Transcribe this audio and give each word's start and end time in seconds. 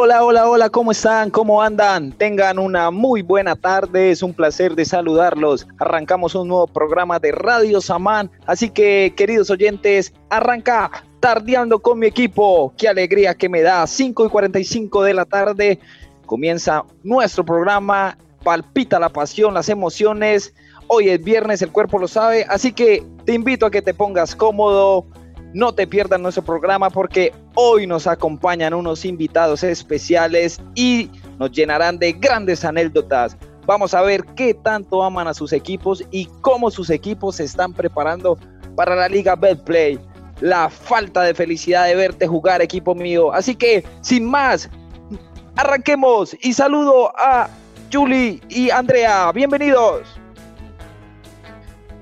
Hola, 0.00 0.22
hola, 0.22 0.48
hola, 0.48 0.70
¿cómo 0.70 0.92
están? 0.92 1.28
¿Cómo 1.28 1.60
andan? 1.60 2.12
Tengan 2.12 2.60
una 2.60 2.92
muy 2.92 3.20
buena 3.20 3.56
tarde, 3.56 4.12
es 4.12 4.22
un 4.22 4.32
placer 4.32 4.76
de 4.76 4.84
saludarlos. 4.84 5.66
Arrancamos 5.80 6.36
un 6.36 6.46
nuevo 6.46 6.68
programa 6.68 7.18
de 7.18 7.32
Radio 7.32 7.80
Samán, 7.80 8.30
así 8.46 8.70
que 8.70 9.12
queridos 9.16 9.50
oyentes, 9.50 10.12
arranca 10.30 11.02
tardeando 11.18 11.80
con 11.80 11.98
mi 11.98 12.06
equipo. 12.06 12.72
Qué 12.78 12.86
alegría 12.86 13.34
que 13.34 13.48
me 13.48 13.60
da, 13.60 13.84
5 13.84 14.26
y 14.26 14.28
45 14.28 15.02
de 15.02 15.14
la 15.14 15.24
tarde, 15.24 15.80
comienza 16.26 16.84
nuestro 17.02 17.44
programa, 17.44 18.16
palpita 18.44 19.00
la 19.00 19.08
pasión, 19.08 19.52
las 19.52 19.68
emociones. 19.68 20.54
Hoy 20.86 21.08
es 21.08 21.24
viernes, 21.24 21.60
el 21.60 21.72
cuerpo 21.72 21.98
lo 21.98 22.06
sabe, 22.06 22.46
así 22.48 22.70
que 22.70 23.04
te 23.24 23.34
invito 23.34 23.66
a 23.66 23.70
que 23.72 23.82
te 23.82 23.94
pongas 23.94 24.36
cómodo, 24.36 25.06
no 25.58 25.74
te 25.74 25.88
pierdas 25.88 26.20
nuestro 26.20 26.44
programa 26.44 26.88
porque 26.88 27.34
hoy 27.56 27.84
nos 27.84 28.06
acompañan 28.06 28.74
unos 28.74 29.04
invitados 29.04 29.64
especiales 29.64 30.60
y 30.76 31.10
nos 31.40 31.50
llenarán 31.50 31.98
de 31.98 32.12
grandes 32.12 32.64
anécdotas. 32.64 33.36
Vamos 33.66 33.92
a 33.92 34.02
ver 34.02 34.24
qué 34.36 34.54
tanto 34.54 35.02
aman 35.02 35.26
a 35.26 35.34
sus 35.34 35.52
equipos 35.52 36.04
y 36.12 36.26
cómo 36.42 36.70
sus 36.70 36.90
equipos 36.90 37.36
se 37.36 37.44
están 37.44 37.72
preparando 37.72 38.38
para 38.76 38.94
la 38.94 39.08
Liga 39.08 39.34
Betplay. 39.34 39.98
La 40.40 40.70
falta 40.70 41.22
de 41.22 41.34
felicidad 41.34 41.86
de 41.86 41.96
verte 41.96 42.28
jugar, 42.28 42.62
equipo 42.62 42.94
mío. 42.94 43.32
Así 43.32 43.56
que, 43.56 43.84
sin 44.00 44.26
más, 44.26 44.70
arranquemos 45.56 46.36
y 46.40 46.52
saludo 46.52 47.12
a 47.18 47.50
Julie 47.92 48.40
y 48.48 48.70
Andrea. 48.70 49.32
Bienvenidos. 49.32 50.20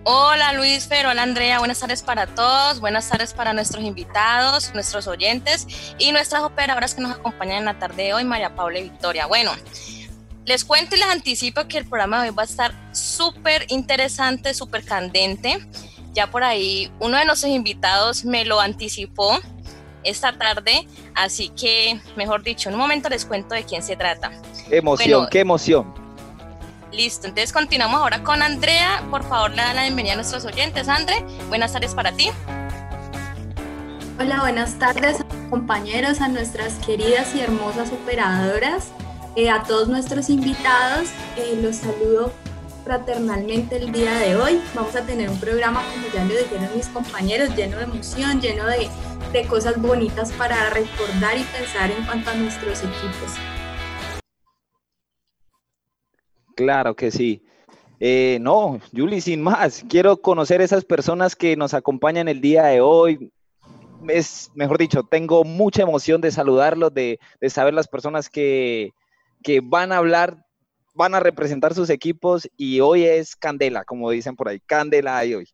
Hola 0.08 0.52
Luis 0.52 0.86
Fer, 0.86 1.04
hola 1.04 1.24
Andrea, 1.24 1.58
buenas 1.58 1.80
tardes 1.80 2.00
para 2.00 2.28
todos, 2.28 2.78
buenas 2.78 3.08
tardes 3.08 3.34
para 3.34 3.52
nuestros 3.52 3.82
invitados, 3.82 4.72
nuestros 4.72 5.08
oyentes 5.08 5.66
y 5.98 6.12
nuestras 6.12 6.42
operadoras 6.44 6.94
que 6.94 7.00
nos 7.00 7.10
acompañan 7.10 7.58
en 7.58 7.64
la 7.64 7.80
tarde 7.80 8.04
de 8.04 8.14
hoy, 8.14 8.22
María 8.22 8.54
Paula 8.54 8.78
y 8.78 8.84
Victoria. 8.84 9.26
Bueno, 9.26 9.50
les 10.44 10.64
cuento 10.64 10.94
y 10.94 11.00
les 11.00 11.08
anticipo 11.08 11.66
que 11.66 11.78
el 11.78 11.86
programa 11.86 12.22
de 12.22 12.28
hoy 12.28 12.36
va 12.36 12.42
a 12.42 12.46
estar 12.46 12.72
súper 12.92 13.66
interesante, 13.68 14.54
súper 14.54 14.84
candente. 14.84 15.58
Ya 16.12 16.30
por 16.30 16.44
ahí 16.44 16.88
uno 17.00 17.18
de 17.18 17.24
nuestros 17.24 17.50
invitados 17.50 18.24
me 18.24 18.44
lo 18.44 18.60
anticipó 18.60 19.40
esta 20.04 20.38
tarde, 20.38 20.86
así 21.16 21.48
que, 21.48 22.00
mejor 22.14 22.44
dicho, 22.44 22.68
en 22.68 22.76
un 22.76 22.80
momento 22.80 23.08
les 23.08 23.24
cuento 23.24 23.56
de 23.56 23.64
quién 23.64 23.82
se 23.82 23.96
trata. 23.96 24.30
Emoción, 24.70 25.26
qué 25.32 25.40
emoción. 25.40 26.05
Listo, 26.96 27.26
entonces 27.26 27.52
continuamos 27.52 28.00
ahora 28.00 28.22
con 28.22 28.40
Andrea. 28.42 29.06
Por 29.10 29.22
favor, 29.22 29.50
le 29.50 29.58
da 29.58 29.74
la 29.74 29.82
bienvenida 29.82 30.14
a 30.14 30.16
nuestros 30.16 30.46
oyentes. 30.46 30.88
Andre, 30.88 31.22
buenas 31.48 31.74
tardes 31.74 31.94
para 31.94 32.10
ti. 32.12 32.30
Hola, 34.18 34.40
buenas 34.40 34.78
tardes 34.78 35.18
compañeros, 35.50 36.22
a 36.22 36.28
nuestras 36.28 36.72
queridas 36.86 37.34
y 37.34 37.40
hermosas 37.40 37.92
operadoras, 37.92 38.92
eh, 39.36 39.50
a 39.50 39.62
todos 39.64 39.88
nuestros 39.88 40.30
invitados. 40.30 41.10
Eh, 41.36 41.58
los 41.60 41.76
saludo 41.76 42.32
fraternalmente 42.82 43.76
el 43.76 43.92
día 43.92 44.14
de 44.14 44.36
hoy. 44.36 44.62
Vamos 44.74 44.96
a 44.96 45.02
tener 45.02 45.28
un 45.28 45.38
programa, 45.38 45.82
como 45.92 46.06
ya 46.14 46.24
lo 46.24 46.34
dijeron 46.34 46.74
mis 46.74 46.88
compañeros, 46.88 47.54
lleno 47.54 47.76
de 47.76 47.84
emoción, 47.84 48.40
lleno 48.40 48.64
de, 48.64 48.88
de 49.34 49.46
cosas 49.46 49.78
bonitas 49.82 50.32
para 50.32 50.70
recordar 50.70 51.36
y 51.36 51.44
pensar 51.44 51.90
en 51.90 52.06
cuanto 52.06 52.30
a 52.30 52.34
nuestros 52.34 52.78
equipos. 52.78 53.34
Claro 56.56 56.96
que 56.96 57.10
sí. 57.10 57.42
Eh, 58.00 58.38
no, 58.40 58.80
Julie, 58.94 59.20
sin 59.20 59.42
más, 59.42 59.84
quiero 59.88 60.20
conocer 60.20 60.60
esas 60.60 60.84
personas 60.84 61.36
que 61.36 61.54
nos 61.54 61.74
acompañan 61.74 62.28
el 62.28 62.40
día 62.40 62.64
de 62.64 62.80
hoy. 62.80 63.30
Es, 64.08 64.50
mejor 64.54 64.78
dicho, 64.78 65.02
tengo 65.04 65.44
mucha 65.44 65.82
emoción 65.82 66.20
de 66.20 66.32
saludarlos, 66.32 66.92
de, 66.94 67.20
saber 67.48 67.74
las 67.74 67.88
personas 67.88 68.30
que, 68.30 68.92
que 69.42 69.60
van 69.60 69.92
a 69.92 69.98
hablar, 69.98 70.46
van 70.94 71.14
a 71.14 71.20
representar 71.20 71.74
sus 71.74 71.90
equipos 71.90 72.48
y 72.56 72.80
hoy 72.80 73.04
es 73.04 73.36
Candela, 73.36 73.84
como 73.84 74.10
dicen 74.10 74.34
por 74.34 74.48
ahí, 74.48 74.60
Candela 74.60 75.18
hay 75.18 75.34
hoy. 75.34 75.48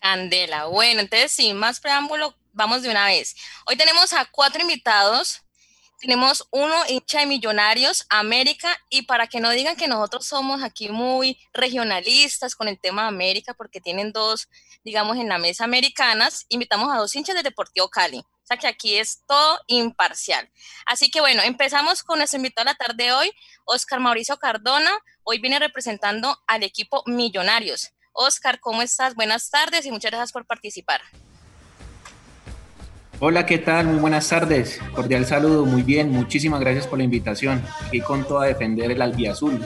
Candela, 0.00 0.66
bueno, 0.66 1.00
entonces 1.00 1.30
sin 1.30 1.56
más 1.56 1.80
preámbulo, 1.80 2.34
vamos 2.52 2.82
de 2.82 2.90
una 2.90 3.06
vez. 3.06 3.36
Hoy 3.66 3.76
tenemos 3.76 4.12
a 4.12 4.26
cuatro 4.30 4.60
invitados 4.60 5.42
tenemos 5.98 6.46
uno 6.50 6.74
hincha 6.88 7.20
de 7.20 7.26
Millonarios, 7.26 8.06
América, 8.08 8.76
y 8.88 9.02
para 9.02 9.26
que 9.26 9.40
no 9.40 9.50
digan 9.50 9.76
que 9.76 9.88
nosotros 9.88 10.26
somos 10.26 10.62
aquí 10.62 10.88
muy 10.88 11.38
regionalistas 11.52 12.54
con 12.54 12.68
el 12.68 12.78
tema 12.78 13.02
de 13.02 13.08
América, 13.08 13.54
porque 13.54 13.80
tienen 13.80 14.12
dos, 14.12 14.48
digamos, 14.84 15.16
en 15.16 15.28
la 15.28 15.38
mesa 15.38 15.64
americanas, 15.64 16.46
invitamos 16.48 16.94
a 16.94 16.98
dos 16.98 17.14
hinchas 17.14 17.34
del 17.34 17.44
Deportivo 17.44 17.88
Cali. 17.88 18.18
O 18.18 18.46
sea 18.48 18.56
que 18.56 18.66
aquí 18.66 18.96
es 18.96 19.24
todo 19.26 19.60
imparcial. 19.66 20.50
Así 20.86 21.10
que 21.10 21.20
bueno, 21.20 21.42
empezamos 21.42 22.02
con 22.02 22.18
nuestro 22.18 22.38
invitado 22.38 22.64
de 22.64 22.72
la 22.72 22.78
tarde 22.78 23.04
de 23.04 23.12
hoy, 23.12 23.32
Oscar 23.66 24.00
Mauricio 24.00 24.38
Cardona. 24.38 24.90
Hoy 25.22 25.38
viene 25.38 25.58
representando 25.58 26.38
al 26.46 26.62
equipo 26.62 27.02
Millonarios. 27.04 27.90
Oscar, 28.12 28.58
¿cómo 28.58 28.80
estás? 28.80 29.14
Buenas 29.14 29.50
tardes 29.50 29.84
y 29.84 29.90
muchas 29.90 30.10
gracias 30.10 30.32
por 30.32 30.46
participar. 30.46 31.02
Hola, 33.20 33.46
¿qué 33.46 33.58
tal? 33.58 33.86
Muy 33.86 33.98
buenas 33.98 34.28
tardes. 34.28 34.78
Cordial 34.94 35.26
saludo, 35.26 35.66
muy 35.66 35.82
bien. 35.82 36.10
Muchísimas 36.12 36.60
gracias 36.60 36.86
por 36.86 36.98
la 36.98 37.04
invitación. 37.04 37.60
Aquí 37.84 38.00
con 38.00 38.24
todo 38.24 38.40
a 38.40 38.46
defender 38.46 38.92
el 38.92 39.02
albiazul. 39.02 39.60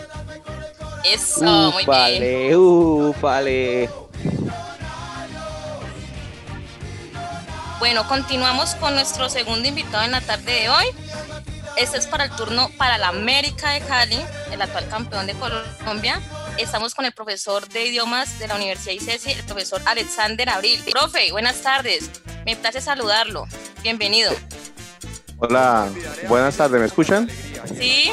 Eso, 1.04 1.70
muy 1.72 1.84
bien. 1.84 2.56
Ufale. 2.56 3.90
Bueno, 7.78 8.08
continuamos 8.08 8.74
con 8.76 8.94
nuestro 8.94 9.28
segundo 9.28 9.68
invitado 9.68 10.04
en 10.04 10.12
la 10.12 10.22
tarde 10.22 10.52
de 10.52 10.68
hoy. 10.70 10.86
Este 11.76 11.98
es 11.98 12.06
para 12.06 12.24
el 12.24 12.30
turno 12.30 12.70
para 12.78 12.96
la 12.96 13.08
América 13.08 13.72
de 13.72 13.80
Cali, 13.80 14.18
el 14.50 14.62
actual 14.62 14.88
campeón 14.88 15.26
de 15.26 15.34
Colombia. 15.34 16.20
Estamos 16.56 16.94
con 16.94 17.04
el 17.04 17.12
profesor 17.12 17.68
de 17.68 17.84
idiomas 17.84 18.38
de 18.38 18.48
la 18.48 18.56
Universidad 18.56 18.94
ICESI, 18.94 19.32
el 19.32 19.42
profesor 19.44 19.82
Alexander 19.84 20.48
Abril. 20.48 20.82
Profe, 20.90 21.32
buenas 21.32 21.60
tardes. 21.60 22.10
Me 22.44 22.56
place 22.56 22.80
saludarlo. 22.80 23.46
Bienvenido. 23.82 24.32
Hola, 25.38 25.88
buenas 26.28 26.56
tardes, 26.56 26.80
¿me 26.80 26.86
escuchan? 26.86 27.28
Sí. 27.76 28.12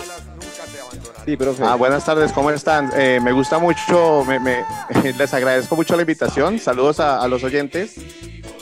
Sí, 1.25 1.37
profe. 1.37 1.63
Ah, 1.63 1.75
buenas 1.75 2.05
tardes, 2.05 2.31
¿cómo 2.31 2.51
están? 2.51 2.91
Eh, 2.95 3.19
me 3.21 3.31
gusta 3.31 3.59
mucho, 3.59 4.25
les 5.17 5.33
agradezco 5.33 5.75
mucho 5.75 5.95
la 5.95 6.03
invitación. 6.03 6.59
Saludos 6.59 6.99
a, 6.99 7.27
los 7.27 7.43
oyentes. 7.43 7.95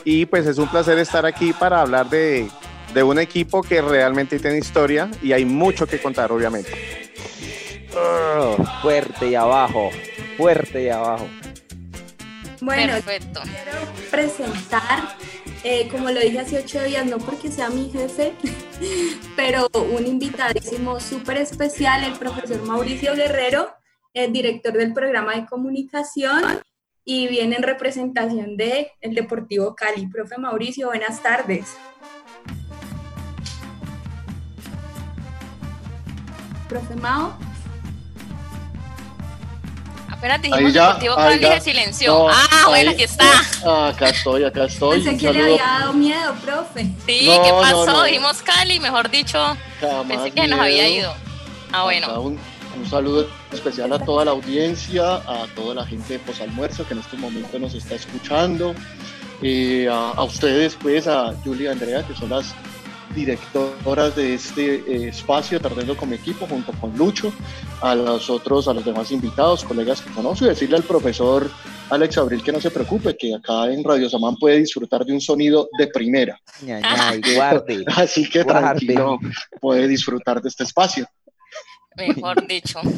Y 0.06 0.26
pues 0.26 0.48
es 0.48 0.58
un 0.58 0.70
placer 0.70 0.98
estar 1.00 1.26
aquí 1.26 1.54
para 1.54 1.82
hablar 1.82 2.10
de, 2.10 2.50
un 3.04 3.20
equipo 3.20 3.62
que 3.62 3.82
realmente 3.82 4.40
tiene 4.40 4.58
historia 4.58 5.10
y 5.22 5.34
hay 5.34 5.46
mucho 5.46 5.86
que 5.86 6.02
contar, 6.02 6.32
obviamente. 6.32 6.72
Oh, 7.96 8.58
fuerte 8.82 9.28
y 9.28 9.36
abajo, 9.36 9.92
fuerte 10.38 10.84
y 10.84 10.90
abajo. 10.90 11.28
Bueno, 12.60 12.94
Perfecto. 12.94 13.42
quiero 13.44 14.10
presentar 14.10 15.16
eh, 15.64 15.88
como 15.90 16.10
lo 16.10 16.20
dije 16.20 16.40
hace 16.40 16.60
ocho 16.60 16.84
días, 16.84 17.06
no 17.06 17.18
porque 17.18 17.52
sea 17.52 17.70
mi 17.70 17.90
jefe, 17.90 18.34
pero 19.36 19.70
un 19.74 20.06
invitadísimo 20.06 21.00
súper 21.00 21.38
especial, 21.38 22.04
el 22.04 22.14
profesor 22.14 22.62
Mauricio 22.64 23.16
Guerrero, 23.16 23.70
el 24.14 24.32
director 24.32 24.74
del 24.74 24.94
programa 24.94 25.36
de 25.36 25.46
comunicación 25.46 26.44
y 27.06 27.28
viene 27.28 27.56
en 27.56 27.64
representación 27.64 28.58
de 28.58 28.92
Deportivo 29.02 29.76
Cali. 29.76 30.08
Profe 30.08 30.38
Mauricio, 30.38 30.88
buenas 30.88 31.22
tardes. 31.24 31.78
Profe 36.68 36.96
Mao. 36.96 37.47
Apenas 40.18 40.42
dijimos 40.42 40.74
ya, 40.74 40.88
Deportivo 40.88 41.16
Cali 41.16 41.46
se 41.46 41.62
silenció. 41.62 42.30
ah, 42.30 42.66
bueno, 42.68 42.92
aquí 42.92 43.04
está. 43.04 43.26
Ah, 43.66 43.90
acá 43.90 44.10
estoy, 44.10 44.44
acá 44.44 44.66
estoy. 44.66 45.02
Pensé 45.02 45.18
que 45.18 45.34
le 45.34 45.44
había 45.44 45.64
dado 45.64 45.94
miedo, 45.94 46.34
profe. 46.44 46.84
Sí, 47.06 47.30
¿qué 47.44 47.52
pasó? 47.62 48.04
dijimos 48.04 48.42
Cali, 48.42 48.80
mejor 48.80 49.10
dicho. 49.10 49.58
pensé 50.08 50.32
que 50.32 50.48
nos 50.48 50.60
había 50.60 50.88
ido. 50.88 51.14
Ah, 51.72 51.84
bueno. 51.84 52.22
Un, 52.22 52.40
saludo 52.90 53.28
especial 53.52 53.92
a 53.92 54.00
toda 54.00 54.24
la 54.24 54.32
audiencia, 54.32 55.16
a 55.16 55.48
toda 55.56 55.74
la 55.74 55.86
gente 55.86 56.14
de 56.14 56.20
Posalmuerzo 56.20 56.88
que 56.88 56.94
en 56.94 57.00
este 57.00 57.18
momento 57.18 57.58
nos 57.58 57.74
está 57.74 57.96
escuchando. 57.96 58.76
Eh, 59.42 59.88
a, 59.92 60.12
a, 60.12 60.24
ustedes, 60.24 60.76
pues, 60.76 61.08
a 61.08 61.34
Julia 61.44 61.70
y 61.70 61.74
Andrea, 61.74 62.04
que 62.06 62.14
son 62.16 62.30
las 62.30 62.54
directoras 63.18 64.16
de 64.16 64.36
este 64.36 64.76
eh, 64.76 65.08
espacio, 65.10 65.60
Tardando 65.60 65.98
como 65.98 66.14
equipo, 66.14 66.46
junto 66.46 66.72
con 66.74 66.96
Lucho, 66.96 67.34
a 67.82 67.96
los 67.96 68.30
otros, 68.30 68.68
a 68.68 68.74
los 68.74 68.86
demás 68.86 69.12
invitados, 69.12 69.64
colegas 69.64 70.02
que 70.02 70.12
conozco, 70.12 70.46
y 70.46 70.50
decirle 70.50 70.78
al 70.78 70.84
profesor 70.84 71.50
Alex 71.90 72.18
Abril 72.20 72.44
que 72.44 72.52
no 72.52 72.62
se 72.62 72.70
preocupe, 72.70 73.18
que 73.18 73.34
acá 73.34 73.72
en 73.72 73.84
Radio 73.84 74.08
Samán 74.08 74.36
puede 74.36 74.60
disfrutar 74.60 75.04
de 75.04 75.14
un 75.14 75.22
sonido 75.22 75.68
de 75.80 75.88
primera. 75.88 76.40
Así 77.96 78.30
que 78.30 78.46
tranquilo, 78.46 79.18
puede 79.60 79.88
disfrutar 79.88 80.40
de 80.42 80.50
este 80.50 80.64
espacio. 80.64 81.08
Mejor 81.96 82.46
dicho. 82.48 82.80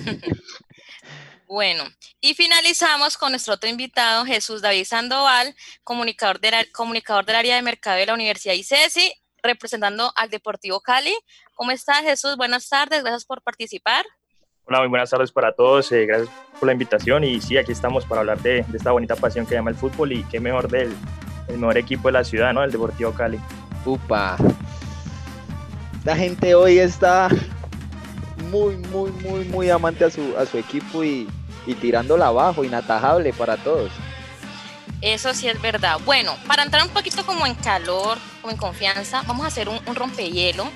Bueno, 1.52 1.84
y 2.22 2.36
finalizamos 2.36 3.18
con 3.18 3.32
nuestro 3.32 3.56
otro 3.56 3.68
invitado, 3.68 4.24
Jesús 4.24 4.62
David 4.62 4.86
Sandoval, 4.86 5.56
comunicador, 5.84 6.40
de 6.40 6.52
comunicador 6.72 7.26
del 7.26 7.38
área 7.38 7.56
de 7.56 7.64
mercado 7.64 7.98
de 7.98 8.06
la 8.06 8.14
Universidad 8.14 8.54
ICESI 8.54 9.12
representando 9.44 10.12
al 10.16 10.30
Deportivo 10.30 10.82
Cali. 10.82 11.16
¿Cómo 11.56 11.72
está 11.72 11.96
Jesús? 11.96 12.38
Buenas 12.38 12.68
tardes, 12.70 13.02
gracias 13.02 13.26
por 13.26 13.42
participar. 13.42 14.06
Hola, 14.66 14.80
muy 14.80 14.90
buenas 14.90 15.10
tardes 15.10 15.32
para 15.32 15.52
todos, 15.52 15.92
eh, 15.92 16.06
gracias 16.06 16.30
por 16.60 16.68
la 16.68 16.74
invitación 16.74 17.24
y 17.24 17.42
sí, 17.42 17.58
aquí 17.58 17.72
estamos 17.72 18.06
para 18.06 18.22
hablar 18.22 18.40
de, 18.42 18.64
esta 18.72 18.92
bonita 18.92 19.16
pasión 19.16 19.48
que 19.48 19.56
llama 19.56 19.72
el 19.72 19.76
fútbol 19.76 20.12
y 20.12 20.24
qué 20.26 20.40
mejor 20.40 20.70
del 20.70 20.96
el 21.48 21.58
mejor 21.58 21.80
equipo 21.80 22.08
de 22.08 22.12
la 22.12 22.24
ciudad, 22.24 22.54
¿no? 22.54 22.64
El 22.64 22.72
Deportivo 22.72 23.12
Cali. 23.12 23.40
Upa. 23.84 24.38
La 26.06 26.16
gente 26.16 26.54
hoy 26.54 26.78
está 26.78 27.30
muy, 28.52 28.78
muy, 28.78 29.12
muy, 29.12 29.46
muy 29.46 29.70
amante 29.72 30.06
a 30.06 30.12
su, 30.12 30.38
a 30.38 30.46
su 30.46 30.60
equipo 30.60 31.04
y, 31.04 31.28
y 31.66 31.74
tirándola 31.74 32.28
abajo, 32.28 32.64
inatajable 32.64 33.34
para 33.34 33.58
todos. 33.58 33.92
Eso 35.02 35.34
sí 35.34 35.48
es 35.48 35.62
verdad. 35.62 35.98
Bueno, 36.04 36.36
para 36.46 36.64
entrar 36.64 36.86
un 36.86 36.94
poquito 36.94 37.26
como 37.26 37.48
en 37.48 37.56
calor, 37.56 38.18
como 38.42 38.52
en 38.52 38.58
confianza, 38.58 39.22
vamos 39.26 39.46
a 39.46 39.48
hacer 39.48 39.70
un, 39.70 39.80
rompehielo. 39.96 40.70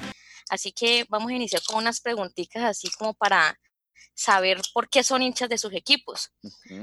Así 0.49 0.71
que 0.71 1.05
vamos 1.09 1.29
a 1.29 1.35
iniciar 1.35 1.61
con 1.67 1.79
unas 1.79 1.99
preguntitas 1.99 2.63
así 2.63 2.89
como 2.97 3.13
para 3.13 3.59
saber 4.13 4.61
por 4.73 4.87
qué 4.87 5.03
son 5.03 5.21
hinchas 5.21 5.49
de 5.49 5.57
sus 5.57 5.73
equipos. 5.73 6.31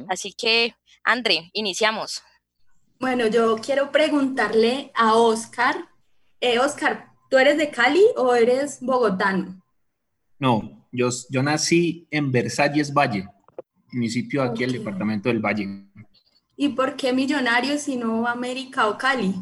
Así 0.09 0.35
que, 0.35 0.75
André, 1.03 1.51
iniciamos. 1.55 2.23
Bueno, 2.99 3.27
yo 3.27 3.57
quiero 3.57 3.91
preguntarle 3.91 4.91
a 4.95 5.15
Oscar. 5.15 5.89
Eh, 6.41 6.59
Oscar, 6.59 7.11
¿tú 7.31 7.39
eres 7.39 7.57
de 7.57 7.71
Cali 7.71 8.05
o 8.17 8.35
eres 8.35 8.81
bogotano? 8.83 9.63
No, 10.39 10.87
yo, 10.93 11.09
yo 11.31 11.43
nací 11.43 12.07
en 12.11 12.31
Versalles 12.31 12.93
Valle, 12.93 13.27
municipio 13.93 14.43
aquí, 14.43 14.65
el 14.65 14.73
departamento 14.73 15.31
del 15.31 15.41
Valle. 15.41 15.87
¿Y 16.63 16.69
por 16.69 16.95
qué 16.95 17.15
Millonarios 17.15 17.89
y 17.89 17.97
no 17.97 18.27
América 18.27 18.91
o 18.91 18.99
Cali? 18.99 19.35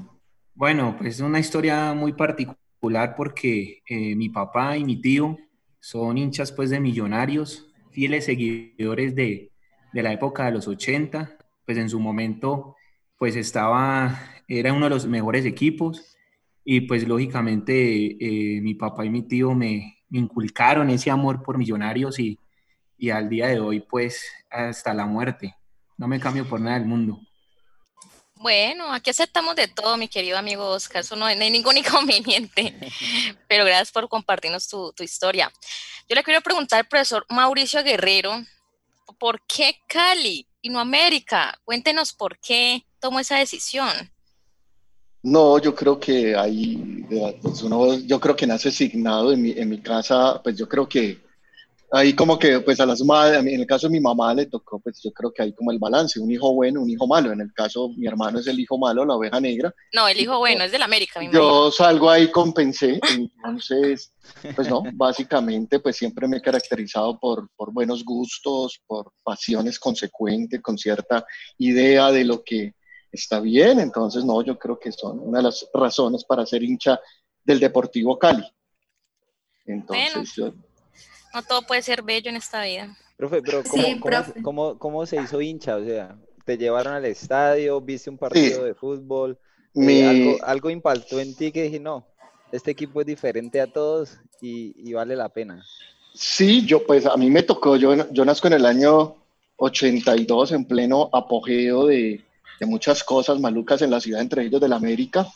Bueno, 0.54 0.94
pues 0.96 1.16
es 1.16 1.20
una 1.20 1.40
historia 1.40 1.92
muy 1.92 2.12
particular 2.12 3.16
porque 3.16 3.82
eh, 3.88 4.14
mi 4.14 4.28
papá 4.28 4.76
y 4.76 4.84
mi 4.84 5.00
tío 5.00 5.36
son 5.80 6.16
hinchas 6.16 6.52
pues 6.52 6.70
de 6.70 6.78
Millonarios, 6.78 7.72
fieles 7.90 8.26
seguidores 8.26 9.16
de, 9.16 9.50
de 9.92 10.02
la 10.04 10.12
época 10.12 10.44
de 10.44 10.52
los 10.52 10.68
80, 10.68 11.36
pues 11.66 11.76
en 11.76 11.88
su 11.88 11.98
momento 11.98 12.76
pues 13.16 13.34
estaba, 13.34 14.16
era 14.46 14.72
uno 14.72 14.86
de 14.86 14.90
los 14.90 15.04
mejores 15.08 15.44
equipos 15.44 16.16
y 16.62 16.82
pues 16.82 17.08
lógicamente 17.08 18.14
eh, 18.20 18.60
mi 18.60 18.76
papá 18.76 19.04
y 19.04 19.10
mi 19.10 19.22
tío 19.22 19.54
me, 19.54 20.04
me, 20.08 20.20
inculcaron 20.20 20.88
ese 20.88 21.10
amor 21.10 21.42
por 21.42 21.58
Millonarios 21.58 22.20
y, 22.20 22.38
y 22.96 23.10
al 23.10 23.28
día 23.28 23.48
de 23.48 23.58
hoy 23.58 23.80
pues 23.80 24.24
hasta 24.48 24.94
la 24.94 25.04
muerte. 25.04 25.57
No 25.98 26.08
me 26.08 26.18
cambio 26.18 26.48
por 26.48 26.60
nada 26.60 26.78
del 26.78 26.88
mundo. 26.88 27.20
Bueno, 28.36 28.92
aquí 28.92 29.10
aceptamos 29.10 29.56
de 29.56 29.66
todo, 29.66 29.96
mi 29.96 30.06
querido 30.06 30.38
amigo 30.38 30.64
Oscar, 30.64 31.00
eso 31.00 31.16
no, 31.16 31.26
hay 31.26 31.50
ningún 31.50 31.76
inconveniente, 31.76 32.72
pero 33.48 33.64
gracias 33.64 33.90
por 33.90 34.08
compartirnos 34.08 34.68
tu, 34.68 34.92
tu, 34.92 35.02
historia. 35.02 35.52
Yo 36.08 36.14
le 36.14 36.22
quiero 36.22 36.40
preguntar 36.40 36.78
al 36.78 36.86
profesor 36.86 37.26
Mauricio 37.28 37.82
Guerrero, 37.82 38.40
¿por 39.18 39.40
qué 39.46 39.80
Cali 39.88 40.46
y 40.62 40.70
no 40.70 40.78
América? 40.78 41.58
Cuéntenos 41.64 42.12
por 42.12 42.38
qué 42.38 42.86
tomó 43.00 43.18
esa 43.18 43.38
decisión. 43.38 43.90
No, 45.20 45.58
yo 45.58 45.74
creo 45.74 45.98
que 45.98 46.36
hay, 46.36 47.04
pues 47.42 47.64
yo 48.06 48.20
creo 48.20 48.36
que 48.36 48.46
nace 48.46 48.68
asignado 48.68 49.32
en 49.32 49.42
mi, 49.42 49.50
en 49.50 49.68
mi 49.68 49.80
casa, 49.80 50.40
pues 50.44 50.56
yo 50.56 50.68
creo 50.68 50.88
que 50.88 51.27
ahí 51.90 52.14
como 52.14 52.38
que 52.38 52.60
pues 52.60 52.80
a 52.80 52.86
las 52.86 53.00
madres, 53.02 53.40
en 53.40 53.60
el 53.60 53.66
caso 53.66 53.88
de 53.88 53.92
mi 53.92 54.00
mamá 54.00 54.34
le 54.34 54.46
tocó, 54.46 54.78
pues 54.78 55.00
yo 55.02 55.10
creo 55.12 55.32
que 55.32 55.42
hay 55.42 55.52
como 55.52 55.72
el 55.72 55.78
balance, 55.78 56.20
un 56.20 56.30
hijo 56.30 56.52
bueno, 56.52 56.82
un 56.82 56.90
hijo 56.90 57.06
malo. 57.06 57.32
En 57.32 57.40
el 57.40 57.52
caso, 57.52 57.90
mi 57.96 58.06
hermano 58.06 58.38
es 58.38 58.46
el 58.46 58.58
hijo 58.60 58.78
malo, 58.78 59.04
la 59.04 59.14
oveja 59.14 59.40
negra. 59.40 59.74
No, 59.92 60.08
el 60.08 60.20
hijo 60.20 60.38
bueno, 60.38 60.64
es 60.64 60.72
del 60.72 60.82
América. 60.82 61.20
Mi 61.20 61.30
yo 61.30 61.70
salgo 61.70 62.10
ahí, 62.10 62.30
compensé, 62.30 63.00
entonces, 63.10 64.12
pues 64.54 64.68
no, 64.68 64.82
básicamente 64.94 65.80
pues 65.80 65.96
siempre 65.96 66.28
me 66.28 66.38
he 66.38 66.42
caracterizado 66.42 67.18
por, 67.18 67.48
por 67.56 67.72
buenos 67.72 68.04
gustos, 68.04 68.80
por 68.86 69.12
pasiones 69.22 69.78
consecuentes, 69.78 70.60
con 70.60 70.76
cierta 70.76 71.24
idea 71.58 72.10
de 72.12 72.24
lo 72.24 72.42
que 72.42 72.74
está 73.10 73.40
bien, 73.40 73.80
entonces 73.80 74.24
no, 74.24 74.42
yo 74.42 74.58
creo 74.58 74.78
que 74.78 74.92
son 74.92 75.18
una 75.20 75.38
de 75.38 75.44
las 75.44 75.66
razones 75.72 76.24
para 76.24 76.44
ser 76.44 76.62
hincha 76.62 77.00
del 77.42 77.58
Deportivo 77.58 78.18
Cali. 78.18 78.44
Entonces, 79.64 80.34
yo, 80.34 80.52
no 81.34 81.42
todo 81.42 81.62
puede 81.62 81.82
ser 81.82 82.02
bello 82.02 82.30
en 82.30 82.36
esta 82.36 82.62
vida. 82.62 82.96
Profe, 83.16 83.42
pero 83.42 83.62
¿cómo, 84.42 84.78
cómo, 84.78 85.06
se 85.06 85.20
hizo 85.20 85.40
hincha? 85.40 85.76
O 85.76 85.84
sea, 85.84 86.16
¿te 86.44 86.56
llevaron 86.56 86.94
al 86.94 87.04
estadio? 87.04 87.80
¿Viste 87.80 88.10
un 88.10 88.18
partido 88.18 88.64
de 88.64 88.74
fútbol? 88.74 89.38
Eh, 89.74 90.06
algo, 90.06 90.44
algo 90.44 90.70
impactó 90.70 91.20
en 91.20 91.34
ti 91.34 91.52
que 91.52 91.64
dije, 91.64 91.80
no, 91.80 92.06
este 92.52 92.70
equipo 92.70 93.00
es 93.00 93.06
diferente 93.06 93.60
a 93.60 93.66
todos 93.66 94.18
y, 94.40 94.92
vale 94.92 95.16
la 95.16 95.28
pena. 95.28 95.64
Sí, 96.14 96.64
yo 96.64 96.86
pues 96.86 97.06
a 97.06 97.16
mí 97.16 97.30
me 97.30 97.42
tocó, 97.42 97.76
yo, 97.76 98.10
yo 98.10 98.24
nazco 98.24 98.46
en 98.46 98.54
el 98.54 98.66
año 98.66 99.16
82 99.56 100.52
en 100.52 100.64
pleno 100.64 101.10
apogeo 101.12 101.86
de, 101.86 102.24
de 102.58 102.66
muchas 102.66 103.04
cosas 103.04 103.38
malucas 103.38 103.82
en 103.82 103.90
la 103.90 104.00
ciudad, 104.00 104.20
entre 104.20 104.44
ellos 104.44 104.60
de 104.60 104.68
la 104.68 104.76
América. 104.76 105.26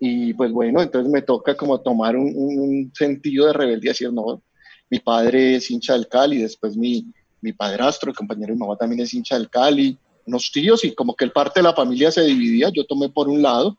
Y 0.00 0.34
pues 0.34 0.52
bueno, 0.52 0.82
entonces 0.82 1.10
me 1.10 1.22
toca 1.22 1.56
como 1.56 1.80
tomar 1.80 2.16
un, 2.16 2.32
un 2.36 2.92
sentido 2.94 3.46
de 3.46 3.52
rebeldía, 3.52 3.90
decir, 3.90 4.12
no, 4.12 4.42
mi 4.90 4.98
padre 5.00 5.56
es 5.56 5.70
hincha 5.70 5.94
del 5.94 6.08
Cali, 6.08 6.38
después 6.38 6.76
mi, 6.76 7.06
mi 7.40 7.52
padrastro, 7.52 8.10
el 8.10 8.16
compañero 8.16 8.48
de 8.48 8.54
mi 8.54 8.60
mamá 8.60 8.76
también 8.76 9.00
es 9.00 9.14
hincha 9.14 9.36
del 9.36 9.50
Cali, 9.50 9.98
unos 10.26 10.50
tíos 10.52 10.84
y 10.84 10.94
como 10.94 11.14
que 11.14 11.24
el 11.24 11.32
parte 11.32 11.60
de 11.60 11.64
la 11.64 11.74
familia 11.74 12.10
se 12.10 12.22
dividía, 12.22 12.70
yo 12.70 12.84
tomé 12.84 13.08
por 13.08 13.28
un 13.28 13.42
lado 13.42 13.76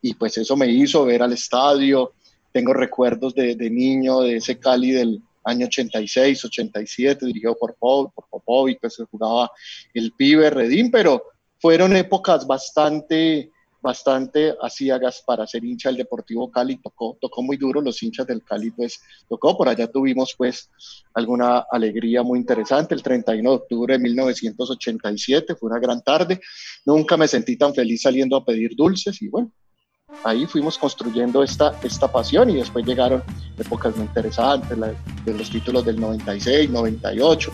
y 0.00 0.14
pues 0.14 0.38
eso 0.38 0.56
me 0.56 0.66
hizo 0.68 1.04
ver 1.04 1.22
al 1.22 1.32
estadio, 1.32 2.12
tengo 2.52 2.72
recuerdos 2.72 3.34
de, 3.34 3.54
de 3.54 3.70
niño 3.70 4.20
de 4.20 4.36
ese 4.36 4.58
Cali 4.58 4.90
del 4.90 5.22
año 5.44 5.66
86, 5.66 6.44
87, 6.44 7.26
dirigido 7.26 7.56
por, 7.56 7.74
por 7.76 8.10
Popovic, 8.30 8.80
pues 8.80 8.94
se 8.94 9.04
jugaba 9.04 9.50
el 9.94 10.12
pibe 10.12 10.50
Redín, 10.50 10.90
pero 10.90 11.24
fueron 11.58 11.96
épocas 11.96 12.46
bastante 12.46 13.51
bastante 13.82 14.54
hagas 14.90 15.22
para 15.26 15.46
ser 15.46 15.64
hincha 15.64 15.88
del 15.88 15.98
Deportivo 15.98 16.50
Cali, 16.50 16.76
tocó, 16.76 17.18
tocó 17.20 17.42
muy 17.42 17.56
duro, 17.56 17.80
los 17.80 18.02
hinchas 18.02 18.26
del 18.26 18.42
Cali 18.44 18.70
pues 18.70 19.00
tocó, 19.28 19.56
por 19.56 19.68
allá 19.68 19.88
tuvimos 19.88 20.34
pues 20.38 20.70
alguna 21.14 21.66
alegría 21.70 22.22
muy 22.22 22.38
interesante, 22.38 22.94
el 22.94 23.02
31 23.02 23.50
de 23.50 23.56
octubre 23.56 23.94
de 23.94 23.98
1987 23.98 25.56
fue 25.56 25.70
una 25.70 25.80
gran 25.80 26.00
tarde, 26.02 26.40
nunca 26.86 27.16
me 27.16 27.26
sentí 27.26 27.56
tan 27.56 27.74
feliz 27.74 28.02
saliendo 28.02 28.36
a 28.36 28.44
pedir 28.44 28.76
dulces 28.76 29.20
y 29.20 29.28
bueno, 29.28 29.52
ahí 30.24 30.46
fuimos 30.46 30.78
construyendo 30.78 31.42
esta, 31.42 31.78
esta 31.82 32.10
pasión 32.10 32.50
y 32.50 32.54
después 32.54 32.86
llegaron 32.86 33.22
épocas 33.58 33.96
muy 33.96 34.06
interesantes, 34.06 34.78
de 35.24 35.34
los 35.34 35.50
títulos 35.50 35.84
del 35.84 36.00
96, 36.00 36.70
98, 36.70 37.52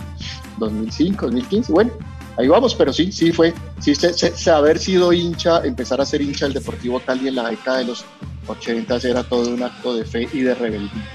2005, 0.58 1.26
2015, 1.26 1.72
bueno, 1.72 1.92
ahí 2.38 2.48
vamos, 2.48 2.74
pero 2.74 2.92
sí, 2.92 3.10
sí 3.12 3.32
fue, 3.32 3.52
sí, 3.80 3.94
se, 3.94 4.50
haber 4.50 4.78
sido 4.78 5.12
hincha, 5.12 5.64
empezar 5.64 6.00
a 6.00 6.06
ser 6.06 6.22
hincha 6.22 6.46
del 6.46 6.54
Deportivo 6.54 7.00
Cali 7.00 7.28
en 7.28 7.34
la 7.34 7.50
década 7.50 7.78
de 7.78 7.84
los 7.84 8.04
80 8.46 8.96
era 9.04 9.24
todo 9.24 9.50
un 9.50 9.62
acto 9.62 9.94
de 9.94 10.04
fe 10.04 10.28
y 10.32 10.40
de 10.40 10.54
rebeldía. 10.54 11.10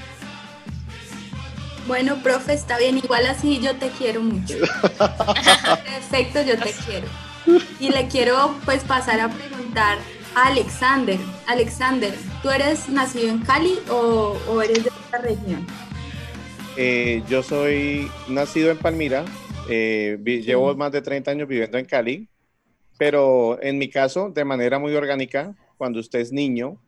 Bueno, 1.88 2.18
profe, 2.22 2.54
está 2.54 2.78
bien, 2.78 2.98
igual 2.98 3.26
así 3.26 3.60
yo 3.60 3.76
te 3.76 3.90
quiero 3.90 4.22
mucho. 4.22 4.56
Perfecto, 5.84 6.42
yo 6.42 6.58
te 6.58 6.74
quiero. 6.86 7.08
Y 7.80 7.90
le 7.90 8.08
quiero 8.08 8.56
pues 8.64 8.84
pasar 8.84 9.20
a 9.20 9.30
preguntar 9.30 9.98
a 10.36 10.48
Alexander. 10.48 11.20
Alexander, 11.48 12.14
¿tú 12.42 12.50
eres 12.50 12.88
nacido 12.88 13.30
en 13.30 13.40
Cali 13.40 13.80
o, 13.90 14.38
o 14.48 14.62
eres 14.62 14.86
de 14.86 14.92
otra 15.08 15.20
región? 15.20 15.66
Eh, 16.78 17.22
yo 17.30 17.44
soy 17.44 18.10
nacido 18.28 18.72
en 18.72 18.78
Palmira, 18.78 19.26
eh, 19.70 20.18
llevo 20.24 20.76
más 20.76 20.92
de 20.92 21.02
30 21.02 21.32
años 21.32 21.48
viviendo 21.48 21.78
en 21.78 21.86
Cali, 21.86 22.30
pero 22.98 23.62
en 23.62 23.78
mi 23.78 23.90
caso, 23.90 24.30
de 24.30 24.46
manera 24.46 24.80
muy 24.80 24.94
orgánica, 24.96 25.56
cuando 25.78 26.00
usted 26.00 26.20
es 26.20 26.32
niño, 26.32 26.82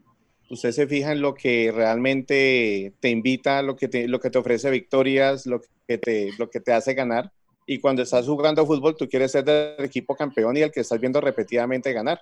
usted 0.49 0.71
se 0.71 0.87
fija 0.87 1.11
en 1.11 1.21
lo 1.21 1.33
que 1.33 1.71
realmente 1.73 2.93
te 2.99 3.09
invita, 3.09 3.61
lo 3.61 3.75
que 3.75 3.87
te, 3.87 4.07
lo 4.07 4.19
que 4.19 4.29
te 4.29 4.37
ofrece 4.37 4.69
victorias, 4.69 5.45
lo 5.45 5.61
que 5.87 5.97
te, 5.97 6.31
lo 6.37 6.49
que 6.49 6.59
te 6.59 6.73
hace 6.73 6.93
ganar. 6.93 7.31
Y 7.65 7.79
cuando 7.79 8.03
estás 8.03 8.27
jugando 8.27 8.65
fútbol, 8.65 8.95
tú 8.95 9.07
quieres 9.07 9.31
ser 9.31 9.43
del 9.43 9.83
equipo 9.83 10.15
campeón 10.15 10.55
y 10.55 10.61
el 10.61 10.71
que 10.71 10.81
estás 10.81 10.99
viendo 10.99 11.19
repetidamente 11.19 11.93
ganar. 11.93 12.21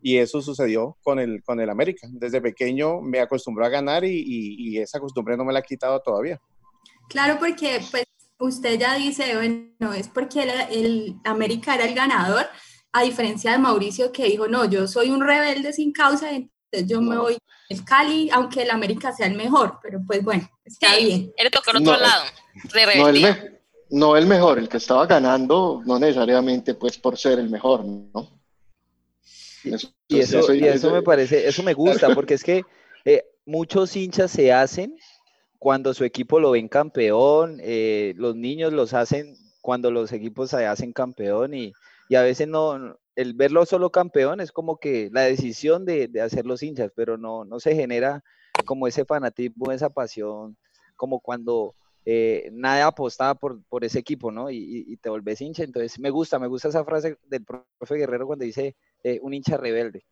Y 0.00 0.16
eso 0.16 0.42
sucedió 0.42 0.96
con 1.02 1.20
el, 1.20 1.44
con 1.44 1.60
el 1.60 1.70
América. 1.70 2.08
Desde 2.10 2.40
pequeño 2.40 3.00
me 3.00 3.20
acostumbró 3.20 3.64
a 3.64 3.68
ganar 3.68 4.04
y, 4.04 4.24
y 4.26 4.78
esa 4.78 4.98
costumbre 4.98 5.36
no 5.36 5.44
me 5.44 5.52
la 5.52 5.60
ha 5.60 5.62
quitado 5.62 6.00
todavía. 6.00 6.40
Claro, 7.08 7.38
porque 7.38 7.80
pues 7.90 8.04
usted 8.42 8.78
ya 8.78 8.96
dice, 8.96 9.36
bueno, 9.36 9.92
es 9.92 10.08
porque 10.08 10.42
el, 10.70 11.16
América 11.24 11.74
era 11.74 11.84
el 11.84 11.94
ganador, 11.94 12.46
a 12.92 13.02
diferencia 13.02 13.52
de 13.52 13.58
Mauricio 13.58 14.12
que 14.12 14.24
dijo, 14.24 14.48
no, 14.48 14.64
yo 14.64 14.86
soy 14.86 15.10
un 15.10 15.22
rebelde 15.22 15.72
sin 15.72 15.92
causa, 15.92 16.30
entonces 16.30 16.88
yo 16.88 17.00
me 17.00 17.16
voy 17.16 17.38
el 17.68 17.84
Cali, 17.84 18.28
aunque 18.30 18.62
el 18.62 18.70
América 18.70 19.12
sea 19.12 19.26
el 19.26 19.36
mejor, 19.36 19.78
pero 19.82 20.00
pues 20.06 20.22
bueno, 20.22 20.48
está 20.64 20.96
bien. 20.96 21.32
Él 21.36 21.50
tocó 21.50 21.70
el 21.70 21.76
otro 21.78 21.96
lado, 21.96 22.24
no 22.96 23.08
el, 23.08 23.60
no 23.90 24.16
el 24.16 24.26
mejor, 24.26 24.58
el 24.58 24.68
que 24.68 24.76
estaba 24.76 25.06
ganando, 25.06 25.80
no 25.86 25.98
necesariamente 25.98 26.74
pues 26.74 26.98
por 26.98 27.16
ser 27.16 27.38
el 27.38 27.48
mejor, 27.48 27.84
¿no? 27.84 28.28
y 29.64 30.18
eso, 30.18 30.52
y 30.52 30.64
eso 30.64 30.90
me 30.90 31.02
parece, 31.02 31.46
eso 31.46 31.62
me 31.62 31.72
gusta, 31.72 32.12
porque 32.14 32.34
es 32.34 32.42
que 32.42 32.64
eh, 33.04 33.24
muchos 33.46 33.94
hinchas 33.94 34.32
se 34.32 34.52
hacen 34.52 34.96
cuando 35.62 35.94
su 35.94 36.02
equipo 36.02 36.40
lo 36.40 36.50
ven 36.50 36.66
campeón, 36.66 37.58
eh, 37.62 38.14
los 38.16 38.34
niños 38.34 38.72
los 38.72 38.94
hacen 38.94 39.36
cuando 39.60 39.92
los 39.92 40.10
equipos 40.10 40.50
se 40.50 40.66
hacen 40.66 40.92
campeón 40.92 41.54
y, 41.54 41.72
a 42.16 42.22
veces 42.22 42.48
no, 42.48 42.98
el 43.14 43.34
verlo 43.34 43.64
solo 43.64 43.90
campeón 43.90 44.40
es 44.40 44.50
como 44.50 44.78
que 44.78 45.08
la 45.12 45.20
decisión 45.20 45.84
de, 45.84 46.08
de 46.08 46.20
hacer 46.20 46.46
los 46.46 46.64
hinchas, 46.64 46.90
pero 46.96 47.16
no, 47.16 47.46
se 47.60 47.76
genera 47.76 48.24
como 48.64 48.88
ese 48.88 49.04
fanatismo, 49.04 49.70
esa 49.70 49.88
pasión, 49.88 50.56
como 50.96 51.20
cuando 51.20 51.76
eh, 52.06 52.50
nadie 52.52 52.82
apostaba 52.82 53.36
por, 53.36 53.84
ese 53.84 54.00
equipo, 54.00 54.32
¿no? 54.32 54.50
Y, 54.50 54.84
y, 54.88 54.96
te 54.96 55.10
volvés 55.10 55.40
hincha. 55.40 55.62
Entonces, 55.62 55.96
me 56.00 56.10
gusta, 56.10 56.40
me 56.40 56.48
gusta 56.48 56.70
esa 56.70 56.84
frase 56.84 57.18
del 57.28 57.44
profe 57.44 57.94
Guerrero 57.94 58.26
cuando 58.26 58.44
dice 58.44 58.74
eh, 59.04 59.20
un 59.22 59.32
hincha 59.32 59.56
rebelde. 59.58 60.04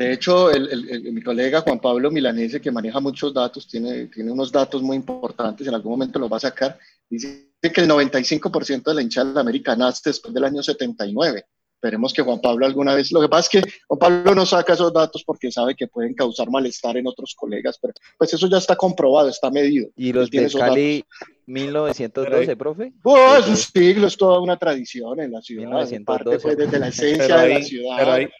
De 0.00 0.14
hecho, 0.14 0.50
el, 0.50 1.12
mi 1.12 1.20
colega 1.20 1.60
Juan 1.60 1.78
Pablo 1.78 2.10
Milanese, 2.10 2.58
que 2.58 2.70
maneja 2.70 3.00
muchos 3.00 3.34
datos, 3.34 3.68
tiene, 3.68 4.06
tiene 4.06 4.32
unos 4.32 4.50
datos 4.50 4.80
muy 4.80 4.96
importantes, 4.96 5.66
en 5.66 5.74
algún 5.74 5.92
momento 5.92 6.18
los 6.18 6.32
va 6.32 6.38
a 6.38 6.40
sacar, 6.40 6.78
dice 7.10 7.50
que 7.60 7.82
el 7.82 7.90
95% 7.90 8.82
de 8.82 8.94
la 8.94 9.02
hinchada 9.02 9.34
de 9.34 9.40
América 9.40 9.76
nace 9.76 10.00
después 10.08 10.32
del 10.32 10.44
año 10.44 10.62
79. 10.62 11.44
Esperemos 11.74 12.14
que 12.14 12.22
Juan 12.22 12.40
Pablo 12.40 12.64
alguna 12.64 12.94
vez, 12.94 13.12
lo 13.12 13.20
que 13.20 13.28
pasa 13.28 13.50
es 13.52 13.62
que 13.62 13.72
Juan 13.88 13.98
Pablo 13.98 14.34
no 14.34 14.46
saca 14.46 14.72
esos 14.72 14.90
datos 14.90 15.22
porque 15.22 15.52
sabe 15.52 15.74
que 15.74 15.86
pueden 15.86 16.14
causar 16.14 16.48
malestar 16.48 16.96
en 16.96 17.06
otros 17.06 17.34
colegas, 17.34 17.78
pero 17.78 17.92
pues 18.16 18.32
eso 18.32 18.48
ya 18.48 18.56
está 18.56 18.76
comprobado, 18.76 19.28
está 19.28 19.50
medido. 19.50 19.90
¿Y 19.96 20.14
los 20.14 20.30
de 20.30 20.50
Cali 20.50 21.04
1912, 21.44 22.56
profe? 22.56 22.92
Pues 23.02 23.46
un 23.46 23.56
siglo, 23.58 24.06
es 24.06 24.16
toda 24.16 24.40
una 24.40 24.56
tradición 24.56 25.20
en 25.20 25.32
la 25.32 25.42
ciudad, 25.42 25.66
1912. 25.66 26.04
Parte, 26.06 26.38
pues, 26.42 26.56
desde 26.56 26.78
la 26.78 26.88
esencia 26.88 27.36
de 27.36 27.48
la 27.50 27.62
ciudad. 27.62 27.96
Pero, 27.98 28.30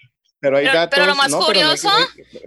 hay 0.42 0.66
datos, 0.66 0.90
pero, 0.90 1.06
lo 1.06 1.14
más 1.14 1.34
curioso 1.34 1.90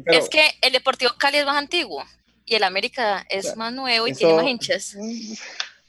es 0.06 0.30
que 0.30 0.42
el 0.62 0.74
Deportivo 0.74 1.12
Cali 1.18 1.38
es 1.38 1.46
más 1.46 1.58
antiguo 1.58 2.04
y 2.46 2.56
el 2.56 2.64
América 2.64 3.26
es 3.30 3.56
más 3.56 3.74
nuevo 3.74 4.08
y 4.08 4.14
tiene 4.14 4.34
más 4.34 4.46
hinchas. 4.46 4.98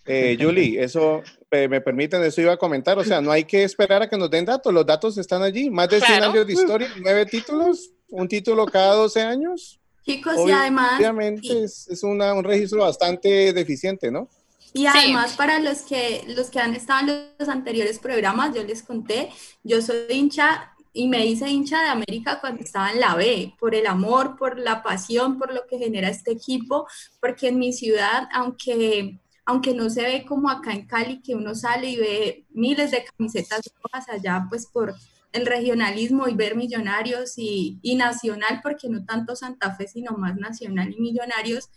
Eh, 0.07 0.37
Julie, 0.39 0.85
eso 0.85 1.23
me 1.51 1.81
permiten, 1.81 2.23
eso 2.25 2.43
iba 2.43 2.53
a 2.53 2.57
comentar, 2.59 2.99
o 2.99 3.05
sea, 3.05 3.23
no 3.23 3.31
hay 3.31 3.45
que 3.45 3.65
esperar 3.65 4.03
a 4.03 4.09
que 4.11 4.19
nos 4.19 4.31
den 4.31 4.45
datos, 4.45 4.71
los 4.71 4.85
datos 4.85 5.17
están 5.17 5.43
allí, 5.43 5.71
más 5.71 5.89
de 5.89 5.99
100 5.99 6.25
años 6.25 6.47
de 6.47 6.53
historia, 6.53 6.93
nueve 7.01 7.25
títulos, 7.25 7.91
un 8.11 8.29
título 8.29 8.67
cada 8.67 8.97
12 8.97 9.23
años. 9.23 9.81
Chicos, 10.05 10.35
y 10.47 10.51
además... 10.51 10.99
Obviamente 10.99 11.65
es, 11.65 11.89
es 11.89 12.03
una, 12.03 12.35
un 12.35 12.45
registro 12.45 12.81
bastante 12.81 13.55
deficiente, 13.55 14.11
¿no? 14.11 14.29
Y 14.75 14.87
además 14.87 15.35
para 15.35 15.61
los 15.61 15.83
que, 15.83 16.25
los 16.27 16.51
que 16.51 16.59
han 16.59 16.75
estado 16.75 17.13
en 17.13 17.29
los 17.39 17.49
anteriores 17.49 18.01
programas, 18.01 18.55
yo 18.55 18.65
les 18.65 18.83
conté, 18.83 19.31
yo 19.63 19.81
soy 19.81 20.07
hincha 20.11 20.74
y 20.97 21.09
me 21.09 21.27
hice 21.27 21.51
hincha 21.51 21.83
de 21.83 21.89
América 21.89 22.41
cuando 22.41 22.63
estaba 22.63 22.93
en 22.93 23.01
la 23.01 23.17
B, 23.17 23.53
por 23.59 23.75
el 23.75 23.89
amor, 23.89 24.37
por 24.39 24.59
la 24.61 24.83
pasión, 24.85 25.39
por 25.39 25.53
lo 25.53 25.67
que 25.67 25.77
genera 25.77 26.09
este 26.09 26.31
equipo, 26.31 26.87
porque 27.21 27.49
en 27.49 27.59
mi 27.59 27.73
ciudad, 27.73 28.29
aunque, 28.33 29.19
aunque 29.45 29.75
no 29.75 29.91
se 29.91 30.03
ve 30.03 30.25
como 30.25 30.49
acá 30.49 30.73
en 30.73 30.87
Cali, 30.87 31.21
que 31.21 31.35
uno 31.35 31.57
sale 31.57 31.91
y 31.91 31.97
ve 31.97 32.47
miles 32.51 32.93
de 32.93 33.05
camisetas 33.05 33.69
rojas 33.83 34.09
allá, 34.09 34.47
pues 34.49 34.67
por 34.67 34.95
el 35.33 35.47
regionalismo 35.47 36.29
y 36.29 36.35
ver 36.35 36.55
millonarios 36.55 37.39
y, 37.39 37.81
y 37.83 37.97
nacional, 37.97 38.61
porque 38.63 38.89
no 38.89 39.05
tanto 39.05 39.35
Santa 39.35 39.75
Fe, 39.75 39.89
sino 39.89 40.13
más 40.13 40.37
nacional 40.37 40.95
y 40.97 41.01
millonarios, 41.01 41.71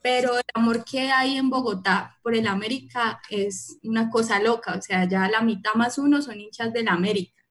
pero 0.00 0.38
el 0.38 0.44
amor 0.54 0.82
que 0.82 1.12
hay 1.12 1.36
en 1.36 1.50
Bogotá 1.50 2.18
por 2.22 2.34
el 2.34 2.46
América 2.46 3.20
es 3.28 3.78
una 3.82 4.08
cosa 4.08 4.40
loca, 4.40 4.74
o 4.78 4.80
sea, 4.80 5.06
ya 5.06 5.28
la 5.28 5.42
mitad 5.42 5.74
más 5.74 5.98
uno 5.98 6.22
son 6.22 6.40
hinchas 6.40 6.72
del 6.72 6.88
América 6.88 7.41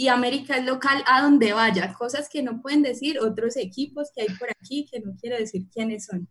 y 0.00 0.08
América 0.08 0.56
es 0.56 0.64
local 0.64 1.04
a 1.06 1.20
donde 1.20 1.52
vaya, 1.52 1.92
cosas 1.92 2.26
que 2.32 2.42
no 2.42 2.62
pueden 2.62 2.80
decir 2.80 3.18
otros 3.20 3.58
equipos 3.58 4.08
que 4.14 4.22
hay 4.22 4.28
por 4.38 4.48
aquí, 4.50 4.88
que 4.90 4.98
no 4.98 5.12
quiero 5.20 5.36
decir 5.36 5.64
quiénes 5.70 6.06
son. 6.06 6.26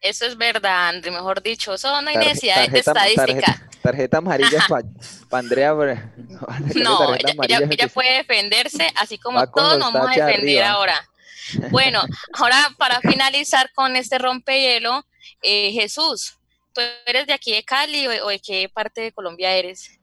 Eso 0.00 0.24
es 0.24 0.38
verdad, 0.38 0.88
André, 0.88 1.10
mejor 1.10 1.42
dicho, 1.42 1.74
eso 1.74 2.00
no 2.00 2.08
hay 2.08 2.16
necesidad 2.16 2.66
de 2.66 2.78
estadística. 2.78 3.68
Tarjeta, 3.82 4.16
amarilla 4.16 4.64
para 4.66 4.86
Andrea. 5.38 5.74
No, 6.76 7.14
ella, 7.14 7.88
puede 7.92 8.16
defenderse, 8.16 8.90
así 8.96 9.18
como 9.18 9.46
todos 9.50 9.78
nos 9.78 9.92
vamos 9.92 10.16
a 10.16 10.24
defender 10.24 10.64
ahora. 10.64 10.94
Bueno, 11.70 12.00
ahora 12.32 12.56
para 12.78 13.00
finalizar 13.00 13.70
con 13.74 13.96
este 13.96 14.16
rompehielo, 14.16 15.04
eh, 15.42 15.72
Jesús, 15.72 16.38
¿tú 16.72 16.80
eres 17.04 17.26
de 17.26 17.34
aquí 17.34 17.52
de 17.52 17.64
Cali 17.64 18.06
o, 18.06 18.26
o 18.26 18.28
de 18.30 18.40
qué 18.40 18.70
parte 18.72 19.02
de 19.02 19.12
Colombia 19.12 19.52
eres? 19.52 20.00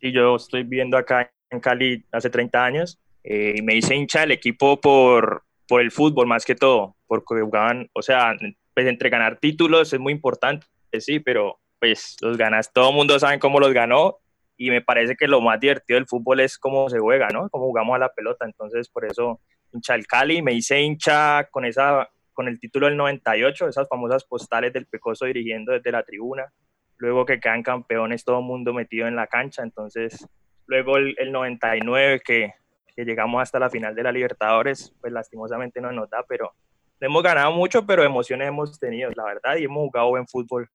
Y 0.00 0.12
yo 0.12 0.36
estoy 0.36 0.64
viviendo 0.64 0.98
acá 0.98 1.30
en 1.52 1.60
Cali 1.60 2.04
hace 2.10 2.30
30 2.30 2.64
años 2.64 2.98
eh, 3.22 3.54
y 3.56 3.62
me 3.62 3.76
hice 3.76 3.94
hincha 3.94 4.20
del 4.20 4.32
equipo 4.32 4.80
por, 4.80 5.44
por 5.68 5.80
el 5.80 5.90
fútbol 5.90 6.26
más 6.26 6.44
que 6.44 6.54
todo, 6.54 6.96
porque 7.06 7.40
jugaban, 7.40 7.88
o 7.92 8.02
sea, 8.02 8.34
pues 8.74 8.86
entre 8.86 9.10
ganar 9.10 9.38
títulos 9.38 9.92
es 9.92 10.00
muy 10.00 10.12
importante, 10.12 10.66
sí, 10.98 11.20
pero 11.20 11.60
pues 11.78 12.16
los 12.20 12.36
ganas, 12.36 12.72
todo 12.72 12.90
el 12.90 12.96
mundo 12.96 13.18
sabe 13.18 13.38
cómo 13.38 13.60
los 13.60 13.72
ganó 13.72 14.18
y 14.56 14.70
me 14.70 14.80
parece 14.82 15.16
que 15.16 15.26
lo 15.26 15.40
más 15.40 15.60
divertido 15.60 15.98
del 15.98 16.06
fútbol 16.06 16.40
es 16.40 16.58
cómo 16.58 16.88
se 16.88 16.98
juega, 16.98 17.28
¿no? 17.28 17.48
Cómo 17.50 17.66
jugamos 17.66 17.96
a 17.96 17.98
la 17.98 18.12
pelota, 18.12 18.44
entonces 18.44 18.88
por 18.88 19.04
eso 19.04 19.40
hincha 19.72 19.94
del 19.94 20.06
Cali, 20.06 20.42
me 20.42 20.52
hice 20.52 20.80
hincha 20.80 21.48
con 21.50 21.64
esa 21.64 22.08
con 22.32 22.48
el 22.48 22.58
título 22.58 22.86
del 22.86 22.96
98, 22.96 23.68
esas 23.68 23.88
famosas 23.88 24.24
postales 24.24 24.72
del 24.72 24.86
Pecoso 24.86 25.26
dirigiendo 25.26 25.72
desde 25.72 25.92
la 25.92 26.02
tribuna, 26.02 26.50
luego 26.96 27.26
que 27.26 27.40
quedan 27.40 27.62
campeones 27.62 28.24
todo 28.24 28.38
el 28.38 28.44
mundo 28.44 28.72
metido 28.72 29.06
en 29.06 29.16
la 29.16 29.26
cancha, 29.26 29.62
entonces 29.62 30.26
Luego 30.72 30.96
el, 30.96 31.30
99 31.30 32.22
que, 32.24 32.54
que, 32.96 33.04
llegamos 33.04 33.42
hasta 33.42 33.58
la 33.58 33.68
final 33.68 33.94
de 33.94 34.04
la 34.04 34.10
Libertadores, 34.10 34.90
pues 35.02 35.12
lastimosamente 35.12 35.82
no 35.82 35.92
nos 35.92 36.08
da, 36.08 36.24
pero 36.26 36.50
hemos 36.98 37.22
ganado 37.22 37.52
mucho, 37.52 37.84
pero 37.84 38.02
emociones 38.02 38.48
hemos 38.48 38.80
tenido, 38.80 39.10
la 39.14 39.24
verdad, 39.24 39.56
y 39.58 39.64
hemos 39.64 39.82
jugado 39.82 40.08
buen 40.08 40.26
fútbol. 40.26 40.66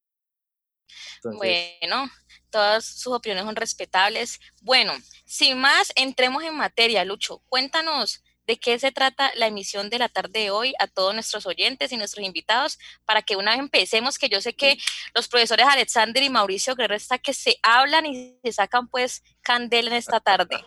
Bueno, 1.24 2.06
todas 2.52 2.86
sus 2.86 3.12
opiniones 3.12 3.46
son 3.46 3.56
respetables. 3.56 4.40
Bueno, 4.62 4.94
sin 5.26 5.60
más, 5.60 5.92
entremos 5.96 6.44
en 6.44 6.56
materia, 6.56 7.04
Lucho. 7.04 7.42
Cuéntanos 7.50 8.24
de 8.48 8.58
qué 8.58 8.80
se 8.80 8.92
trata 8.92 9.30
la 9.36 9.48
emisión 9.48 9.90
de 9.90 10.00
la 10.00 10.10
tarde 10.10 10.40
de 10.40 10.52
hoy 10.52 10.74
a 10.80 10.88
todos 10.88 11.14
nuestros 11.14 11.46
oyentes 11.46 11.92
y 11.92 11.98
nuestros 11.98 12.26
invitados 12.26 12.80
para 13.06 13.22
que 13.22 13.36
una 13.36 13.52
vez 13.52 13.60
empecemos, 13.60 14.18
que 14.18 14.30
yo 14.30 14.42
sé 14.42 14.54
que 14.54 14.78
los 15.14 15.28
profesores 15.28 15.66
Alexander 15.68 16.24
y 16.24 16.30
Mauricio 16.30 16.76
Guerrero 16.76 16.96
está 16.96 17.18
que 17.18 17.34
se 17.34 17.58
hablan 17.62 18.06
y 18.06 18.38
se 18.44 18.52
sacan 18.54 18.88
pues 18.88 19.22
candela 19.42 19.90
en 19.92 19.98
esta 19.98 20.20
tarde. 20.20 20.58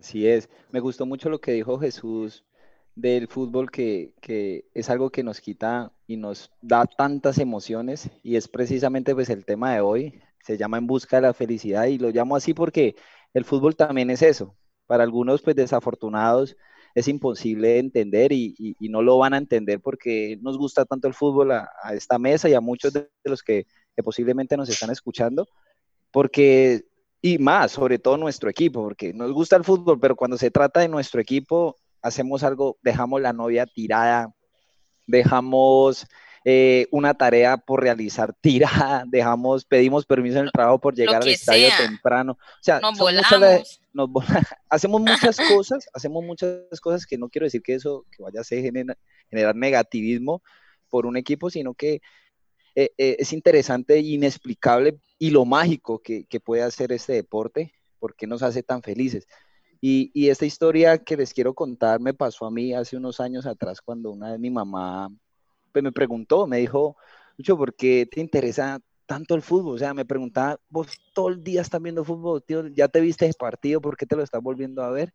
Así 0.00 0.26
es, 0.26 0.48
me 0.70 0.80
gustó 0.80 1.06
mucho 1.06 1.28
lo 1.28 1.40
que 1.40 1.52
dijo 1.52 1.78
Jesús 1.78 2.44
del 2.94 3.28
fútbol 3.28 3.70
que, 3.70 4.12
que, 4.20 4.64
es 4.74 4.90
algo 4.90 5.10
que 5.10 5.22
nos 5.22 5.40
quita 5.40 5.92
y 6.06 6.16
nos 6.16 6.50
da 6.62 6.84
tantas 6.86 7.38
emociones 7.38 8.10
y 8.22 8.36
es 8.36 8.48
precisamente 8.48 9.14
pues 9.14 9.28
el 9.28 9.44
tema 9.44 9.74
de 9.74 9.80
hoy, 9.80 10.20
se 10.42 10.56
llama 10.56 10.78
En 10.78 10.86
Busca 10.86 11.16
de 11.16 11.22
la 11.22 11.34
Felicidad 11.34 11.86
y 11.86 11.98
lo 11.98 12.10
llamo 12.10 12.34
así 12.34 12.54
porque 12.54 12.96
el 13.34 13.44
fútbol 13.44 13.76
también 13.76 14.10
es 14.10 14.22
eso, 14.22 14.56
para 14.86 15.04
algunos 15.04 15.42
pues 15.42 15.54
desafortunados 15.54 16.56
es 16.94 17.08
imposible 17.08 17.78
entender 17.78 18.32
y, 18.32 18.76
no 18.80 19.02
lo 19.02 19.18
van 19.18 19.34
a 19.34 19.38
entender 19.38 19.80
porque 19.80 20.38
nos 20.40 20.58
gusta 20.58 20.84
tanto 20.84 21.08
el 21.08 21.14
fútbol 21.14 21.52
a, 21.52 21.68
esta 21.92 22.18
mesa 22.18 22.48
y 22.48 22.54
a 22.54 22.60
muchos 22.60 22.92
de 22.92 23.08
los 23.24 23.42
que, 23.42 23.66
posiblemente 24.02 24.56
nos 24.56 24.68
están 24.68 24.90
escuchando, 24.90 25.48
porque, 26.12 26.84
y 27.20 27.38
más, 27.38 27.72
sobre 27.72 27.98
todo 27.98 28.16
nuestro 28.16 28.48
equipo, 28.48 28.82
porque 28.82 29.12
nos 29.12 29.32
gusta 29.32 29.56
el 29.56 29.64
fútbol, 29.64 29.98
pero 29.98 30.14
cuando 30.14 30.38
se 30.38 30.52
trata 30.52 30.80
de 30.80 30.88
nuestro 30.88 31.20
equipo, 31.20 31.76
hacemos 32.00 32.44
algo, 32.44 32.78
dejamos 32.82 33.20
la 33.20 33.32
novia 33.32 33.66
tirada, 33.66 34.32
dejamos 35.06 36.06
eh, 36.50 36.88
una 36.92 37.12
tarea 37.12 37.58
por 37.58 37.82
realizar 37.82 38.32
tirada, 38.40 39.04
dejamos, 39.06 39.66
pedimos 39.66 40.06
permiso 40.06 40.38
en 40.38 40.46
el 40.46 40.50
trabajo 40.52 40.80
por 40.80 40.94
llegar 40.94 41.20
al 41.20 41.28
estadio 41.28 41.68
temprano. 41.76 42.32
O 42.32 42.62
sea, 42.62 42.80
nos 42.80 42.96
volamos. 42.96 43.82
hacemos 44.70 45.00
muchas 45.02 45.36
cosas, 45.52 45.86
hacemos 45.92 46.24
muchas 46.24 46.80
cosas 46.80 47.04
que 47.04 47.18
no 47.18 47.28
quiero 47.28 47.44
decir 47.44 47.60
que 47.60 47.74
eso 47.74 48.06
que 48.10 48.22
vaya 48.22 48.40
a 48.40 48.44
ser 48.44 48.62
generar, 48.62 49.54
negativismo 49.56 50.42
por 50.88 51.04
un 51.04 51.18
equipo, 51.18 51.50
sino 51.50 51.74
que 51.74 52.00
eh, 52.74 52.92
eh, 52.96 53.16
es 53.18 53.34
interesante 53.34 53.96
e 53.96 54.00
inexplicable 54.00 54.98
y 55.18 55.28
lo 55.28 55.44
mágico 55.44 56.00
que, 56.00 56.24
puede 56.42 56.62
hacer 56.62 56.92
este 56.92 57.12
deporte, 57.12 57.74
porque 57.98 58.26
nos 58.26 58.42
hace 58.42 58.62
tan 58.62 58.82
felices. 58.82 59.26
Y, 59.82 60.10
y, 60.14 60.30
esta 60.30 60.46
historia 60.46 60.96
que 60.96 61.18
les 61.18 61.34
quiero 61.34 61.52
contar 61.52 62.00
me 62.00 62.14
pasó 62.14 62.46
a 62.46 62.50
mí 62.50 62.72
hace 62.72 62.96
unos 62.96 63.20
años 63.20 63.44
atrás 63.44 63.82
cuando 63.82 64.10
una 64.10 64.30
vez 64.30 64.40
mi 64.40 64.50
mamá 64.50 65.10
pues, 65.72 65.82
me 65.82 65.92
preguntó, 65.92 66.46
me 66.46 66.58
dijo, 66.58 66.96
¿por 67.46 67.74
qué 67.74 68.06
te 68.10 68.20
interesa 68.20 68.80
tanto 69.06 69.34
el 69.34 69.42
fútbol? 69.42 69.76
O 69.76 69.78
sea, 69.78 69.94
me 69.94 70.04
preguntaba, 70.04 70.58
vos 70.68 70.88
todo 71.14 71.28
el 71.28 71.42
día 71.42 71.62
estás 71.62 71.80
viendo 71.82 72.04
fútbol, 72.04 72.42
tío, 72.42 72.66
ya 72.68 72.88
te 72.88 73.00
viste 73.00 73.26
ese 73.26 73.38
partido, 73.38 73.80
¿por 73.80 73.96
qué 73.96 74.06
te 74.06 74.16
lo 74.16 74.22
estás 74.22 74.42
volviendo 74.42 74.82
a 74.82 74.90
ver? 74.90 75.12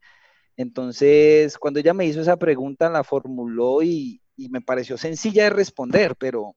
Entonces, 0.58 1.58
cuando 1.58 1.80
ella 1.80 1.94
me 1.94 2.06
hizo 2.06 2.22
esa 2.22 2.38
pregunta, 2.38 2.90
la 2.90 3.04
formuló 3.04 3.82
y, 3.84 4.22
me 4.50 4.62
pareció 4.62 4.98
sencilla 4.98 5.44
de 5.46 5.50
responder, 5.52 6.16
pero, 6.18 6.56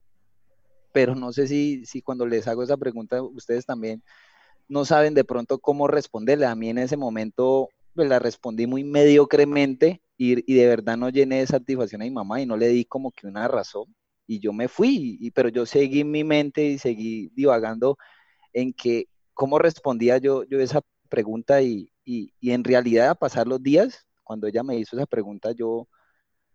pero 0.93 1.15
no 1.15 1.33
sé 1.33 1.47
si, 1.47 1.85
si 1.87 2.03
cuando 2.03 2.27
les 2.27 2.49
hago 2.49 2.63
esa 2.63 2.77
pregunta, 2.77 3.23
ustedes 3.23 3.67
también 3.67 4.03
no 4.69 4.85
saben 4.85 5.15
de 5.15 5.25
pronto 5.25 5.59
cómo 5.59 5.87
responderle. 5.89 6.47
A 6.47 6.55
mí 6.55 6.71
en 6.71 6.79
ese 6.79 6.97
momento 6.97 7.69
pues, 7.95 8.09
la 8.09 8.19
respondí 8.19 8.67
muy 8.67 8.85
mediocremente 8.85 10.01
y, 10.17 10.53
y, 10.53 10.57
de 10.57 10.67
verdad 10.67 10.97
no 10.97 11.11
llené 11.11 11.41
de 11.41 11.47
satisfacción 11.47 12.03
a 12.03 12.05
mi 12.05 12.11
mamá 12.11 12.41
y 12.41 12.47
no 12.47 12.57
le 12.57 12.69
di 12.69 12.85
como 12.85 13.11
que 13.13 13.27
una 13.27 13.49
razón. 13.49 13.95
y 14.27 14.41
yo 14.41 14.53
me 14.53 14.69
fui, 14.69 15.31
pero 15.35 15.49
yo 15.51 15.67
seguí 15.67 16.01
en 16.01 16.11
mi 16.11 16.25
mente 16.25 16.65
y 16.65 16.79
seguí 16.79 17.31
divagando 17.35 17.97
en 18.53 18.73
que 18.73 19.09
cómo 19.35 19.59
respondía 19.59 20.19
yo, 20.19 20.45
yo 20.45 20.61
esa 20.61 20.83
pregunta 21.09 21.63
y, 21.63 21.93
y, 22.05 22.33
y 22.41 22.53
en 22.53 22.65
realidad 22.65 23.11
a 23.11 23.15
pasar 23.15 23.47
los 23.47 23.63
días, 23.63 24.07
cuando 24.25 24.47
ella 24.47 24.63
me 24.63 24.77
hizo 24.79 24.97
esa 24.97 25.07
pregunta, 25.07 25.53
yo, 25.53 25.89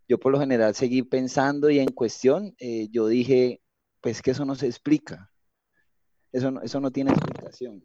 yo 0.08 0.20
por 0.20 0.32
lo 0.32 0.40
general 0.40 0.76
seguí 0.76 1.04
pensando 1.04 1.70
y 1.70 1.80
en 1.80 1.92
cuestión, 1.92 2.56
eh, 2.60 2.90
yo 2.92 3.08
dije, 3.08 3.62
pues 4.02 4.22
que 4.22 4.32
eso 4.32 4.46
no 4.46 4.56
se 4.56 4.68
explica, 4.68 5.32
eso 6.32 6.52
no, 6.52 6.62
eso 6.62 6.82
no 6.82 6.92
tiene 6.92 7.12
explicación. 7.12 7.82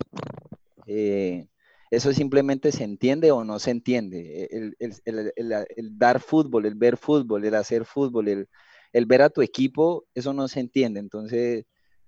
Eh, 0.87 1.47
eso 1.90 2.12
simplemente 2.12 2.72
se 2.72 2.84
entiende 2.84 3.30
o 3.30 3.44
no 3.44 3.58
se 3.58 3.70
entiende. 3.70 4.48
El, 4.50 4.76
el, 4.78 5.32
el, 5.36 5.66
el, 5.76 5.98
dar 5.98 6.20
fútbol, 6.20 6.66
el 6.66 6.74
ver 6.74 6.96
fútbol, 6.96 7.44
el 7.44 7.54
hacer 7.54 7.84
fútbol, 7.84 8.28
el, 8.28 9.06
ver 9.06 9.22
a 9.22 9.30
tu 9.30 9.42
equipo, 9.42 10.06
eso 10.14 10.32
no 10.32 10.48
se 10.48 10.60
entiende. 10.60 11.00
Entonces, 11.00 11.64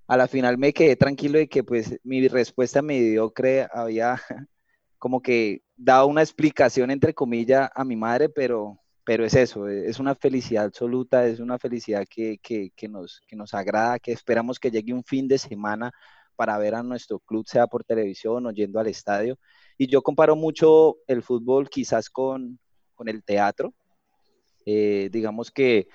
a 0.07 0.17
la 0.17 0.29
final 0.29 0.59
me 0.59 0.73
quedé 0.73 0.97
tranquilo 0.97 1.39
de 1.39 1.49
que 1.49 1.63
pues 1.65 1.99
mi 2.03 2.27
respuesta 2.29 2.83
mediocre 2.83 3.69
había 3.73 4.21
como 4.99 5.23
que 5.23 5.63
dado 5.77 6.07
una 6.09 6.23
explicación 6.23 6.91
entre 6.91 7.15
comillas 7.15 7.71
a 7.75 7.85
mi 7.85 7.97
madre, 7.97 8.29
pero, 8.29 8.81
pero 9.05 9.25
es 9.25 9.35
eso, 9.35 9.69
es 9.69 9.99
una 10.01 10.15
felicidad 10.15 10.65
absoluta, 10.65 11.27
es 11.27 11.41
una 11.41 11.59
felicidad 11.59 12.05
que, 12.09 12.39
que, 12.43 12.73
que, 12.75 12.89
nos, 12.89 13.23
que 13.27 13.37
nos 13.37 13.55
agrada, 13.55 13.99
que 13.99 14.13
esperamos 14.13 14.59
que 14.59 14.71
llegue 14.71 14.93
un 14.93 15.05
fin 15.05 15.29
de 15.29 15.39
semana 15.39 15.93
para 16.39 16.57
ver 16.57 16.77
a 16.77 16.85
nuestro 16.85 17.19
club, 17.19 17.49
sea 17.49 17.67
por 17.67 17.83
televisión 17.83 18.47
o 18.47 18.53
yendo 18.53 18.79
al 18.79 18.87
estadio. 18.87 19.37
Y 19.77 19.89
yo 19.89 20.03
comparo 20.03 20.37
mucho 20.37 20.99
el 21.09 21.25
fútbol 21.25 21.69
quizás 21.69 22.09
con, 22.09 22.61
con 22.95 23.09
el 23.09 23.25
teatro. 23.25 23.75
Eh, 24.65 25.09
digamos 25.11 25.51
que 25.51 25.89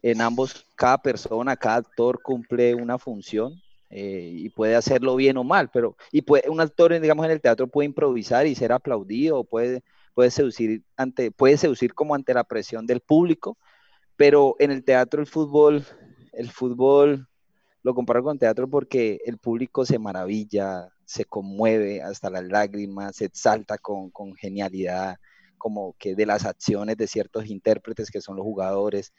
en 0.00 0.20
ambos, 0.20 0.64
cada 0.76 0.98
persona, 0.98 1.56
cada 1.56 1.78
actor 1.78 2.22
cumple 2.22 2.76
una 2.76 2.96
función 2.96 3.60
eh, 3.90 4.30
y 4.36 4.50
puede 4.50 4.76
hacerlo 4.76 5.16
bien 5.16 5.36
o 5.36 5.42
mal, 5.42 5.68
pero 5.72 5.96
y 6.12 6.22
puede, 6.22 6.48
un 6.48 6.60
actor, 6.60 7.00
digamos, 7.00 7.26
en 7.26 7.32
el 7.32 7.40
teatro 7.40 7.66
puede 7.66 7.86
improvisar 7.86 8.46
y 8.46 8.54
ser 8.54 8.70
aplaudido, 8.70 9.42
puede, 9.42 9.82
puede, 10.14 10.30
seducir 10.30 10.84
ante, 10.96 11.32
puede 11.32 11.56
seducir 11.56 11.92
como 11.92 12.14
ante 12.14 12.34
la 12.34 12.44
presión 12.44 12.86
del 12.86 13.00
público, 13.00 13.58
pero 14.14 14.54
en 14.60 14.70
el 14.70 14.84
teatro 14.84 15.20
el 15.20 15.26
fútbol, 15.26 15.84
el 16.34 16.50
fútbol 16.50 17.26
lo 17.82 17.94
comparo 17.94 18.22
con 18.22 18.38
teatro 18.38 18.68
porque 18.68 19.20
el 19.24 19.38
público 19.38 19.84
se 19.84 19.98
maravilla, 19.98 20.88
se 21.04 21.24
conmueve 21.24 22.02
hasta 22.02 22.30
las 22.30 22.44
lágrimas, 22.44 23.16
se 23.16 23.26
exalta 23.26 23.78
con, 23.78 24.10
genialidad, 24.36 25.18
como 25.56 25.94
que 25.98 26.14
de 26.14 26.26
las 26.26 26.44
acciones 26.44 26.96
de 26.96 27.06
ciertos 27.06 27.46
intérpretes 27.46 28.10
que 28.10 28.20
son 28.20 28.36
los 28.36 28.44
jugadores. 28.44 29.12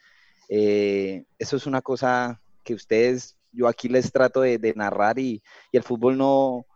Eh, 0.48 1.24
eso 1.38 1.56
es 1.56 1.66
una 1.66 1.80
cosa 1.80 2.40
que 2.62 2.74
ustedes, 2.74 3.36
yo 3.52 3.66
aquí 3.66 3.88
les 3.88 4.12
trato 4.12 4.42
de, 4.42 4.72
narrar 4.76 5.18
y, 5.18 5.42
el 5.72 5.82
fútbol 5.82 6.16
no, 6.16 6.66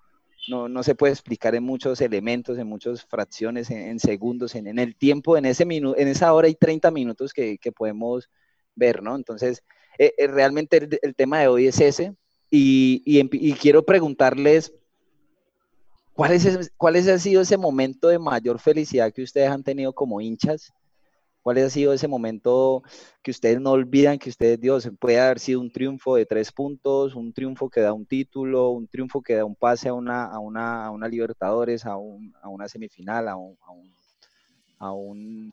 no, 0.49 0.83
se 0.83 0.95
puede 0.95 1.12
explicar 1.12 1.55
en 1.55 1.64
muchos 1.64 2.00
elementos, 2.00 2.59
en 2.59 2.67
muchas 2.67 3.05
fracciones, 3.05 3.71
en, 3.71 3.99
segundos, 3.99 4.55
en, 4.55 4.79
el 4.79 4.97
tiempo, 4.97 5.37
en, 5.37 5.45
ese 5.45 5.64
en 5.64 6.09
esa 6.09 6.33
hora 6.33 6.49
y 6.49 6.55
30 6.55 6.91
minutos 6.91 7.33
que, 7.33 7.59
que 7.59 7.73
podemos 7.73 8.29
ver, 8.75 9.03
¿no? 9.03 9.17
Entonces, 9.17 9.62
eh, 9.98 10.14
eh, 10.16 10.26
realmente 10.26 10.88
el, 11.02 11.14
tema 11.14 11.40
de 11.40 11.48
hoy 11.48 11.66
es 11.66 11.80
ese. 11.80 12.14
Y, 12.50 13.28
quiero 13.60 13.84
preguntarles, 13.84 14.72
¿cuál, 16.12 16.33
es, 16.33 16.72
¿cuál 16.76 16.96
ha 16.96 17.18
sido 17.18 17.42
ese 17.42 17.57
momento 17.57 18.09
de 18.09 18.18
mayor 18.18 18.61
felicidad 18.61 19.12
que 19.12 19.22
ustedes 19.22 19.50
han 19.50 19.64
tenido 19.64 19.92
como 19.92 20.20
hinchas? 20.20 20.72
¿Cuál 21.42 21.59
ha 21.59 21.68
sido 21.68 21.92
ese 21.92 22.09
momento 22.09 22.83
que 23.22 23.30
ustedes 23.30 23.61
no 23.61 23.72
olvidan 23.72 24.18
que 24.18 24.30
ustedes, 24.30 24.59
Dios, 24.61 24.88
puede 24.98 25.20
haber 25.20 25.38
sido 25.38 25.61
un 25.61 25.70
triunfo 25.70 26.16
de 26.16 26.24
tres 26.24 26.50
puntos, 26.50 27.14
un 27.14 27.35
triunfo 27.35 27.68
que 27.68 27.80
da 27.80 27.92
un 27.92 28.07
título, 28.07 28.70
un 28.70 28.88
triunfo 28.88 29.20
que 29.20 29.35
da 29.35 29.44
un 29.44 29.54
pase 29.54 29.88
a 29.88 29.94
una, 29.94 30.24
a 30.24 30.38
una, 30.38 30.87
a 30.87 30.90
una 30.90 31.07
Libertadores, 31.07 31.85
a, 31.85 31.92
a 31.92 32.48
una 32.48 32.68
semifinal, 32.68 33.28
a 33.28 33.37
un, 33.37 33.59
a 33.61 33.72
un 33.72 33.94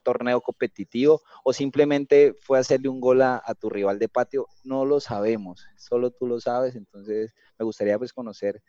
torneo 0.04 0.42
competitivo 0.42 1.22
o 1.44 1.54
simplemente 1.54 2.34
fue 2.42 2.60
hacerle 2.60 2.90
un 2.90 3.00
gol 3.00 3.22
a, 3.22 3.42
tu 3.60 3.70
rival 3.70 4.00
de 4.00 4.10
patio, 4.10 4.48
no 4.64 4.86
lo 4.86 5.00
sabemos, 5.00 5.66
solo 5.78 6.12
tú 6.12 6.28
lo 6.28 6.40
sabes, 6.40 6.76
entonces 6.76 7.34
me 7.60 7.66
gustaría 7.66 7.98
pues 7.98 8.14
conocer 8.14 8.62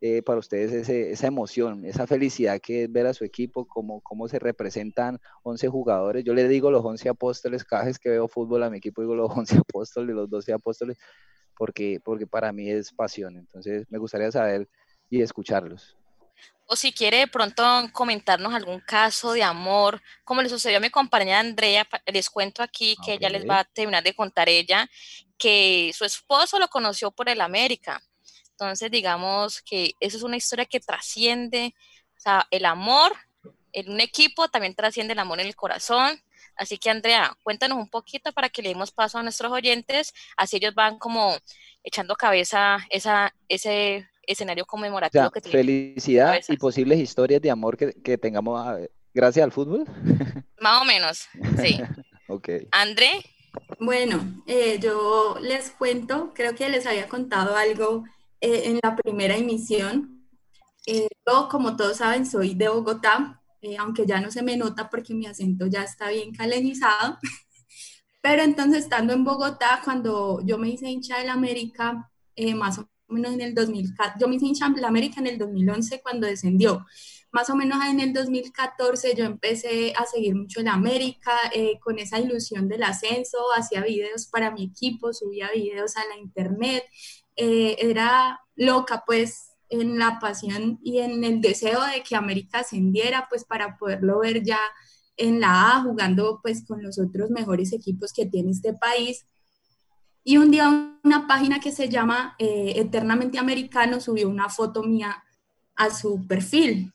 eh, 0.00 0.22
para 0.22 0.40
ustedes 0.40 0.88
esa 0.88 1.26
emoción, 1.26 1.84
esa 1.84 2.06
felicidad 2.06 2.60
que 2.60 2.84
es 2.84 2.92
ver 2.92 3.06
a 3.06 3.14
su 3.14 3.24
equipo, 3.24 3.66
cómo, 3.66 4.00
cómo 4.00 4.26
se 4.28 4.38
representan 4.38 5.18
11 5.44 5.68
jugadores, 5.68 6.24
yo 6.24 6.34
le 6.34 6.48
digo 6.48 6.70
los 6.70 6.84
11 6.84 7.08
apóstoles, 7.08 7.64
cada 7.64 7.84
vez 7.84 7.98
que 7.98 8.10
veo 8.10 8.26
fútbol 8.28 8.64
a 8.64 8.70
mi 8.70 8.78
equipo 8.78 9.02
digo 9.02 9.14
los 9.14 9.30
11 9.36 9.58
apóstoles, 9.58 10.14
los 10.14 10.28
12 10.28 10.52
apóstoles, 10.52 10.98
porque, 11.56 12.00
porque 12.04 12.26
para 12.26 12.52
mí 12.52 12.70
es 12.70 12.92
pasión, 12.92 13.36
entonces 13.36 13.86
me 13.90 13.98
gustaría 13.98 14.32
saber 14.32 14.68
y 15.08 15.22
escucharlos 15.22 15.96
o 16.72 16.76
si 16.76 16.90
quiere 16.90 17.18
de 17.18 17.26
pronto 17.26 17.62
comentarnos 17.92 18.54
algún 18.54 18.80
caso 18.80 19.34
de 19.34 19.42
amor, 19.42 20.00
como 20.24 20.40
le 20.40 20.48
sucedió 20.48 20.78
a 20.78 20.80
mi 20.80 20.88
compañera 20.88 21.38
Andrea, 21.38 21.86
les 22.06 22.30
cuento 22.30 22.62
aquí 22.62 22.96
que 23.04 23.12
ella 23.12 23.28
les 23.28 23.46
va 23.46 23.58
a 23.58 23.64
terminar 23.64 24.02
de 24.02 24.14
contar 24.14 24.48
ella, 24.48 24.88
que 25.36 25.92
su 25.94 26.06
esposo 26.06 26.58
lo 26.58 26.68
conoció 26.68 27.10
por 27.10 27.28
el 27.28 27.42
América. 27.42 28.02
Entonces, 28.52 28.90
digamos 28.90 29.60
que 29.60 29.92
eso 30.00 30.16
es 30.16 30.22
una 30.22 30.38
historia 30.38 30.64
que 30.64 30.80
trasciende, 30.80 31.74
o 32.16 32.20
sea, 32.20 32.46
el 32.50 32.64
amor 32.64 33.12
en 33.72 33.90
un 33.90 34.00
equipo 34.00 34.48
también 34.48 34.74
trasciende 34.74 35.12
el 35.12 35.18
amor 35.18 35.40
en 35.40 35.48
el 35.48 35.56
corazón. 35.56 36.22
Así 36.56 36.78
que, 36.78 36.88
Andrea, 36.88 37.36
cuéntanos 37.42 37.76
un 37.76 37.90
poquito 37.90 38.32
para 38.32 38.48
que 38.48 38.62
le 38.62 38.70
demos 38.70 38.92
paso 38.92 39.18
a 39.18 39.22
nuestros 39.22 39.52
oyentes, 39.52 40.14
así 40.38 40.56
ellos 40.56 40.74
van 40.74 40.98
como 40.98 41.36
echando 41.84 42.16
cabeza 42.16 42.78
esa, 42.88 43.34
ese 43.48 44.08
escenario 44.26 44.64
conmemorativo 44.64 45.30
que 45.30 45.40
tiene. 45.40 45.58
Felicidad 45.58 46.40
y 46.48 46.56
posibles 46.56 46.98
historias 46.98 47.40
de 47.42 47.50
amor 47.50 47.76
que, 47.76 47.92
que 47.92 48.18
tengamos 48.18 48.78
gracias 49.14 49.44
al 49.44 49.52
fútbol. 49.52 49.84
Más 50.60 50.82
o 50.82 50.84
menos, 50.84 51.28
sí. 51.60 51.80
ok. 52.28 52.48
André. 52.70 53.10
Bueno, 53.78 54.42
eh, 54.46 54.78
yo 54.80 55.36
les 55.40 55.70
cuento, 55.70 56.32
creo 56.34 56.54
que 56.54 56.68
les 56.68 56.86
había 56.86 57.08
contado 57.08 57.56
algo 57.56 58.04
eh, 58.40 58.62
en 58.66 58.80
la 58.82 58.96
primera 58.96 59.36
emisión. 59.36 60.26
Eh, 60.86 61.08
yo, 61.26 61.48
como 61.50 61.76
todos 61.76 61.98
saben, 61.98 62.26
soy 62.26 62.54
de 62.54 62.68
Bogotá, 62.68 63.40
aunque 63.78 64.06
ya 64.06 64.20
no 64.20 64.30
se 64.30 64.42
me 64.42 64.56
nota 64.56 64.88
porque 64.88 65.14
mi 65.14 65.26
acento 65.26 65.66
ya 65.66 65.82
está 65.82 66.08
bien 66.10 66.34
calenizado. 66.34 67.18
Pero 68.22 68.42
entonces, 68.42 68.84
estando 68.84 69.12
en 69.12 69.24
Bogotá, 69.24 69.80
cuando 69.84 70.40
yo 70.44 70.56
me 70.58 70.68
hice 70.68 70.88
hincha 70.88 71.18
del 71.18 71.28
América, 71.28 72.08
más 72.54 72.78
o 72.78 72.88
menos 73.12 73.32
en 73.32 73.40
el 73.40 73.54
2014, 73.54 74.18
yo 74.18 74.28
me 74.28 74.36
hice 74.36 74.46
hincha 74.46 74.68
la 74.76 74.88
América 74.88 75.20
en 75.20 75.26
el 75.26 75.38
2011 75.38 76.00
cuando 76.02 76.26
descendió. 76.26 76.86
Más 77.32 77.48
o 77.48 77.56
menos 77.56 77.78
en 77.86 78.00
el 78.00 78.12
2014 78.12 79.14
yo 79.16 79.24
empecé 79.24 79.94
a 79.96 80.04
seguir 80.04 80.34
mucho 80.34 80.60
el 80.60 80.68
América 80.68 81.32
eh, 81.54 81.78
con 81.80 81.98
esa 81.98 82.18
ilusión 82.20 82.68
del 82.68 82.82
ascenso, 82.82 83.38
hacía 83.56 83.82
videos 83.82 84.26
para 84.26 84.50
mi 84.50 84.64
equipo, 84.64 85.14
subía 85.14 85.50
videos 85.50 85.96
a 85.96 86.04
la 86.08 86.18
internet, 86.18 86.84
eh, 87.36 87.76
era 87.78 88.40
loca 88.54 89.02
pues 89.06 89.52
en 89.70 89.98
la 89.98 90.18
pasión 90.20 90.78
y 90.82 90.98
en 90.98 91.24
el 91.24 91.40
deseo 91.40 91.80
de 91.86 92.02
que 92.02 92.16
América 92.16 92.58
ascendiera 92.60 93.26
pues 93.30 93.44
para 93.44 93.78
poderlo 93.78 94.18
ver 94.18 94.42
ya 94.42 94.60
en 95.16 95.40
la 95.40 95.76
A 95.76 95.82
jugando 95.82 96.40
pues 96.42 96.66
con 96.66 96.82
los 96.82 96.98
otros 96.98 97.30
mejores 97.30 97.72
equipos 97.72 98.12
que 98.12 98.26
tiene 98.26 98.50
este 98.50 98.74
país 98.74 99.26
y 100.24 100.36
un 100.36 100.50
día 100.50 100.92
una 101.02 101.26
página 101.26 101.60
que 101.60 101.72
se 101.72 101.88
llama 101.88 102.36
eh, 102.38 102.74
Eternamente 102.76 103.38
Americano 103.38 104.00
subió 104.00 104.28
una 104.28 104.48
foto 104.48 104.82
mía 104.82 105.24
a 105.74 105.90
su 105.90 106.26
perfil. 106.26 106.92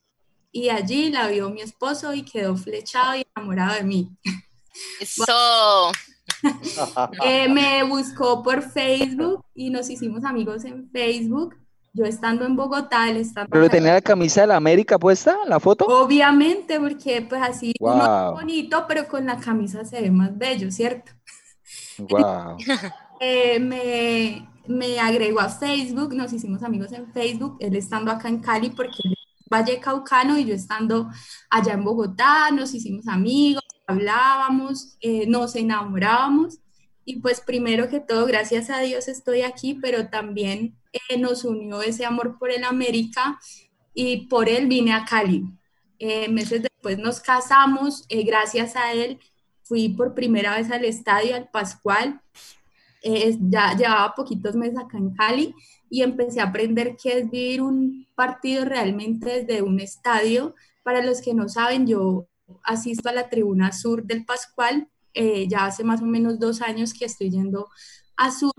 Y 0.52 0.70
allí 0.70 1.10
la 1.10 1.28
vio 1.28 1.50
mi 1.50 1.62
esposo 1.62 2.14
y 2.14 2.24
quedó 2.24 2.56
flechado 2.56 3.18
y 3.18 3.28
enamorado 3.36 3.76
de 3.76 3.84
mí. 3.84 4.10
Eso. 5.00 5.92
Eh, 7.24 7.50
me 7.50 7.84
buscó 7.84 8.44
por 8.44 8.62
Facebook 8.62 9.44
y 9.56 9.72
nos 9.72 9.90
hicimos 9.90 10.24
amigos 10.24 10.66
en 10.66 10.88
Facebook. 10.92 11.56
Yo 11.94 12.06
estando 12.06 12.46
en 12.46 12.56
Bogotá, 12.56 13.10
él 13.10 13.18
estaba... 13.18 13.48
¿Pero 13.48 13.70
tenía 13.70 13.94
la 13.94 14.02
camisa 14.02 14.42
de 14.42 14.48
la 14.48 14.56
América 14.56 15.00
puesta, 15.00 15.36
la 15.48 15.60
foto? 15.60 15.86
Obviamente, 15.86 16.80
porque 16.80 17.24
pues 17.28 17.42
así 17.42 17.74
uno 17.80 18.34
bonito, 18.34 18.86
pero 18.88 19.08
con 19.08 19.26
la 19.26 19.40
camisa 19.40 19.84
se 19.84 20.02
ve 20.02 20.12
más 20.12 20.38
bello, 20.38 20.70
¿cierto? 20.70 21.12
Wow. 21.98 22.58
Eh, 23.20 23.60
me, 23.60 24.48
me, 24.68 25.00
agregó 25.00 25.40
a 25.40 25.50
Facebook, 25.50 26.14
nos 26.14 26.34
hicimos 26.34 26.62
amigos 26.64 26.92
en 26.92 27.12
Facebook, 27.14 27.58
él 27.60 27.76
estando 27.76 28.12
acá 28.12 28.30
en 28.30 28.40
Cali 28.40 28.70
porque 28.70 28.98
él 29.04 29.14
es 29.14 29.50
Valle 29.50 29.80
Caucano 29.80 30.38
y 30.38 30.46
yo 30.46 30.54
estando 30.54 31.10
allá 31.50 31.74
en 31.74 31.84
Bogotá, 31.84 32.52
nos 32.52 32.74
hicimos 32.74 33.08
amigos, 33.08 33.64
hablábamos, 33.88 34.98
eh, 35.02 35.26
nos 35.28 35.56
enamorábamos 35.56 36.60
y 37.06 37.20
pues 37.20 37.42
primero 37.42 37.90
que 37.90 38.00
todo, 38.00 38.26
gracias 38.26 38.70
a 38.70 38.82
Dios 38.82 39.08
estoy 39.08 39.42
aquí, 39.42 39.74
pero 39.76 40.10
también 40.10 40.78
eh, 40.94 41.18
nos 41.18 41.44
unió 41.44 41.82
ese 41.82 42.06
amor 42.06 42.38
por 42.38 42.52
el 42.52 42.64
América 42.64 43.40
y 43.94 44.28
por 44.28 44.48
él 44.50 44.68
vine 44.68 44.94
a 44.94 45.06
Cali. 45.06 45.46
meses 46.30 46.62
después 46.62 47.00
nos 47.00 47.20
casamos, 47.20 48.06
gracias 48.10 48.76
a 48.76 48.94
él 48.94 49.20
fui 49.68 49.90
por 49.90 50.14
primera 50.14 50.56
vez 50.56 50.72
al 50.72 50.86
estadio, 50.86 51.36
al 51.36 51.50
Pascual, 51.50 52.22
eh, 53.04 53.38
ya 53.40 53.76
llevaba 53.76 54.14
poquitos 54.16 54.56
meses 54.56 54.78
acá 54.78 54.98
en 54.98 55.14
Cali 55.14 55.56
y 55.90 56.02
empecé 56.02 56.42
a 56.42 56.46
aprender 56.46 56.96
qué 57.02 57.20
es 57.20 57.30
vivir 57.30 57.62
un 57.62 58.08
partido 58.16 58.66
realmente 58.66 59.42
desde 59.42 59.62
un 59.62 59.80
estadio. 59.80 60.56
Para 60.84 61.04
los 61.04 61.22
que 61.22 61.34
no 61.34 61.48
saben, 61.48 61.86
yo 61.86 62.28
asisto 62.64 63.10
a 63.10 63.14
la 63.14 63.30
tribuna 63.30 63.72
sur 63.72 64.04
del 64.04 64.26
Pascual, 64.26 64.88
eh, 65.14 65.48
ya 65.48 65.66
hace 65.66 65.84
más 65.84 66.02
o 66.02 66.06
menos 66.06 66.40
dos 66.40 66.62
años 66.62 66.94
que 66.94 67.06
estoy 67.06 67.30
yendo 67.30 67.70
a 68.16 68.32
sur, 68.32 68.54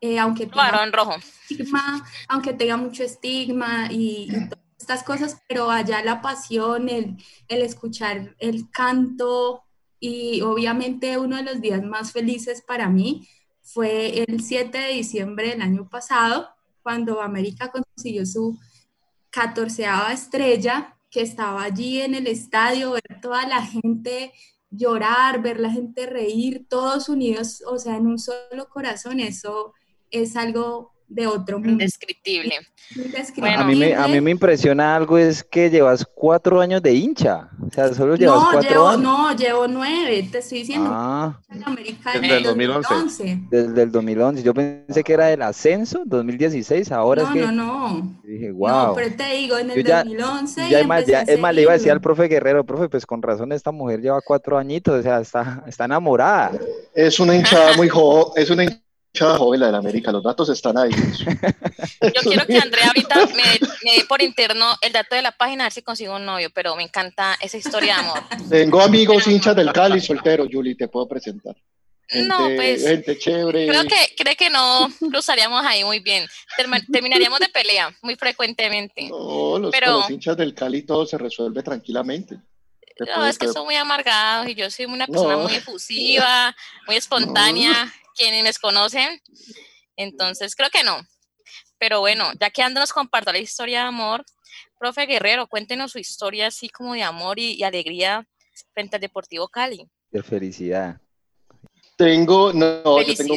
eh, 0.00 0.18
aunque, 0.18 0.46
tenga 0.46 0.82
en 0.82 0.92
rojo. 0.92 1.14
Estigma, 1.16 2.04
aunque 2.28 2.52
tenga 2.52 2.76
mucho 2.76 3.02
estigma 3.02 3.88
y, 3.90 4.28
todas 4.28 4.64
estas 4.78 5.02
cosas, 5.02 5.42
pero 5.48 5.70
allá 5.70 6.02
la 6.02 6.22
pasión, 6.22 6.88
el, 6.88 7.16
el 7.48 7.62
escuchar 7.62 8.34
el 8.38 8.70
canto 8.70 9.64
y 10.00 10.40
obviamente 10.42 11.18
uno 11.18 11.36
de 11.36 11.42
los 11.42 11.60
días 11.60 11.82
más 11.82 12.12
felices 12.12 12.62
para 12.66 12.88
mí 12.88 13.28
fue 13.72 14.22
el 14.22 14.40
7 14.42 14.78
de 14.78 14.92
diciembre 14.94 15.50
del 15.50 15.62
año 15.62 15.88
pasado, 15.88 16.48
cuando 16.82 17.20
América 17.20 17.70
consiguió 17.70 18.24
su 18.24 18.58
catorceava 19.30 20.12
estrella, 20.12 20.96
que 21.10 21.22
estaba 21.22 21.62
allí 21.62 22.00
en 22.00 22.14
el 22.14 22.26
estadio, 22.26 22.92
ver 22.92 23.20
toda 23.20 23.46
la 23.46 23.62
gente 23.62 24.32
llorar, 24.70 25.42
ver 25.42 25.60
la 25.60 25.70
gente 25.70 26.06
reír, 26.06 26.66
todos 26.68 27.08
unidos, 27.08 27.62
o 27.66 27.78
sea, 27.78 27.96
en 27.96 28.06
un 28.06 28.18
solo 28.18 28.68
corazón, 28.68 29.20
eso 29.20 29.72
es 30.10 30.36
algo 30.36 30.92
de 31.08 31.26
otro 31.26 31.58
mundo. 31.58 31.72
Indescriptible. 31.72 32.54
a, 33.56 33.64
mí 33.64 33.74
me, 33.74 33.94
a 33.94 34.06
mí 34.08 34.20
me 34.20 34.30
impresiona 34.30 34.94
algo 34.94 35.18
es 35.18 35.42
que 35.42 35.70
llevas 35.70 36.06
cuatro 36.14 36.60
años 36.60 36.82
de 36.82 36.92
hincha. 36.94 37.48
O 37.66 37.70
sea, 37.70 37.92
solo 37.94 38.16
llevas 38.16 38.40
no, 38.40 38.48
cuatro 38.52 38.70
llevo, 38.70 38.88
años. 38.88 39.02
No, 39.02 39.36
llevo 39.36 39.68
nueve, 39.68 40.28
te 40.30 40.38
estoy 40.38 40.58
diciendo. 40.58 40.90
Ah. 40.92 41.40
Desde 41.48 42.36
el 42.36 42.42
2011. 42.42 43.40
Desde 43.50 43.82
el 43.82 43.92
2011. 43.92 44.42
Yo 44.42 44.54
pensé 44.54 45.02
que 45.02 45.12
era 45.12 45.26
del 45.26 45.42
ascenso, 45.42 46.02
2016, 46.04 46.92
ahora 46.92 47.22
no, 47.22 47.28
es 47.28 47.34
que... 47.34 47.40
No, 47.40 47.52
no, 47.52 48.20
Dije, 48.22 48.50
wow. 48.52 48.68
No, 48.68 48.94
pero 48.94 49.16
te 49.16 49.34
digo, 49.34 49.58
en 49.58 49.70
el 49.70 49.82
2011... 49.82 50.70
Ya, 50.70 50.80
es 50.80 50.86
más, 50.86 51.06
ya, 51.06 51.22
es 51.22 51.38
más, 51.38 51.54
le 51.54 51.62
iba 51.62 51.72
a 51.72 51.74
decir 51.74 51.90
al 51.90 52.00
profe 52.00 52.28
Guerrero, 52.28 52.64
profe, 52.64 52.88
pues 52.88 53.06
con 53.06 53.22
razón 53.22 53.52
esta 53.52 53.72
mujer 53.72 54.00
lleva 54.00 54.20
cuatro 54.20 54.58
añitos, 54.58 55.00
o 55.00 55.02
sea, 55.02 55.20
está, 55.20 55.64
está 55.66 55.86
enamorada. 55.86 56.52
Es 56.94 57.18
una 57.18 57.34
hinchada 57.34 57.76
muy 57.76 57.88
joven, 57.88 58.32
es 58.36 58.50
una 58.50 58.64
hinchada 58.64 58.87
joven 59.14 59.60
la 59.60 59.66
de 59.66 59.72
la 59.72 59.78
América, 59.78 60.12
los 60.12 60.22
datos 60.22 60.48
están 60.48 60.76
ahí. 60.78 60.90
Yo 62.02 62.20
quiero 62.22 62.46
que 62.46 62.58
Andrea 62.58 62.88
ahorita 62.88 63.26
me, 63.26 63.42
dé 63.92 64.04
por 64.08 64.22
interno 64.22 64.74
el 64.80 64.92
dato 64.92 65.16
de 65.16 65.22
la 65.22 65.32
página, 65.32 65.64
a 65.64 65.66
ver 65.66 65.72
si 65.72 65.82
consigo 65.82 66.16
un 66.16 66.24
novio, 66.24 66.50
pero 66.54 66.76
me 66.76 66.82
encanta 66.82 67.36
esa 67.40 67.56
historia 67.56 67.94
de 67.94 68.00
amor. 68.00 68.22
Tengo 68.48 68.80
amigos 68.80 69.26
hinchas 69.26 69.56
del 69.56 69.72
Cali 69.72 70.00
soltero, 70.00 70.46
Juli, 70.50 70.76
te 70.76 70.88
puedo 70.88 71.08
presentar. 71.08 71.56
no, 72.26 72.48
pues. 72.54 72.82
Gente 72.86 73.18
chévere. 73.18 73.66
Creo 73.66 73.84
que, 73.84 74.14
cree 74.16 74.36
que 74.36 74.50
no 74.50 74.88
cruzaríamos 75.10 75.64
ahí 75.64 75.84
muy 75.84 76.00
bien. 76.00 76.26
Terminaríamos 76.92 77.40
de 77.40 77.48
pelea 77.48 77.94
muy 78.02 78.16
frecuentemente. 78.16 79.08
No, 79.08 79.58
los, 79.58 79.70
pero, 79.70 79.98
los 79.98 80.10
hinchas 80.10 80.36
del 80.36 80.54
Cali 80.54 80.82
todo 80.82 81.06
se 81.06 81.18
resuelve 81.18 81.62
tranquilamente. 81.62 82.38
No, 83.16 83.26
es 83.26 83.38
que 83.38 83.46
son 83.46 83.64
muy 83.64 83.76
amargados 83.76 84.48
y 84.48 84.56
yo 84.56 84.68
soy 84.70 84.86
una 84.86 85.06
persona 85.06 85.36
muy 85.36 85.54
efusiva, 85.54 86.54
muy 86.86 86.96
espontánea 86.96 87.72
quienes 88.18 88.42
me 88.42 88.52
conocen. 88.60 89.20
Entonces, 89.96 90.54
creo 90.54 90.70
que 90.70 90.82
no. 90.82 91.00
Pero 91.78 92.00
bueno, 92.00 92.30
ya 92.40 92.50
que 92.50 92.62
Ando 92.62 92.80
nos 92.80 92.92
compartió 92.92 93.32
la 93.32 93.38
historia 93.38 93.82
de 93.82 93.88
amor, 93.88 94.24
profe 94.78 95.06
Guerrero, 95.06 95.46
cuéntenos 95.46 95.92
su 95.92 95.98
historia 95.98 96.48
así 96.48 96.68
como 96.68 96.94
de 96.94 97.02
amor 97.02 97.38
y, 97.38 97.62
alegría 97.62 98.26
frente 98.74 98.96
al 98.96 99.00
Deportivo 99.00 99.48
Cali. 99.48 99.86
De 100.10 100.22
felicidad. 100.22 101.00
Tengo, 101.96 102.52
no, 102.52 103.02
yo 103.02 103.14
tengo 103.14 103.34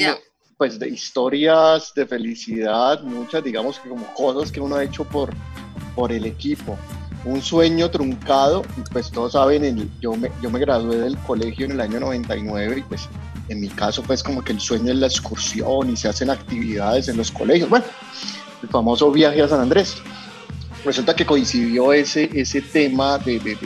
pues 0.57 0.77
de 0.77 0.89
historias 0.89 1.91
de 1.95 2.05
felicidad, 2.05 3.01
muchas, 3.01 3.43
digamos 3.43 3.79
que 3.79 3.89
como 3.89 4.05
cosas 4.13 4.51
que 4.51 4.61
uno 4.61 4.75
ha 4.75 4.83
hecho 4.83 5.03
por, 5.03 5.33
por 5.95 6.11
el 6.11 6.23
equipo. 6.25 6.77
Un 7.25 7.41
sueño 7.41 7.89
truncado, 7.89 8.61
pues 8.91 9.09
todos 9.09 9.31
saben, 9.31 9.91
yo, 9.99 10.13
me, 10.13 10.31
yo 10.39 10.51
me 10.51 10.59
gradué 10.59 10.97
del 10.97 11.17
colegio 11.23 11.65
en 11.65 11.71
el 11.71 11.81
año 11.81 11.99
99 11.99 12.77
y 12.77 12.81
pues 12.83 13.09
en 13.51 13.59
mi 13.59 13.67
caso, 13.67 14.01
pues 14.03 14.23
como 14.23 14.43
que 14.43 14.53
el 14.53 14.59
sueño 14.59 14.91
es 14.91 14.97
la 14.97 15.07
excursión 15.07 15.89
y 15.89 15.97
se 15.97 16.07
hacen 16.07 16.29
actividades 16.29 17.07
en 17.07 17.17
los 17.17 17.31
colegios. 17.31 17.69
Bueno, 17.69 17.85
el 18.63 18.69
famoso 18.69 19.11
viaje 19.11 19.41
a 19.41 19.47
San 19.47 19.59
Andrés. 19.59 19.97
Resulta 20.85 21.15
que 21.15 21.25
coincidió 21.25 21.93
ese, 21.93 22.29
ese 22.33 22.61
tema 22.61 23.17
de, 23.19 23.39
de, 23.39 23.57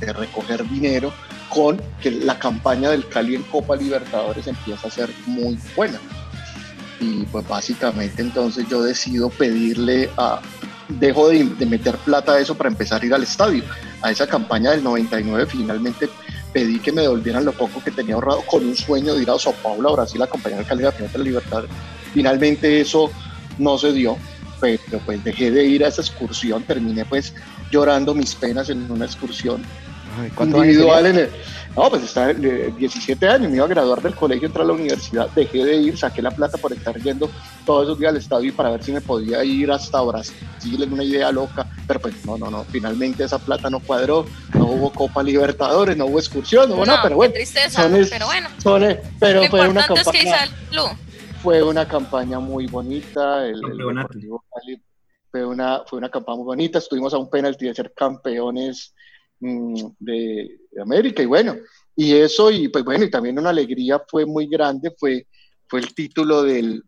de, 0.00 0.12
recoger 0.12 0.68
dinero 0.68 1.12
con 1.48 1.80
que 2.02 2.10
la 2.10 2.38
campaña 2.38 2.90
del 2.90 3.06
Cali 3.08 3.36
en 3.36 3.42
Copa 3.44 3.76
Libertadores 3.76 4.46
empieza 4.46 4.88
a 4.88 4.90
ser 4.90 5.10
muy 5.26 5.58
buena. 5.76 6.00
Y 6.98 7.24
pues 7.26 7.46
básicamente 7.46 8.22
entonces 8.22 8.66
yo 8.68 8.82
decido 8.82 9.30
pedirle 9.30 10.10
a, 10.16 10.40
dejo 10.88 11.28
de, 11.28 11.44
meter 11.66 11.96
plata 11.98 12.32
a 12.32 12.40
eso 12.40 12.54
para 12.54 12.70
empezar 12.70 13.02
a 13.02 13.06
ir 13.06 13.14
al 13.14 13.22
estadio. 13.22 13.62
A 14.02 14.10
esa 14.10 14.26
campaña 14.26 14.70
del 14.70 14.82
99 14.82 15.46
finalmente 15.46 16.08
pedí 16.56 16.78
que 16.78 16.90
me 16.90 17.02
devolvieran 17.02 17.44
lo 17.44 17.52
poco 17.52 17.84
que 17.84 17.90
tenía 17.90 18.14
ahorrado 18.14 18.40
con 18.46 18.66
un 18.66 18.74
sueño 18.74 19.14
de 19.14 19.20
ir 19.20 19.30
a 19.30 19.38
Sao 19.38 19.52
Paulo, 19.62 19.90
a 19.90 19.92
Brasil, 19.92 20.22
a 20.22 20.24
acompañar 20.24 20.60
al 20.60 20.66
Cali 20.66 20.84
de 20.84 21.18
la 21.18 21.22
Libertad. 21.22 21.64
Finalmente 22.14 22.80
eso 22.80 23.10
no 23.58 23.76
se 23.76 23.92
dio, 23.92 24.16
pero 24.58 24.98
pues 25.04 25.22
dejé 25.22 25.50
de 25.50 25.66
ir 25.66 25.84
a 25.84 25.88
esa 25.88 26.00
excursión, 26.00 26.62
terminé 26.62 27.04
pues 27.04 27.34
llorando 27.70 28.14
mis 28.14 28.34
penas 28.34 28.70
en 28.70 28.90
una 28.90 29.04
excursión 29.04 29.62
individual 30.40 31.06
en 31.06 31.18
el, 31.18 31.30
no, 31.76 31.90
pues 31.90 32.04
estaba 32.04 32.32
17 32.32 33.28
años, 33.28 33.50
me 33.50 33.56
iba 33.56 33.66
a 33.66 33.68
graduar 33.68 34.00
del 34.00 34.14
colegio, 34.14 34.46
entrar 34.46 34.64
a 34.64 34.68
la 34.68 34.72
universidad, 34.72 35.28
dejé 35.36 35.62
de 35.62 35.76
ir, 35.76 35.98
saqué 35.98 36.22
la 36.22 36.30
plata 36.30 36.56
por 36.56 36.72
estar 36.72 36.96
yendo 36.98 37.30
todos 37.66 37.84
esos 37.84 37.98
días 37.98 38.12
al 38.12 38.16
estadio 38.16 38.48
y 38.48 38.52
para 38.52 38.70
ver 38.70 38.82
si 38.82 38.92
me 38.92 39.02
podía 39.02 39.44
ir 39.44 39.70
hasta 39.70 40.00
Brasil 40.00 40.82
en 40.82 40.90
una 40.90 41.04
idea 41.04 41.30
loca, 41.30 41.66
pero 41.86 42.00
pues 42.00 42.24
no, 42.24 42.38
no, 42.38 42.50
no, 42.50 42.64
finalmente 42.64 43.24
esa 43.24 43.38
plata 43.38 43.68
no 43.68 43.80
cuadró, 43.80 44.24
no 44.54 44.68
hubo 44.68 44.90
Copa 44.90 45.22
Libertadores, 45.22 45.98
no 45.98 46.06
hubo 46.06 46.18
excursión, 46.18 46.70
no 46.70 46.76
hubo 46.76 46.86
nada, 46.86 47.02
pero 47.02 47.16
bueno. 47.16 47.34
tristeza, 47.34 47.90
pero 48.10 48.26
bueno. 48.26 48.48
pero 49.20 49.44
fue 49.50 49.68
una 49.68 49.86
campaña. 49.86 50.48
fue 51.42 51.62
una 51.62 51.86
campaña 51.86 52.40
muy 52.40 52.66
bonita, 52.68 53.46
el, 53.46 53.60
fue 55.30 55.44
una, 55.44 55.82
fue 55.86 55.98
una 55.98 56.08
campaña 56.08 56.36
muy 56.36 56.46
bonita, 56.46 56.78
estuvimos 56.78 57.12
a 57.12 57.18
un 57.18 57.28
penalti 57.28 57.66
de 57.66 57.74
ser 57.74 57.92
campeones 57.94 58.94
Mm, 59.40 59.74
de, 59.98 60.60
América 60.82 61.22
y 61.22 61.26
bueno, 61.26 61.56
y 61.94 62.12
eso 62.14 62.50
y 62.50 62.68
pues 62.68 62.84
bueno, 62.84 63.04
y 63.04 63.10
también 63.10 63.38
una 63.38 63.50
alegría 63.50 64.02
fue 64.08 64.24
muy 64.26 64.46
grande, 64.46 64.94
fue, 64.98 65.26
fue 65.68 65.80
el 65.80 65.94
título 65.94 66.42
del, 66.42 66.82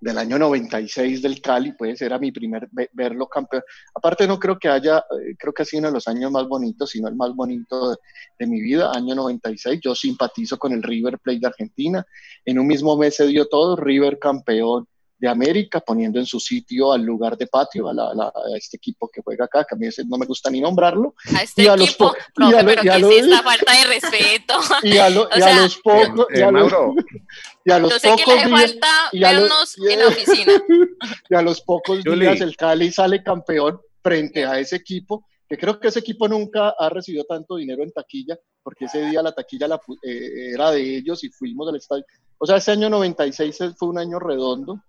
del 0.00 0.18
año 0.18 0.38
96 0.38 1.20
del 1.22 1.40
Cali, 1.42 1.72
pues 1.72 2.00
era 2.00 2.18
mi 2.18 2.32
primer 2.32 2.68
verlo 2.92 3.26
campeón. 3.28 3.62
Aparte 3.94 4.26
no 4.26 4.38
creo 4.38 4.58
que 4.58 4.68
haya, 4.68 4.98
eh, 4.98 5.34
creo 5.38 5.52
que 5.52 5.62
ha 5.62 5.66
sido 5.66 5.80
uno 5.80 5.88
de 5.88 5.94
los 5.94 6.08
años 6.08 6.30
más 6.30 6.46
bonitos, 6.48 6.90
sino 6.90 7.08
el 7.08 7.16
más 7.16 7.34
bonito 7.34 7.90
de, 7.90 7.96
de, 8.38 8.46
mi 8.46 8.60
vida, 8.60 8.92
año 8.94 9.14
96. 9.14 9.80
Yo 9.82 9.94
simpatizo 9.94 10.58
con 10.58 10.72
el 10.72 10.82
River 10.82 11.18
Plate 11.18 11.40
de 11.40 11.46
Argentina. 11.48 12.06
En 12.44 12.58
un 12.58 12.66
mismo 12.66 12.96
mes 12.96 13.16
se 13.16 13.26
dio 13.26 13.46
todo, 13.46 13.76
River 13.76 14.18
campeón 14.18 14.86
de 15.18 15.28
América, 15.28 15.80
poniendo 15.80 16.18
en 16.18 16.26
su 16.26 16.38
sitio 16.38 16.92
al 16.92 17.02
lugar 17.02 17.36
de 17.36 17.48
patio, 17.48 17.88
a, 17.88 18.32
este 18.56 18.76
equipo 18.76 19.08
que 19.08 19.20
juega 19.20 19.46
acá, 19.46 19.64
que 19.68 19.74
a 19.74 19.78
mí 19.78 19.88
no 20.06 20.16
me 20.16 20.26
gusta 20.26 20.48
ni 20.48 20.60
nombrarlo. 20.60 21.14
A 21.34 21.42
este 21.42 21.64
y 21.64 21.66
a 21.66 21.74
equipo, 21.74 22.14
los 22.36 22.54
pero 22.54 22.82
que 22.82 23.18
es 23.18 23.24
esta 23.26 23.42
falta 23.42 23.72
de 23.72 23.84
respeto. 23.84 24.54
Y 24.84 24.98
a, 24.98 25.10
los 25.10 25.76
pocos... 25.78 26.26
y 26.32 26.40
a 26.40 26.50
los, 26.50 26.72
y 27.64 27.70
a 27.72 27.78
los 27.80 27.92
Yo 27.92 27.98
sé 27.98 28.24
que 28.24 28.34
le 28.34 28.48
falta 28.48 28.88
vernos 29.12 29.76
en 29.78 29.98
la 29.98 30.06
oficina. 30.08 30.52
y 31.30 31.34
a 31.34 31.42
los 31.42 31.60
pocos 31.62 32.04
días 32.04 32.40
el 32.40 32.56
Cali 32.56 32.92
sale 32.92 33.22
campeón 33.22 33.80
frente 34.02 34.44
a 34.44 34.58
ese 34.58 34.76
equipo, 34.76 35.26
que 35.48 35.58
creo 35.58 35.80
que 35.80 35.88
ese 35.88 35.98
equipo 35.98 36.28
nunca 36.28 36.74
ha 36.78 36.88
recibido 36.90 37.24
tanto 37.24 37.56
dinero 37.56 37.82
en 37.82 37.90
taquilla, 37.90 38.38
porque 38.62 38.84
ese 38.84 39.04
día 39.06 39.22
la 39.22 39.32
taquilla 39.32 39.66
la, 39.66 39.80
eh, 40.02 40.52
era 40.54 40.70
de 40.70 40.98
ellos 40.98 41.24
y 41.24 41.30
fuimos 41.30 41.68
al 41.68 41.76
estadio. 41.76 42.04
O 42.38 42.46
sea, 42.46 42.56
ese 42.56 42.70
año 42.70 42.88
96 42.88 43.74
fue 43.76 43.88
un 43.88 43.98
año 43.98 44.18
redondo, 44.20 44.80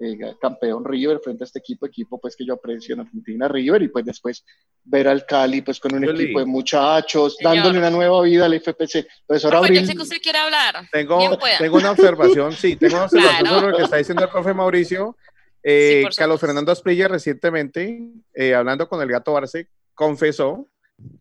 eh, 0.00 0.18
campeón 0.40 0.84
River 0.84 1.20
frente 1.22 1.44
a 1.44 1.46
este 1.46 1.60
equipo, 1.60 1.86
equipo 1.86 2.20
pues 2.20 2.34
que 2.36 2.44
yo 2.44 2.54
aprecio 2.54 2.94
en 2.94 3.02
Argentina, 3.02 3.48
River, 3.48 3.82
y 3.82 3.88
pues 3.88 4.04
después 4.04 4.44
ver 4.82 5.08
al 5.08 5.24
Cali 5.24 5.62
pues 5.62 5.78
con 5.78 5.94
un 5.94 6.04
equipo 6.04 6.40
de 6.40 6.46
muchachos, 6.46 7.36
dándole 7.40 7.78
una 7.78 7.90
nueva 7.90 8.22
vida 8.22 8.46
al 8.46 8.60
FPC. 8.60 9.06
Profesor 9.26 9.54
Abril. 9.54 9.80
Yo 9.80 9.86
sé 9.86 9.94
que 9.94 10.02
usted 10.02 10.22
quiere 10.22 10.38
hablar. 10.38 10.88
Tengo, 10.90 11.38
tengo 11.58 11.76
una 11.76 11.92
observación, 11.92 12.52
sí, 12.52 12.76
tengo 12.80 12.96
una 12.96 13.04
observación 13.04 13.46
sobre 13.46 13.70
lo 13.70 13.76
que 13.76 13.82
está 13.84 13.96
diciendo 13.96 14.24
el 14.24 14.30
profe 14.30 14.54
Mauricio. 14.54 15.16
Eh, 15.62 16.04
Carlos 16.16 16.40
Fernando 16.40 16.72
Asprilla 16.72 17.08
recientemente, 17.08 17.98
eh, 18.34 18.54
hablando 18.54 18.88
con 18.88 19.00
el 19.00 19.08
gato 19.08 19.32
Barce, 19.32 19.68
confesó 19.94 20.68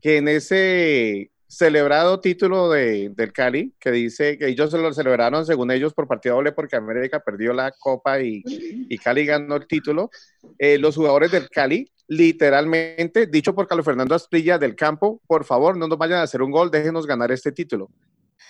que 0.01 0.17
en 0.17 0.27
ese 0.27 1.31
celebrado 1.53 2.19
título 2.19 2.69
de, 2.69 3.09
del 3.09 3.31
Cali, 3.31 3.73
que 3.79 3.91
dice 3.91 4.37
que 4.37 4.47
ellos 4.47 4.71
se 4.71 4.77
lo 4.77 4.91
celebraron 4.93 5.45
según 5.45 5.71
ellos 5.71 5.93
por 5.93 6.07
partido 6.07 6.35
doble 6.35 6.51
porque 6.51 6.75
América 6.75 7.19
perdió 7.19 7.53
la 7.53 7.71
copa 7.71 8.19
y, 8.21 8.41
y 8.45 8.97
Cali 8.97 9.25
ganó 9.25 9.55
el 9.55 9.67
título. 9.67 10.09
Eh, 10.57 10.77
los 10.77 10.95
jugadores 10.95 11.31
del 11.31 11.49
Cali, 11.49 11.91
literalmente, 12.07 13.27
dicho 13.27 13.53
por 13.53 13.67
Carlos 13.67 13.85
Fernando 13.85 14.15
Asprilla 14.15 14.57
del 14.57 14.75
campo, 14.75 15.21
por 15.27 15.45
favor, 15.45 15.77
no 15.77 15.87
nos 15.87 15.97
vayan 15.97 16.19
a 16.19 16.23
hacer 16.23 16.41
un 16.41 16.51
gol, 16.51 16.71
déjenos 16.71 17.05
ganar 17.05 17.31
este 17.31 17.51
título. 17.51 17.89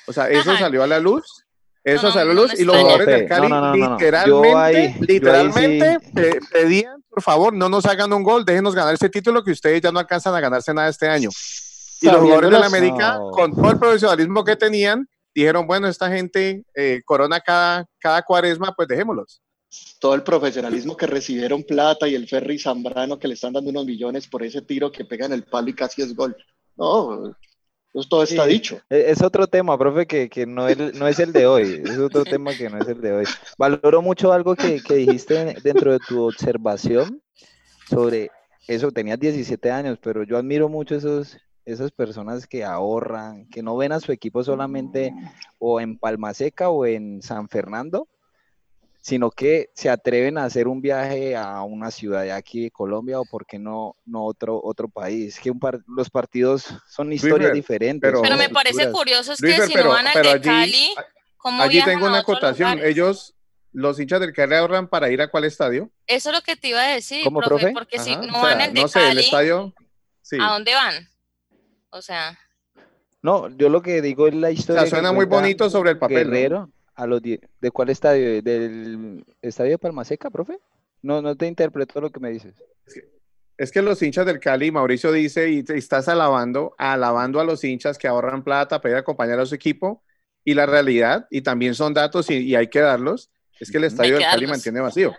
O 0.07 0.13
sea, 0.13 0.29
eso 0.29 0.55
salió 0.57 0.83
a 0.83 0.87
la 0.87 0.99
luz 0.99 1.45
Eso 1.83 2.11
salió 2.11 2.33
luz 2.33 2.59
y 2.59 2.63
los 2.63 2.77
jugadores 2.77 3.07
del 3.07 3.27
Cali 3.27 3.47
literalmente, 3.79 4.95
literalmente 5.01 5.99
pedían, 6.51 7.03
por 7.09 7.21
favor, 7.21 7.53
no 7.53 7.67
nos 7.67 7.85
hagan 7.85 8.13
un 8.13 8.23
gol, 8.23 8.45
déjenos 8.45 8.73
ganar 8.73 8.93
ese 8.93 9.09
título 9.09 9.43
que 9.43 9.51
ustedes 9.51 9.81
ya 9.81 9.91
no 9.91 9.99
alcanzan 9.99 10.33
a 10.33 10.39
ganarse 10.39 10.73
nada 10.73 10.87
este 10.87 11.07
año. 11.07 11.29
Y 12.03 12.11
los 12.11 12.21
jugadores 12.21 12.51
de 12.51 12.59
la 12.59 12.65
América, 12.65 13.19
con 13.31 13.55
todo 13.55 13.71
el 13.71 13.79
profesionalismo 13.79 14.43
que 14.43 14.55
tenían, 14.55 15.07
dijeron, 15.33 15.65
bueno, 15.65 15.87
esta 15.87 16.09
gente 16.09 16.65
eh, 16.75 17.01
corona 17.05 17.39
cada, 17.39 17.85
cada 17.99 18.21
cuaresma, 18.21 18.73
pues 18.75 18.87
dejémoslos. 18.87 19.41
Todo 19.99 20.13
el 20.13 20.21
profesionalismo 20.21 20.95
que 20.95 21.07
recibieron 21.07 21.63
plata 21.63 22.07
y 22.07 22.13
el 22.13 22.27
Ferry 22.27 22.59
Zambrano 22.59 23.17
que 23.17 23.27
le 23.27 23.33
están 23.33 23.53
dando 23.53 23.69
unos 23.69 23.85
millones 23.85 24.27
por 24.27 24.43
ese 24.43 24.61
tiro 24.61 24.91
que 24.91 25.05
pega 25.05 25.25
en 25.25 25.33
el 25.33 25.43
palo 25.43 25.69
y 25.69 25.73
casi 25.73 26.01
es 26.01 26.15
gol. 26.15 26.35
No, 26.75 27.35
pues 27.93 28.09
todo 28.09 28.23
está 28.23 28.45
dicho. 28.45 28.81
E, 28.89 29.11
es 29.11 29.21
otro 29.21 29.47
tema, 29.47 29.77
profe, 29.77 30.07
que, 30.07 30.27
que 30.27 30.47
no, 30.47 30.67
es, 30.67 30.77
no 30.95 31.07
es 31.07 31.19
el 31.19 31.31
de 31.31 31.45
hoy. 31.45 31.81
Es 31.85 31.99
otro 31.99 32.23
tema 32.25 32.53
que 32.53 32.69
no 32.69 32.79
es 32.79 32.87
el 32.87 32.99
de 32.99 33.13
hoy. 33.13 33.25
Valoro 33.57 34.01
mucho 34.01 34.33
algo 34.33 34.55
que, 34.55 34.81
que 34.81 34.95
dijiste 34.95 35.55
dentro 35.63 35.91
de 35.91 35.99
tu 35.99 36.23
observación 36.23 37.21
sobre 37.87 38.31
eso. 38.67 38.91
Tenías 38.91 39.19
17 39.19 39.71
años, 39.71 39.99
pero 40.01 40.23
yo 40.23 40.37
admiro 40.37 40.69
mucho 40.69 40.95
esos, 40.95 41.37
esas 41.65 41.91
personas 41.91 42.47
que 42.47 42.63
ahorran, 42.63 43.47
que 43.47 43.63
no 43.63 43.77
ven 43.77 43.91
a 43.91 43.99
su 43.99 44.11
equipo 44.11 44.43
solamente 44.43 45.13
o 45.59 45.79
en 45.79 45.97
Palma 45.97 46.33
Seca 46.33 46.69
o 46.69 46.85
en 46.85 47.21
San 47.21 47.47
Fernando, 47.47 48.07
sino 49.03 49.31
que 49.31 49.69
se 49.75 49.89
atreven 49.89 50.37
a 50.37 50.45
hacer 50.45 50.67
un 50.69 50.81
viaje 50.81 51.35
a 51.35 51.61
una 51.63 51.91
ciudad 51.91 52.23
de 52.23 52.31
aquí 52.31 52.63
de 52.63 52.71
Colombia 52.71 53.19
o 53.19 53.25
por 53.25 53.45
qué 53.45 53.59
no, 53.59 53.97
no 54.05 54.23
otro, 54.23 54.61
otro 54.63 54.87
país. 54.87 55.37
Que 55.39 55.51
los 55.87 56.09
partidos 56.09 56.73
son 56.87 57.11
historias 57.11 57.51
diferentes. 57.51 58.13
Pero, 58.13 58.37
me 58.37 58.47
parece 58.47 58.89
curioso 58.91 59.33
es 59.33 59.41
que 59.41 59.67
si 59.67 59.73
no 59.75 59.89
van 59.89 60.07
al 60.07 60.23
de 60.23 60.41
Cali, 60.41 60.95
¿cómo 61.35 61.61
Allí 61.61 61.83
tengo 61.83 62.05
una 62.05 62.19
acotación. 62.19 62.79
Ellos, 62.81 63.35
los 63.73 63.99
hinchas 63.99 64.21
del 64.21 64.31
Cali 64.31 64.55
ahorran 64.55 64.87
para 64.87 65.11
ir 65.11 65.21
a 65.21 65.29
cuál 65.29 65.43
estadio? 65.43 65.91
Eso 66.07 66.29
es 66.29 66.35
lo 66.35 66.41
que 66.41 66.55
te 66.55 66.69
iba 66.69 66.81
a 66.81 66.87
decir, 66.87 67.25
profe, 67.25 67.71
porque 67.73 67.99
si 67.99 68.15
no 68.15 68.41
van 68.41 68.61
al 68.61 68.73
de 68.73 68.81
no 68.81 68.87
sé, 68.87 69.11
el 69.11 69.19
estadio, 69.19 69.73
¿a 70.39 70.53
dónde 70.53 70.73
van? 70.73 71.12
O 71.93 72.01
sea. 72.01 72.37
No, 73.21 73.49
yo 73.55 73.69
lo 73.69 73.81
que 73.81 74.01
digo 74.01 74.27
es 74.27 74.33
la 74.33 74.51
historia. 74.51 74.81
O 74.81 74.85
sea, 74.85 74.97
suena 74.97 75.13
muy 75.13 75.25
bonito 75.25 75.69
sobre 75.69 75.91
el 75.91 75.99
papel. 75.99 76.29
Guerrero, 76.29 76.69
a 76.95 77.05
los 77.05 77.21
¿de 77.21 77.71
cuál 77.71 77.89
estadio? 77.89 78.41
¿Del 78.41 79.23
estadio 79.41 79.71
de 79.71 79.77
Palmaseca, 79.77 80.29
profe? 80.29 80.59
No, 81.03 81.21
no 81.21 81.35
te 81.35 81.47
interpreto 81.47 82.01
lo 82.01 82.09
que 82.09 82.19
me 82.19 82.31
dices. 82.31 82.55
Es 83.55 83.71
que, 83.71 83.83
los 83.83 84.01
hinchas 84.01 84.25
del 84.25 84.39
Cali, 84.39 84.71
Mauricio 84.71 85.11
dice, 85.11 85.49
y 85.49 85.61
te 85.61 85.77
estás 85.77 86.07
alabando, 86.07 86.73
alabando 86.79 87.39
a 87.39 87.43
los 87.43 87.63
hinchas 87.63 87.99
que 87.99 88.07
ahorran 88.07 88.43
plata 88.43 88.81
para 88.81 88.93
ir 88.93 88.95
a 88.97 88.99
acompañar 89.01 89.39
a 89.39 89.45
su 89.45 89.53
equipo, 89.53 90.01
y 90.43 90.55
la 90.55 90.65
realidad, 90.65 91.27
y 91.29 91.41
también 91.41 91.75
son 91.75 91.93
datos 91.93 92.29
y, 92.31 92.55
hay 92.55 92.67
que 92.67 92.79
darlos, 92.79 93.29
es 93.59 93.69
que 93.69 93.77
el 93.77 93.83
estadio 93.83 94.15
del 94.15 94.23
Cali 94.23 94.47
mantiene 94.47 94.81
vacío. 94.81 95.13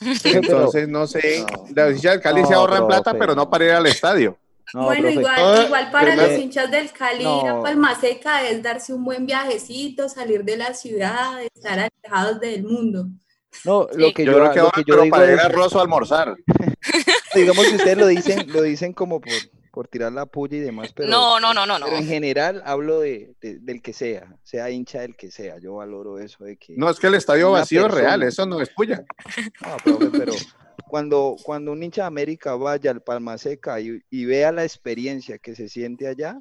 Entonces, 0.24 0.88
no 0.88 1.08
sé, 1.08 1.44
los 1.74 1.96
hinchas 1.96 2.12
del 2.12 2.20
Cali 2.20 2.46
se 2.46 2.54
ahorran 2.54 2.86
plata, 2.86 3.12
pero 3.18 3.34
no 3.34 3.50
para 3.50 3.64
ir 3.64 3.72
al 3.72 3.86
estadio 3.86 4.38
bueno, 4.72 5.10
igual, 5.10 5.64
igual 5.66 5.90
para 5.90 6.16
los 6.16 6.38
hinchas 6.38 6.70
del 6.70 6.90
Cali 6.92 7.22
ir 7.22 7.48
a 7.48 7.62
Palma 7.62 7.98
Seca 7.98 8.48
es 8.48 8.62
darse 8.62 8.92
un 8.92 9.04
buen 9.04 9.26
viajecito, 9.26 10.08
salir 10.08 10.44
de 10.44 10.56
la 10.56 10.74
ciudad, 10.74 11.40
estar 11.42 11.78
alejados 11.78 12.40
del 12.40 12.64
mundo. 12.64 13.06
No, 13.64 13.88
lo 13.94 14.12
que 14.12 14.24
yo, 14.24 14.34
creo 14.34 14.52
que, 14.52 14.60
lo 14.60 14.70
que 14.70 14.84
yo 14.86 15.02
digo 15.02 15.16
para 15.16 15.32
ir 15.32 15.40
a 15.40 15.48
Rosso 15.48 15.78
a 15.78 15.82
almorzar. 15.82 16.36
digamos 17.34 17.66
que 17.66 17.76
ustedes 17.76 17.98
lo 17.98 18.06
dicen, 18.06 18.52
lo 18.52 18.62
dicen 18.62 18.92
como 18.92 19.20
por, 19.20 19.32
por 19.70 19.88
tirar 19.88 20.12
la 20.12 20.26
puya 20.26 20.56
y 20.56 20.60
demás, 20.60 20.92
pero, 20.94 21.08
no, 21.08 21.38
no, 21.40 21.52
no, 21.52 21.66
no, 21.66 21.78
pero 21.84 21.96
en 21.96 22.06
general 22.06 22.62
hablo 22.64 23.00
de, 23.00 23.34
del 23.40 23.82
que 23.82 23.92
sea, 23.92 24.36
sea 24.42 24.70
hincha 24.70 25.00
del 25.00 25.16
que 25.16 25.30
sea, 25.30 25.58
yo 25.58 25.74
valoro 25.76 26.18
eso 26.18 26.44
de 26.44 26.56
que... 26.56 26.74
No, 26.76 26.88
es 26.88 26.98
que 26.98 27.08
el 27.08 27.14
estadio 27.14 27.50
vacío 27.50 27.86
es 27.86 27.92
real, 27.92 28.22
eso 28.22 28.46
no 28.46 28.60
es 28.60 28.70
puya. 28.70 29.04
No, 29.86 29.98
pero 30.12 30.32
cuando, 30.88 31.36
cuando 31.42 31.72
un 31.72 31.82
hincha 31.82 32.02
de 32.02 32.06
América 32.06 32.54
vaya 32.54 32.90
al 32.90 33.02
Palma 33.02 33.38
Seca 33.38 33.80
y, 33.80 34.24
vea 34.24 34.52
la 34.52 34.64
experiencia 34.64 35.38
que 35.38 35.54
se 35.54 35.68
siente 35.68 36.06
allá, 36.06 36.40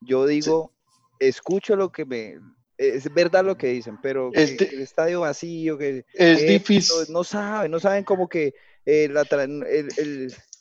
yo 0.00 0.26
digo, 0.26 0.72
escucho 1.18 1.76
lo 1.76 1.92
que 1.92 2.04
me... 2.04 2.38
Es 2.78 3.12
verdad 3.14 3.44
lo 3.44 3.56
que 3.56 3.68
dicen, 3.68 3.98
pero 4.02 4.32
el 4.32 4.58
estadio 4.80 5.20
vacío, 5.20 5.78
que 5.78 6.04
es 6.14 6.46
difícil. 6.48 7.06
No 7.10 7.22
saben, 7.22 7.70
no 7.70 7.78
saben 7.78 8.02
como 8.02 8.28
que 8.28 8.54
eh, 8.86 9.08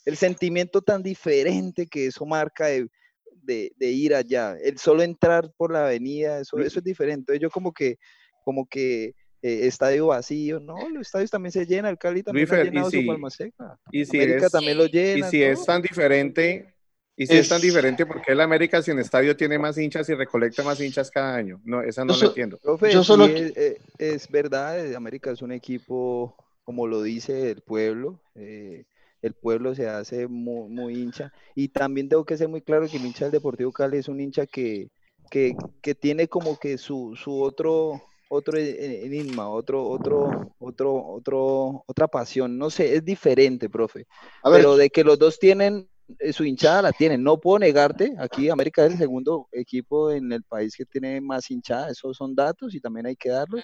el, 0.05 0.17
sentimiento 0.17 0.83
tan 0.83 1.01
diferente 1.01 1.87
que 1.87 2.07
eso 2.07 2.25
marca 2.25 2.67
de, 2.67 3.71
ir 3.79 4.13
allá. 4.13 4.55
El 4.61 4.77
solo 4.77 5.01
entrar 5.01 5.51
por 5.57 5.71
la 5.71 5.85
avenida, 5.85 6.41
eso, 6.41 6.59
eso 6.59 6.79
es 6.79 6.85
diferente. 6.85 7.39
Yo 7.39 7.49
como 7.49 7.71
que, 7.71 7.97
como 8.43 8.67
que 8.67 9.15
eh, 9.43 9.65
estadio 9.65 10.07
vacío, 10.07 10.59
no, 10.59 10.87
los 10.89 11.07
estadios 11.07 11.31
también 11.31 11.51
se 11.51 11.65
llenan, 11.65 11.91
el 11.91 11.97
Cali 11.97 12.21
también 12.21 12.47
ha 12.53 12.63
llenado 12.63 12.91
su 12.91 13.05
Palma 13.07 13.29
Seca. 13.31 13.79
Y 13.91 14.05
si 14.05 14.17
América 14.19 14.45
es, 14.45 14.51
también 14.51 14.77
lo 14.77 14.85
llena. 14.85 15.27
Y 15.27 15.29
si 15.31 15.41
es 15.41 15.65
tan 15.65 15.81
diferente, 15.81 16.75
y 17.15 17.25
si 17.25 17.37
es, 17.37 17.49
tan 17.49 17.59
diferente, 17.59 18.05
¿por 18.05 18.21
qué 18.21 18.33
el 18.33 18.41
América 18.41 18.83
sin 18.83 18.99
estadio 18.99 19.35
tiene 19.35 19.57
más 19.57 19.79
hinchas 19.79 20.07
y 20.09 20.13
recolecta 20.13 20.61
más 20.63 20.79
hinchas 20.79 21.09
cada 21.09 21.35
año? 21.35 21.59
No, 21.63 21.81
esa 21.81 22.05
no 22.05 22.15
lo 22.15 22.27
entiendo. 22.27 22.59
yo 22.91 23.03
solo... 23.03 23.25
Eh, 23.25 23.79
es, 23.97 24.29
verdad, 24.29 24.85
eh, 24.85 24.95
América 24.95 25.31
es 25.31 25.41
un 25.41 25.51
equipo, 25.51 26.35
como 26.63 26.85
lo 26.85 27.01
dice 27.01 27.49
el 27.49 27.61
pueblo, 27.61 28.21
el 28.35 29.33
pueblo 29.33 29.73
se 29.73 29.87
hace 29.87 30.27
muy, 30.27 30.69
muy, 30.69 31.01
hincha. 31.01 31.33
Y 31.55 31.69
también 31.69 32.09
tengo 32.09 32.25
que 32.25 32.37
ser 32.37 32.47
muy 32.47 32.61
claro 32.61 32.87
que 32.87 32.97
el 32.97 33.05
hincha 33.05 33.25
del 33.25 33.31
Deportivo 33.31 33.71
Cali 33.71 33.97
es 33.97 34.07
un 34.07 34.19
hincha 34.19 34.45
que, 34.45 34.91
que, 35.31 35.55
que 35.81 35.95
tiene 35.95 36.27
como 36.27 36.59
que 36.59 36.77
su, 36.77 37.15
su 37.15 37.41
otro 37.41 38.03
otro 38.31 38.57
e, 38.57 38.69
e, 38.69 39.05
enigma, 39.05 39.49
otro, 39.49 39.85
otro, 39.87 40.53
otro, 40.57 41.05
otro, 41.05 41.83
otra 41.85 42.07
pasión. 42.07 42.57
No 42.57 42.69
sé, 42.69 42.95
es 42.95 43.03
diferente, 43.03 43.69
profe. 43.69 44.07
Pero 44.43 44.77
de 44.77 44.89
que 44.89 45.03
los 45.03 45.19
dos 45.19 45.37
tienen 45.37 45.89
eh, 46.19 46.31
su 46.31 46.45
hinchada 46.45 46.81
la 46.81 46.91
tienen. 46.93 47.23
No 47.23 47.39
puedo 47.39 47.59
negarte, 47.59 48.15
aquí 48.17 48.49
América 48.49 48.85
es 48.85 48.93
el 48.93 48.97
segundo 48.97 49.47
equipo 49.51 50.11
en 50.11 50.31
el 50.31 50.43
país 50.43 50.75
que 50.75 50.85
tiene 50.85 51.19
más 51.19 51.51
hinchada, 51.51 51.89
esos 51.89 52.15
son 52.15 52.33
datos 52.33 52.73
y 52.73 52.79
también 52.79 53.05
hay 53.05 53.15
que 53.15 53.29
darlos. 53.29 53.63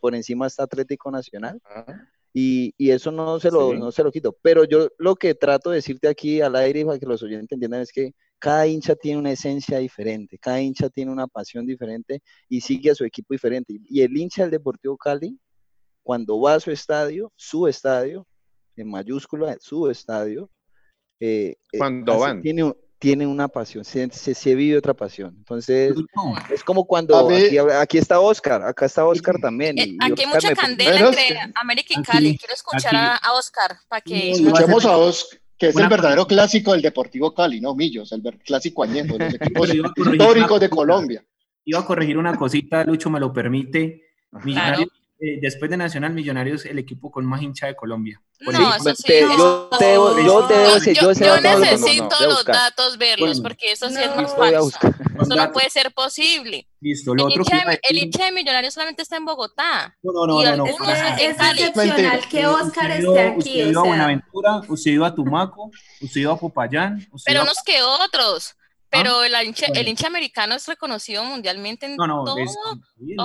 Por, 0.00 0.14
encima 0.14 0.46
está 0.46 0.64
Atlético 0.64 1.10
Nacional. 1.10 1.60
Ah. 1.64 1.86
Y, 2.34 2.74
y, 2.78 2.90
eso 2.90 3.10
no 3.10 3.38
se, 3.40 3.50
lo, 3.50 3.74
no 3.74 3.92
se 3.92 4.02
lo 4.02 4.10
quito. 4.10 4.36
Pero 4.42 4.64
yo 4.64 4.88
lo 4.98 5.16
que 5.16 5.34
trato 5.34 5.70
de 5.70 5.76
decirte 5.76 6.08
aquí 6.08 6.40
al 6.40 6.56
aire 6.56 6.84
para 6.84 6.98
que 6.98 7.06
los 7.06 7.22
oyentes 7.22 7.52
entiendan 7.52 7.82
es 7.82 7.92
que 7.92 8.14
cada 8.42 8.66
hincha 8.66 8.96
tiene 8.96 9.20
una 9.20 9.30
esencia 9.30 9.78
diferente, 9.78 10.36
cada 10.36 10.60
hincha 10.60 10.90
tiene 10.90 11.12
una 11.12 11.28
pasión 11.28 11.64
diferente 11.64 12.20
y 12.48 12.60
sigue 12.60 12.90
a 12.90 12.94
su 12.96 13.04
equipo 13.04 13.34
diferente. 13.34 13.78
Y 13.88 14.02
el 14.02 14.16
hincha 14.16 14.42
del 14.42 14.50
Deportivo 14.50 14.96
Cali, 14.96 15.38
cuando 16.02 16.40
va 16.40 16.54
a 16.54 16.60
su 16.60 16.72
estadio, 16.72 17.32
su 17.36 17.68
estadio, 17.68 18.26
en 18.74 18.90
mayúscula, 18.90 19.56
su 19.60 19.88
estadio, 19.88 20.50
eh, 21.20 21.54
eh, 21.72 21.78
cuando 21.78 22.18
van. 22.18 22.42
Tiene, 22.42 22.74
tiene 22.98 23.28
una 23.28 23.46
pasión, 23.46 23.84
se, 23.84 24.10
se, 24.10 24.54
vive 24.56 24.76
otra 24.76 24.94
pasión. 24.94 25.36
Entonces, 25.38 25.94
es 26.52 26.64
como 26.64 26.84
cuando 26.84 27.30
aquí, 27.78 27.96
está 27.96 28.18
Oscar, 28.18 28.64
acá 28.64 28.86
está 28.86 29.06
Oscar 29.06 29.36
también. 29.40 29.78
Eh, 29.78 29.96
aquí 30.00 30.22
hay 30.22 30.26
mucha 30.26 30.52
candela 30.56 30.98
entre 30.98 31.38
América 31.54 31.94
y 31.96 32.02
Cali. 32.02 32.36
Quiero 32.38 32.54
escuchar 32.54 32.96
a, 32.96 33.20
Oscar 33.34 33.76
para 33.86 34.00
que... 34.00 34.32
Escuchemos 34.32 34.84
a 34.84 34.96
Oscar 34.96 35.41
que 35.62 35.68
es 35.68 35.76
el 35.76 35.88
verdadero 35.88 36.26
clásico 36.26 36.72
del 36.72 36.82
Deportivo 36.82 37.32
Cali, 37.32 37.60
no 37.60 37.76
Millos, 37.76 38.10
el 38.10 38.20
clásico 38.44 38.82
añejo 38.82 39.16
de 39.16 39.26
los 39.26 39.34
equipos 39.40 39.72
históricos 39.72 40.60
de 40.60 40.68
Colombia. 40.68 41.24
Iba 41.64 41.78
a 41.78 41.84
corregir 41.84 42.18
una 42.18 42.36
cosita, 42.36 42.82
Lucho 42.82 43.08
me 43.10 43.20
lo 43.20 43.32
permite. 43.32 44.02
Millonarios, 44.42 44.88
eh, 45.20 45.38
después 45.40 45.70
de 45.70 45.76
Nacional 45.76 46.14
Millonarios, 46.14 46.66
el 46.66 46.80
equipo 46.80 47.12
con 47.12 47.24
más 47.24 47.42
hincha 47.42 47.68
de 47.68 47.76
Colombia. 47.76 48.20
No, 48.40 48.74
eso 48.74 48.92
sí, 48.96 49.04
yo, 49.20 49.68
te, 49.78 49.84
debo, 49.84 50.18
yo, 50.20 50.48
necesito 50.48 52.16
los 52.26 52.44
datos, 52.44 52.98
verlos, 52.98 53.40
porque 53.40 53.70
eso 53.70 53.88
sí 53.88 53.98
es 54.00 54.16
más 54.16 54.34
falso. 54.34 54.76
Eso 55.22 55.34
no 55.34 55.52
puede 55.52 55.70
ser 55.70 55.92
posible. 55.92 56.66
Listo, 56.80 57.14
lo 57.14 57.28
el, 57.28 57.40
otro 57.40 57.42
hincha, 57.42 57.78
el 57.82 57.98
hincha 57.98 58.24
de 58.26 58.32
Millonarios 58.32 58.74
solamente 58.74 59.02
está 59.02 59.16
en 59.16 59.24
Bogotá. 59.24 59.96
No, 60.02 60.12
no, 60.12 60.26
no. 60.26 60.56
no, 60.56 60.66
es, 60.66 61.36
excepcional 61.58 62.28
que 62.28 62.46
Oscar 62.46 62.90
esté 62.90 63.20
aquí. 63.20 63.38
Usted 63.38 63.70
iba 63.70 63.80
a 63.80 63.84
Buenaventura, 63.84 64.62
usted 64.68 64.90
iba 64.90 65.06
a 65.06 65.14
Tumaco, 65.14 65.70
usted 66.00 66.20
iba 66.20 66.32
a 66.32 66.36
Popayán. 66.36 67.06
Pero 67.24 67.42
unos 67.42 67.62
que 67.64 67.82
otros. 67.82 68.56
Pero 68.92 69.20
¿Ah? 69.20 69.26
el, 69.26 69.46
hincha, 69.46 69.66
el, 69.74 69.88
hincha, 69.88 70.06
americano 70.06 70.54
es 70.54 70.66
reconocido 70.68 71.24
mundialmente 71.24 71.86
en 71.86 71.96
todo, 71.96 72.36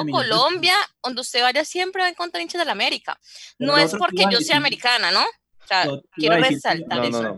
Colombia, 0.10 0.74
donde 1.04 1.20
usted 1.20 1.42
vaya 1.42 1.66
siempre 1.66 2.02
va 2.02 2.08
a 2.08 2.12
encontrar 2.12 2.42
hinchas 2.42 2.60
de 2.60 2.66
la 2.66 2.72
América. 2.72 3.20
No 3.60 3.78
es 3.78 3.94
porque 3.94 4.24
yo 4.32 4.40
sea 4.40 4.56
americana, 4.56 5.12
¿no? 5.12 5.22
O 5.22 5.68
sea, 5.68 5.86
quiero 6.16 6.38
resaltar 6.38 7.04
eso. 7.04 7.38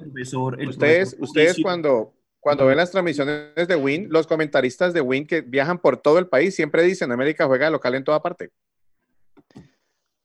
ustedes, 0.68 1.16
ustedes 1.20 1.58
cuando, 1.64 2.14
cuando 2.40 2.66
ven 2.66 2.78
las 2.78 2.92
transmisiones 2.92 3.68
de 3.68 3.76
Win, 3.76 4.08
los 4.10 4.28
comentaristas 4.28 4.94
de 4.94 5.02
Win 5.02 5.28
que 5.28 5.42
viajan 5.42 5.80
por 5.80 5.98
todo 5.98 6.20
el 6.20 6.28
país 6.28 6.56
siempre 6.56 6.84
dicen 6.84 7.12
América 7.12 7.46
juega 7.48 7.70
local 7.70 7.96
en 7.96 8.04
toda 8.04 8.22
parte. 8.22 8.52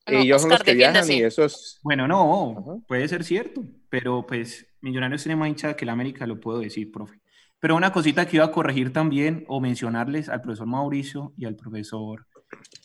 y 0.07 0.17
ellos 0.17 0.43
son 0.43 0.51
los 0.51 0.63
que 0.63 0.75
viajan 0.75 1.11
y 1.11 1.23
eso 1.23 1.45
es... 1.45 1.81
Bueno, 1.83 2.07
no, 2.07 2.85
puede 2.87 3.09
ser 3.09 3.25
cierto, 3.25 3.65
pero 3.89 4.25
pues 4.27 4.67
Millonarios 4.81 5.23
tiene 5.23 5.37
más 5.37 5.49
hinchada 5.49 5.77
que 5.77 5.87
la 5.87 5.93
América, 5.93 6.27
lo 6.27 6.39
puedo 6.39 6.61
decir, 6.61 6.93
profe. 6.93 7.21
Pero 7.59 7.77
una 7.77 7.93
cosita 7.93 8.27
que 8.27 8.37
iba 8.37 8.45
a 8.45 8.53
corregir 8.53 8.93
también 8.93 9.45
o 9.49 9.61
mencionarles 9.61 10.29
al 10.29 10.43
profesor 10.43 10.67
Mauricio 10.67 11.33
y 11.37 11.47
al 11.47 11.57
profesor 11.57 12.27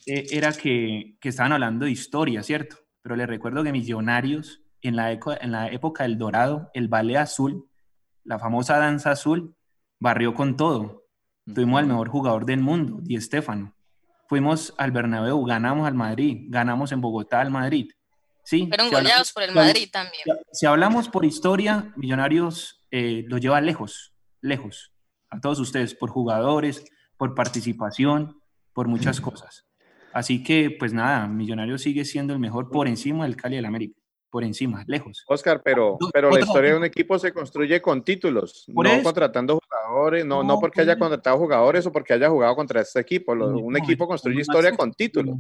eh, 0.06 0.26
era 0.32 0.54
que, 0.54 1.18
que, 1.20 1.30
estaban 1.30 1.52
hablando 1.52 1.86
de 1.86 1.92
historia, 1.92 2.42
¿cierto? 2.44 2.78
Pero 3.02 3.15
les 3.15 3.28
recuerdo 3.28 3.63
que 3.63 3.74
Millonarios, 3.74 4.62
en 4.82 4.96
la, 4.96 5.12
en 5.12 5.52
la 5.52 5.68
época 5.68 6.04
del 6.04 6.18
Dorado, 6.18 6.72
el 6.74 6.88
ballet 6.88 7.18
azul, 7.18 7.68
la 8.30 8.38
famosa 8.38 8.78
danza 8.78 9.10
azul, 9.10 9.56
barrió 10.00 10.36
con 10.36 10.56
todo. 10.56 11.08
Tuvimos 11.52 11.80
al 11.80 11.88
mejor 11.88 12.10
jugador 12.10 12.46
del 12.46 12.60
mundo, 12.60 13.00
Di 13.02 13.20
Stefano. 13.20 13.76
Fuimos 14.28 14.72
al 14.78 14.92
Bernabéu, 14.92 15.44
ganamos 15.44 15.88
al 15.88 15.96
Madrid, 15.96 16.46
ganamos 16.48 16.92
en 16.92 17.02
Bogotá 17.02 17.42
al 17.42 17.50
Madrid. 17.50 17.89
Sí, 18.44 18.68
Fueron 18.68 18.92
goleados 18.92 19.34
por 19.34 19.42
el 19.42 19.56
Madrid 19.56 19.89
también. 19.92 20.22
Si, 20.52 20.68
hablamos 20.68 21.10
por 21.10 21.26
historia, 21.26 21.92
Millonarios 21.96 22.86
eh, 22.92 23.26
lo 23.28 23.39
lleva 23.39 23.62
lejos, 23.62 24.13
lejos. 24.42 24.94
A 25.32 25.42
todos 25.42 25.60
ustedes, 25.60 25.96
por 25.96 26.12
jugadores, 26.12 26.86
por 27.18 27.34
participación, 27.34 28.39
por 28.74 28.88
muchas 28.88 29.20
cosas. 29.22 29.65
Así 30.13 30.44
que, 30.44 30.70
pues 30.78 30.94
nada, 30.94 31.28
Millonarios 31.28 31.82
sigue 31.82 32.06
siendo 32.06 32.34
el 32.34 32.39
mejor 32.39 32.70
por 32.70 32.88
encima 32.88 33.24
del 33.24 33.36
Cali 33.36 33.56
del 33.56 33.65
América 33.65 33.99
por 34.30 34.44
encima, 34.44 34.84
lejos. 34.88 35.24
Oscar, 35.28 35.62
pero, 35.63 35.98
pero 36.13 36.30
la 36.30 36.39
historia 36.39 36.72
de 36.72 36.78
un 36.78 36.84
equipo 36.84 37.18
se 37.18 37.34
construye 37.34 37.82
con 37.82 38.04
títulos, 38.04 38.65
no 38.68 39.04
contratando 39.04 39.60
jugadores, 39.60 40.26
no, 40.26 40.44
no, 40.44 40.60
porque 40.60 40.82
haya 40.82 40.98
contratado 40.98 41.38
jugadores 41.38 41.86
o 41.86 41.92
porque 41.92 42.13
haya 42.13 42.30
jugado 42.30 42.56
contra 42.56 42.82
este 42.82 43.00
equipo. 43.00 43.34
un 43.34 43.78
equipo 43.78 44.08
construye 44.08 44.42
historia 44.42 44.76
con 44.76 44.94
títulos. 44.94 45.38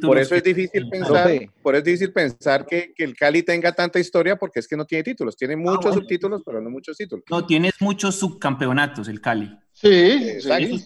Por 0.00 0.18
eso 0.18 0.34
es 0.34 0.42
difícil 0.42 0.88
pensar, 0.88 1.30
por 1.62 1.74
eso 1.74 1.80
es 1.80 1.84
difícil 1.84 2.12
pensar 2.12 2.64
que, 2.64 2.94
que, 2.94 3.04
el 3.04 3.14
Cali 3.14 3.42
tenga 3.42 3.70
tanta 3.72 3.98
historia 3.98 4.36
porque 4.36 4.60
es 4.60 4.66
que 4.66 4.78
no 4.78 4.86
tiene 4.86 5.04
títulos. 5.04 5.36
Tiene 5.36 5.54
ah, 5.54 5.58
muchos 5.58 5.94
subtítulos, 5.94 6.42
pero 6.44 6.60
no 6.62 6.70
muchos 6.70 6.96
títulos. 6.96 7.24
No, 7.30 7.44
tienes 7.44 7.74
muchos 7.80 8.14
subcampeonatos 8.14 9.08
el 9.08 9.20
Cali. 9.20 9.54
Sí, 9.72 9.88
exacto. 9.90 10.76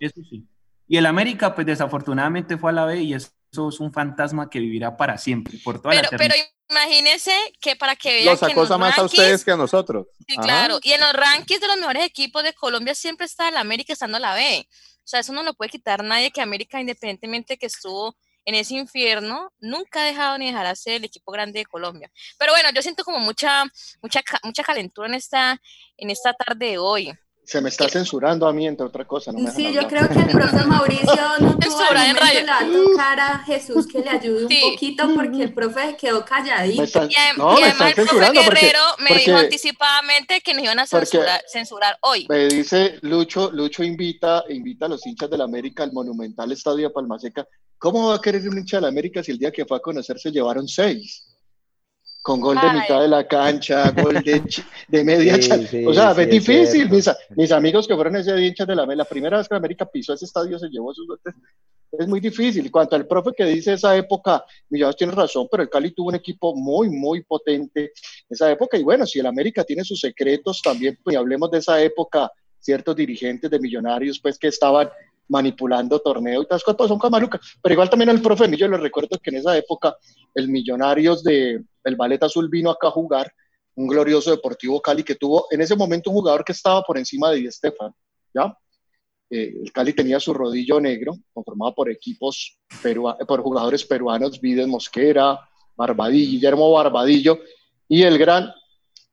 Eso 0.00 0.20
sí. 0.28 0.44
Y 0.88 0.96
el 0.96 1.06
América, 1.06 1.54
pues 1.54 1.66
desafortunadamente 1.66 2.58
fue 2.58 2.70
a 2.70 2.74
la 2.74 2.84
B 2.84 3.02
y 3.02 3.14
eso 3.52 3.68
es 3.68 3.80
un 3.80 3.92
fantasma 3.92 4.48
que 4.48 4.58
vivirá 4.58 4.96
para 4.96 5.18
siempre, 5.18 5.58
por 5.62 5.80
toda 5.80 5.94
pero, 5.94 6.08
la 6.10 6.16
Pero 6.16 6.34
imagínense 6.70 7.32
que 7.60 7.76
para 7.76 7.94
que 7.94 8.14
vean 8.14 8.26
Los 8.26 8.42
acosa 8.42 8.78
más 8.78 8.98
a 8.98 9.04
ustedes 9.04 9.44
que 9.44 9.50
a 9.50 9.56
nosotros. 9.56 10.06
Sí, 10.26 10.36
claro. 10.36 10.78
Y 10.82 10.92
en 10.92 11.00
los 11.00 11.12
rankings 11.12 11.60
de 11.60 11.66
los 11.66 11.76
mejores 11.76 12.04
equipos 12.04 12.42
de 12.42 12.54
Colombia 12.54 12.94
siempre 12.94 13.26
está 13.26 13.50
el 13.50 13.58
América 13.58 13.92
estando 13.92 14.16
a 14.16 14.20
la 14.20 14.34
B. 14.34 14.66
O 14.70 15.06
sea, 15.06 15.20
eso 15.20 15.34
no 15.34 15.42
lo 15.42 15.52
puede 15.52 15.70
quitar 15.70 16.02
nadie 16.02 16.30
que 16.30 16.40
América, 16.40 16.80
independientemente 16.80 17.58
que 17.58 17.66
estuvo 17.66 18.16
en 18.44 18.54
ese 18.54 18.74
infierno, 18.74 19.52
nunca 19.60 20.00
ha 20.00 20.06
dejado 20.06 20.38
ni 20.38 20.46
dejará 20.46 20.74
ser 20.74 20.94
el 20.94 21.04
equipo 21.04 21.30
grande 21.30 21.58
de 21.60 21.66
Colombia. 21.66 22.10
Pero 22.38 22.52
bueno, 22.52 22.70
yo 22.74 22.80
siento 22.80 23.04
como 23.04 23.18
mucha, 23.18 23.64
mucha, 24.00 24.22
mucha 24.42 24.64
calentura 24.64 25.08
en 25.08 25.14
esta, 25.14 25.60
en 25.98 26.10
esta 26.10 26.32
tarde 26.32 26.70
de 26.70 26.78
hoy. 26.78 27.12
Se 27.44 27.60
me 27.60 27.70
está 27.70 27.88
censurando 27.88 28.46
a 28.46 28.52
mí, 28.52 28.66
entre 28.66 28.86
otras 28.86 29.06
cosas. 29.06 29.34
sí, 29.54 29.72
yo 29.72 29.86
creo 29.88 30.08
que 30.08 30.20
el 30.20 30.28
profe 30.28 30.64
Mauricio 30.64 31.28
no 31.40 31.58
tuvo 31.58 31.82
el 31.90 31.96
momento 31.96 32.24
le 32.32 32.44
va 32.44 32.58
a 32.58 32.66
tocar 32.66 33.20
a 33.20 33.38
Jesús 33.40 33.86
que 33.88 33.98
le 33.98 34.10
ayude 34.10 34.44
un 34.44 34.70
poquito 34.72 35.12
porque 35.14 35.42
el 35.42 35.52
profe 35.52 35.96
quedó 35.96 36.24
calladito. 36.24 36.82
y, 37.08 37.14
además 37.16 37.98
el 37.98 38.06
profe 38.06 38.32
Guerrero 38.32 38.80
me 38.98 39.16
dijo 39.18 39.36
anticipadamente 39.36 40.40
que 40.40 40.54
nos 40.54 40.62
iban 40.62 40.78
a 40.78 40.86
censurar, 40.86 41.42
censurar, 41.48 41.98
hoy. 42.02 42.26
Me 42.28 42.46
dice 42.46 42.98
Lucho, 43.02 43.50
Lucho 43.50 43.82
invita, 43.82 44.44
invita 44.48 44.86
a 44.86 44.90
los 44.90 45.04
hinchas 45.06 45.28
de 45.28 45.38
la 45.38 45.44
América 45.44 45.82
al 45.82 45.92
monumental 45.92 46.52
estadio 46.52 46.88
de 46.88 46.94
Palmaseca. 46.94 47.46
¿Cómo 47.76 48.10
va 48.10 48.16
a 48.16 48.20
querer 48.20 48.48
un 48.48 48.58
hincha 48.58 48.76
de 48.76 48.82
la 48.82 48.88
América 48.88 49.24
si 49.24 49.32
el 49.32 49.38
día 49.38 49.50
que 49.50 49.66
fue 49.66 49.76
a 49.76 49.80
conocer 49.80 50.16
se 50.18 50.30
llevaron 50.30 50.68
seis? 50.68 51.31
Con 52.22 52.40
gol 52.40 52.56
de 52.60 52.72
mitad 52.72 53.00
de 53.00 53.08
la 53.08 53.26
cancha, 53.26 53.90
gol 53.90 54.22
de, 54.22 54.42
de 54.88 55.04
media 55.04 55.34
O 55.86 55.92
sea, 55.92 56.12
es 56.12 56.30
difícil. 56.30 56.88
mis, 56.88 57.10
mis, 57.30 57.50
amigos 57.50 57.88
que 57.88 57.96
fueron 57.96 58.16
ese 58.16 58.40
hinchas 58.40 58.66
de 58.66 58.76
la 58.76 58.86
la 58.86 59.04
primera 59.04 59.38
vez 59.38 59.48
que 59.48 59.56
América 59.56 59.86
pisó 59.86 60.14
ese 60.14 60.26
estadio 60.26 60.58
se 60.58 60.68
llevó 60.68 60.94
sus 60.94 61.06
goles. 61.06 61.22
Es 61.92 62.08
muy 62.08 62.20
difícil. 62.20 62.70
Cuanto 62.70 62.96
al 62.96 63.06
profe 63.06 63.32
que 63.36 63.44
dice 63.44 63.74
esa 63.74 63.94
época, 63.96 64.44
Millados 64.70 64.96
tiene 64.96 65.12
razón, 65.12 65.48
pero 65.50 65.64
el 65.64 65.68
Cali 65.68 65.90
tuvo 65.90 66.08
un 66.08 66.14
equipo 66.14 66.54
muy, 66.54 66.88
muy 66.88 67.22
potente 67.22 67.84
en 67.84 67.90
esa 68.30 68.50
época. 68.50 68.78
Y 68.78 68.82
bueno, 68.82 69.04
si 69.04 69.18
el 69.18 69.26
América 69.26 69.64
tiene 69.64 69.84
sus 69.84 70.00
secretos 70.00 70.62
también, 70.62 70.98
pues 71.02 71.16
hablemos 71.16 71.50
de 71.50 71.58
esa 71.58 71.82
época, 71.82 72.30
ciertos 72.60 72.96
dirigentes 72.96 73.50
de 73.50 73.58
millonarios, 73.58 74.20
pues 74.20 74.38
que 74.38 74.48
estaban 74.48 74.88
manipulando 75.28 76.00
torneo 76.00 76.42
y 76.42 76.46
todas 76.46 76.62
cosas, 76.62 76.88
son 76.88 76.98
camarucas. 76.98 77.40
Pero 77.62 77.72
igual 77.72 77.90
también 77.90 78.10
el 78.10 78.20
profe 78.20 78.54
yo 78.56 78.68
le 78.68 78.76
recuerdo 78.76 79.18
que 79.22 79.30
en 79.30 79.36
esa 79.36 79.56
época 79.56 79.96
el 80.34 80.48
Millonarios 80.48 81.22
de 81.22 81.64
el 81.84 81.96
Ballet 81.96 82.22
Azul 82.22 82.48
vino 82.48 82.70
acá 82.70 82.88
a 82.88 82.92
jugar, 82.92 83.32
un 83.74 83.86
glorioso 83.86 84.30
Deportivo 84.30 84.80
Cali 84.80 85.02
que 85.02 85.14
tuvo 85.14 85.46
en 85.50 85.60
ese 85.62 85.74
momento 85.74 86.10
un 86.10 86.16
jugador 86.16 86.44
que 86.44 86.52
estaba 86.52 86.82
por 86.82 86.98
encima 86.98 87.30
de 87.30 87.38
Di 87.38 87.46
Estefan, 87.46 87.92
¿ya? 88.34 88.56
Eh, 89.30 89.54
el 89.62 89.72
Cali 89.72 89.94
tenía 89.94 90.20
su 90.20 90.34
rodillo 90.34 90.78
negro, 90.78 91.16
conformado 91.32 91.74
por 91.74 91.90
equipos, 91.90 92.58
por 93.26 93.40
jugadores 93.40 93.84
peruanos, 93.84 94.38
Vides 94.40 94.68
Mosquera, 94.68 95.40
Barbadillo, 95.74 96.30
Guillermo 96.30 96.70
Barbadillo 96.70 97.38
y 97.88 98.02
el 98.02 98.18
gran 98.18 98.52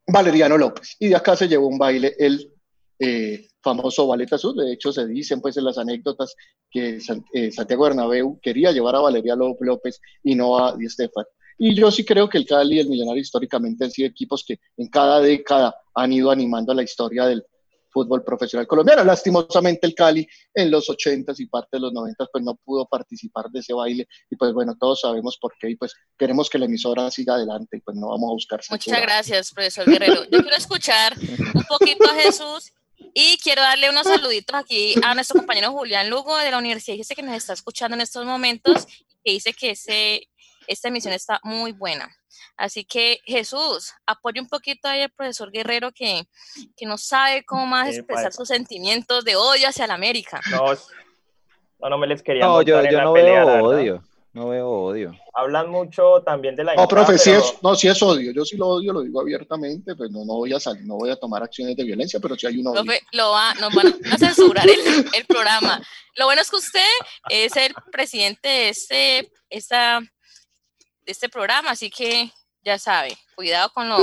Valeriano 0.05 0.57
López. 0.57 0.97
Y 0.99 1.07
de 1.07 1.15
acá 1.15 1.37
se 1.37 1.47
llevó 1.47 1.67
un 1.67 1.77
baile 1.77 2.15
el 2.19 2.53
eh, 2.99 3.47
famoso 3.61 4.07
Ballet 4.07 4.31
Azul. 4.31 4.55
De 4.55 4.73
hecho, 4.73 4.91
se 4.91 5.07
dicen 5.07 5.41
pues 5.41 5.57
en 5.57 5.63
las 5.63 5.77
anécdotas 5.77 6.35
que 6.69 6.99
eh, 7.33 7.51
Santiago 7.51 7.83
Bernabéu 7.83 8.39
quería 8.41 8.71
llevar 8.71 8.95
a 8.95 8.99
Valeria 8.99 9.35
López 9.35 9.99
y 10.23 10.35
no 10.35 10.57
a 10.57 10.75
Di 10.75 10.85
Estefan. 10.85 11.25
Y 11.57 11.75
yo 11.75 11.91
sí 11.91 12.05
creo 12.05 12.29
que 12.29 12.37
el 12.37 12.45
Cali 12.45 12.77
y 12.77 12.79
el 12.79 12.87
Millonario 12.87 13.21
históricamente 13.21 13.83
han 13.83 13.91
sido 13.91 14.07
equipos 14.07 14.45
que 14.47 14.59
en 14.77 14.87
cada 14.87 15.19
década 15.19 15.75
han 15.93 16.13
ido 16.13 16.31
animando 16.31 16.73
la 16.73 16.83
historia 16.83 17.25
del 17.25 17.43
fútbol 17.91 18.23
profesional 18.23 18.65
colombiano. 18.65 19.03
Lastimosamente 19.03 19.85
el 19.85 19.93
Cali 19.93 20.25
en 20.53 20.71
los 20.71 20.87
80s 20.87 21.37
y 21.39 21.47
parte 21.47 21.69
de 21.73 21.81
los 21.81 21.91
90 21.91 22.27
pues 22.31 22.43
no 22.43 22.55
pudo 22.63 22.85
participar 22.87 23.49
de 23.49 23.59
ese 23.59 23.73
baile 23.73 24.07
y 24.29 24.37
pues 24.37 24.53
bueno, 24.53 24.75
todos 24.79 25.01
sabemos 25.01 25.37
por 25.37 25.53
qué 25.59 25.71
y 25.71 25.75
pues 25.75 25.93
queremos 26.17 26.49
que 26.49 26.59
la 26.59 26.65
emisora 26.65 27.11
siga 27.11 27.33
adelante 27.33 27.77
y 27.77 27.81
pues 27.81 27.97
no 27.97 28.07
vamos 28.07 28.29
a 28.29 28.33
buscar. 28.33 28.61
Muchas 28.69 29.01
gracias, 29.01 29.51
profesor 29.51 29.89
Guerrero. 29.89 30.23
Yo 30.31 30.41
quiero 30.41 30.55
escuchar 30.55 31.13
un 31.17 31.63
poquito 31.63 32.09
a 32.09 32.13
Jesús 32.15 32.71
y 33.13 33.37
quiero 33.37 33.61
darle 33.61 33.89
unos 33.89 34.07
saluditos 34.07 34.55
aquí 34.55 34.95
a 35.03 35.13
nuestro 35.13 35.39
compañero 35.39 35.71
Julián 35.71 36.09
Lugo 36.09 36.37
de 36.37 36.51
la 36.51 36.57
Universidad 36.57 36.97
dice 36.97 37.15
que 37.15 37.23
nos 37.23 37.35
está 37.35 37.53
escuchando 37.53 37.95
en 37.95 38.01
estos 38.01 38.25
momentos 38.25 38.87
y 38.87 39.15
que 39.23 39.31
dice 39.31 39.53
que 39.53 39.71
ese, 39.71 40.29
esta 40.67 40.87
emisión 40.87 41.13
está 41.13 41.39
muy 41.43 41.71
buena. 41.71 42.09
Así 42.55 42.83
que 42.83 43.19
Jesús, 43.25 43.93
apoya 44.05 44.41
un 44.41 44.47
poquito 44.47 44.87
ahí 44.87 45.01
al 45.01 45.11
profesor 45.11 45.51
Guerrero 45.51 45.91
que, 45.91 46.27
que 46.75 46.85
no 46.85 46.97
sabe 46.97 47.43
cómo 47.45 47.65
más 47.65 47.95
expresar 47.95 48.33
sus 48.33 48.49
sentimientos 48.49 49.23
de 49.23 49.35
odio 49.35 49.69
hacia 49.69 49.87
la 49.87 49.93
América. 49.93 50.41
No, 50.51 51.89
no, 51.89 51.97
me 51.97 52.07
les 52.07 52.21
quería. 52.21 52.45
No, 52.45 52.61
yo, 52.61 52.83
yo 52.83 53.01
no 53.01 53.13
veo 53.13 53.63
odio. 53.63 54.03
No 54.31 54.49
veo 54.49 54.69
odio. 54.69 55.11
Hablan 55.33 55.69
mucho 55.69 56.21
también 56.23 56.55
de 56.55 56.63
la 56.63 56.75
No, 56.75 56.87
profe, 56.87 57.15
es, 57.15 57.55
no, 57.63 57.75
si 57.75 57.87
es 57.87 58.01
odio. 58.03 58.31
Yo 58.31 58.45
sí 58.45 58.57
lo 58.57 58.67
odio, 58.67 58.93
lo 58.93 59.01
digo 59.01 59.21
abiertamente, 59.21 59.95
pues 59.95 60.11
no, 60.11 60.23
no 60.23 60.35
voy 60.35 60.53
a 60.53 60.59
salir, 60.59 60.85
no 60.85 60.97
voy 60.97 61.09
a 61.09 61.15
tomar 61.15 61.41
acciones 61.41 61.75
de 61.75 61.83
violencia, 61.83 62.19
pero 62.19 62.35
si 62.35 62.45
hay 62.45 62.57
un 62.57 62.67
odio. 62.67 62.83
Profe, 62.83 63.01
lo 63.11 63.31
va, 63.31 63.55
nos 63.55 63.73
van 63.73 63.87
a 64.11 64.17
censurar 64.17 64.69
el, 64.69 64.79
el, 65.13 65.25
programa. 65.25 65.81
Lo 66.15 66.25
bueno 66.25 66.41
es 66.41 66.49
que 66.49 66.57
usted 66.57 66.89
es 67.29 67.57
el 67.57 67.73
presidente 67.91 68.47
de 68.47 68.69
este, 68.69 69.31
esta, 69.49 69.99
de 69.99 71.11
este 71.11 71.27
programa, 71.27 71.71
así 71.71 71.89
que 71.89 72.31
ya 72.63 72.77
sabe, 72.77 73.17
cuidado 73.35 73.71
con, 73.73 73.89
lo, 73.89 73.97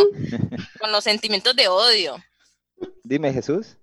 con 0.80 0.90
los 0.90 1.04
sentimientos 1.04 1.54
de 1.54 1.68
odio. 1.68 2.16
Dime, 3.04 3.32
Jesús 3.32 3.76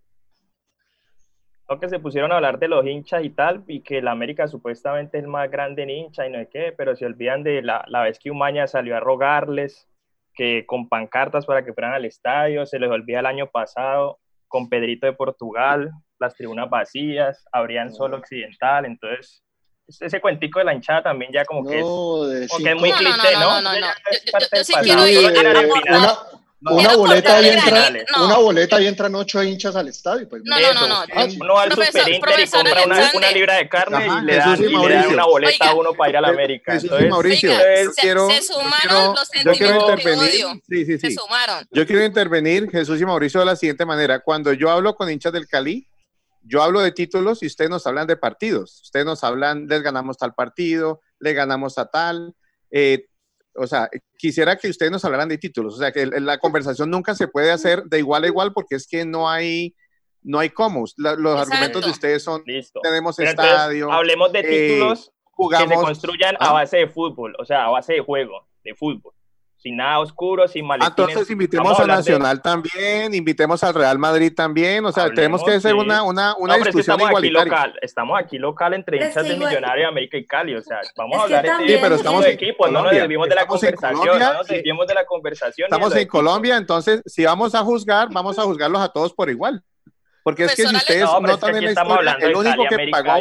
que 1.79 1.89
se 1.89 1.99
pusieron 1.99 2.31
a 2.31 2.35
hablar 2.35 2.59
de 2.59 2.67
los 2.67 2.85
hinchas 2.85 3.23
y 3.23 3.29
tal, 3.29 3.63
y 3.67 3.81
que 3.81 4.01
la 4.01 4.11
América 4.11 4.47
supuestamente 4.47 5.17
es 5.17 5.23
el 5.23 5.29
más 5.29 5.49
grande 5.49 5.83
en 5.83 5.89
hincha 5.89 6.25
y 6.25 6.31
no 6.31 6.39
sé 6.39 6.49
qué, 6.51 6.73
pero 6.77 6.95
se 6.95 7.05
olvidan 7.05 7.43
de 7.43 7.61
la, 7.61 7.83
la 7.87 8.01
vez 8.01 8.19
que 8.19 8.31
Umaña 8.31 8.67
salió 8.67 8.95
a 8.95 8.99
rogarles 8.99 9.87
que 10.33 10.65
con 10.65 10.89
pancartas 10.89 11.45
para 11.45 11.63
que 11.63 11.73
fueran 11.73 11.93
al 11.93 12.05
estadio, 12.05 12.65
se 12.65 12.79
les 12.79 12.89
olvida 12.89 13.19
el 13.19 13.25
año 13.25 13.47
pasado 13.47 14.19
con 14.47 14.69
Pedrito 14.69 15.07
de 15.07 15.13
Portugal, 15.13 15.91
las 16.19 16.35
tribunas 16.35 16.69
vacías, 16.69 17.45
abrían 17.51 17.93
solo 17.93 18.17
occidental, 18.17 18.85
entonces 18.85 19.43
ese 19.87 20.21
cuentico 20.21 20.59
de 20.59 20.65
la 20.65 20.73
hinchada 20.73 21.03
también 21.03 21.31
ya 21.33 21.43
como 21.43 21.67
que 21.67 21.77
es, 21.79 21.83
como 21.83 22.63
que 22.63 22.69
es 22.69 22.75
muy 22.75 22.91
cliché, 22.91 23.33
¿no? 23.33 23.61
No, 23.61 23.61
no, 23.61 23.79
no, 23.79 23.87
yo, 24.55 24.63
sí 24.63 24.73
quiero 24.81 25.07
ir, 25.07 25.31
una 26.71 26.95
boleta 26.95 27.41
y 27.41 27.49
entra, 27.49 27.91
una 28.23 28.37
boleta 28.37 28.81
y 28.81 28.87
entran 28.87 29.15
ocho 29.15 29.43
hinchas 29.43 29.75
al 29.75 29.87
estadio. 29.87 30.27
Pues, 30.29 30.43
no, 30.45 30.59
no, 30.59 30.73
no, 30.73 30.87
no. 30.87 31.25
Uno 31.41 31.53
va 31.53 31.63
al 31.63 31.71
Super 31.71 32.09
Inter 32.09 32.39
y 32.39 32.47
compra 32.47 32.83
una, 32.85 33.11
una, 33.13 33.31
libra 33.31 33.55
de 33.55 33.69
carne 33.69 34.05
y, 34.05 34.25
le 34.25 34.35
dan, 34.35 34.59
y, 34.59 34.67
le 34.67 34.95
dan, 34.95 35.07
una 35.07 35.25
boleta 35.25 35.69
a 35.69 35.75
uno 35.75 35.93
para 35.93 36.09
ir 36.09 36.17
a 36.17 36.21
la 36.21 36.29
América. 36.29 36.75
Entonces, 36.75 37.09
Mauricio, 37.09 37.51
se, 37.51 37.89
quiero, 38.01 38.29
se, 38.29 38.41
sumaron 38.41 39.15
los 39.15 39.27
sentimientos 39.27 40.03
de 40.03 40.15
odio. 40.15 40.53
Sí, 40.69 40.85
sí, 40.85 40.97
sí. 40.97 40.99
Se 40.99 41.11
sumaron. 41.11 41.67
Yo 41.71 41.85
quiero 41.85 42.05
intervenir, 42.05 42.69
Jesús 42.69 42.99
y 43.01 43.05
Mauricio, 43.05 43.39
de 43.39 43.45
la 43.47 43.55
siguiente 43.55 43.85
manera. 43.85 44.19
Cuando 44.19 44.53
yo 44.53 44.69
hablo 44.69 44.95
con 44.95 45.09
hinchas 45.09 45.33
del 45.33 45.47
Cali, 45.47 45.87
yo 46.43 46.61
hablo 46.61 46.81
de 46.81 46.91
títulos 46.91 47.41
y 47.43 47.47
ustedes 47.47 47.69
nos 47.69 47.87
hablan 47.87 48.07
de 48.07 48.17
partidos. 48.17 48.81
Ustedes 48.83 49.05
nos 49.05 49.23
hablan, 49.23 49.67
les 49.67 49.81
ganamos 49.81 50.17
tal 50.17 50.33
partido, 50.33 51.01
le 51.19 51.33
ganamos 51.33 51.77
a 51.77 51.85
tal. 51.85 52.35
Eh, 52.69 53.07
o 53.55 53.67
sea, 53.67 53.89
quisiera 54.17 54.57
que 54.57 54.69
ustedes 54.69 54.91
nos 54.91 55.05
hablaran 55.05 55.29
de 55.29 55.37
títulos, 55.37 55.75
o 55.75 55.77
sea, 55.77 55.91
que 55.91 56.05
la 56.05 56.37
conversación 56.37 56.89
nunca 56.89 57.15
se 57.15 57.27
puede 57.27 57.51
hacer 57.51 57.83
de 57.83 57.99
igual 57.99 58.23
a 58.23 58.27
igual 58.27 58.53
porque 58.53 58.75
es 58.75 58.87
que 58.87 59.05
no 59.05 59.29
hay, 59.29 59.75
no 60.21 60.39
hay 60.39 60.49
cómo. 60.49 60.85
los 60.97 61.39
argumentos 61.39 61.85
de 61.85 61.91
ustedes 61.91 62.23
son, 62.23 62.43
tenemos 62.81 63.19
estadio. 63.19 63.91
hablemos 63.91 64.31
de 64.31 64.39
eh, 64.39 64.73
títulos 64.73 65.11
que 65.49 65.67
se 65.67 65.75
construyan 65.75 66.35
a 66.35 66.49
ah. 66.49 66.53
base 66.53 66.77
de 66.77 66.87
fútbol, 66.87 67.35
o 67.39 67.45
sea, 67.45 67.65
a 67.65 67.69
base 67.69 67.93
de 67.93 67.99
juego, 67.99 68.47
de 68.63 68.75
fútbol 68.75 69.12
sin 69.63 69.77
nada 69.77 69.99
oscuro, 69.99 70.45
sin 70.45 70.65
maletines. 70.65 70.97
Entonces 70.97 71.31
invitemos 71.31 71.79
a 71.79 71.87
Nacional 71.87 72.41
también, 72.41 73.13
invitemos 73.13 73.63
al 73.63 73.73
Real 73.73 73.97
Madrid 73.97 74.33
también, 74.35 74.85
o 74.85 74.91
sea, 74.91 75.09
tenemos 75.09 75.41
que 75.41 75.51
hacer 75.51 75.73
una, 75.73 76.03
una, 76.03 76.35
una 76.35 76.55
discusión 76.57 76.81
estamos 76.81 77.09
igualitaria. 77.09 77.41
Aquí 77.41 77.49
local, 77.49 77.79
estamos 77.81 78.19
aquí 78.19 78.37
local 78.37 78.73
entre 78.73 78.97
hinchas 78.97 79.25
de 79.25 79.37
Millonario, 79.37 79.87
América 79.87 80.17
y 80.17 80.25
Cali, 80.25 80.55
o 80.55 80.61
sea, 80.61 80.81
vamos 80.97 81.17
a 81.17 81.23
hablar 81.23 81.59
de, 81.59 81.67
sí, 81.67 81.79
pero 81.81 81.95
estamos 81.95 82.25
en 82.25 82.31
equipos, 82.33 82.69
no 82.69 82.83
nos 82.83 82.91
desviemos 82.91 83.29
de 83.29 83.35
la 83.35 83.47
conversación, 83.47 84.19
no 84.19 84.33
nos 84.33 84.47
desviemos 84.47 84.85
de 84.85 84.93
la 84.93 85.05
conversación. 85.05 85.67
Estamos 85.71 85.95
en 85.95 86.07
Colombia, 86.09 86.57
entonces 86.57 87.01
si 87.05 87.23
vamos 87.23 87.55
a 87.55 87.63
juzgar, 87.63 88.09
vamos 88.11 88.37
a 88.37 88.43
juzgarlos 88.43 88.81
a 88.81 88.89
todos 88.89 89.13
por 89.13 89.29
igual. 89.29 89.63
Porque 90.23 90.45
es 90.45 90.55
pues 90.55 90.67
que 90.67 90.69
si 90.69 90.75
ustedes 90.75 91.03
no, 91.03 91.19
notan 91.19 91.55
en 91.55 91.65
la 91.65 91.71
historia, 91.71 92.17
el 92.21 92.35
único 92.35 92.63
que 92.69 92.87
pagó, 92.89 93.17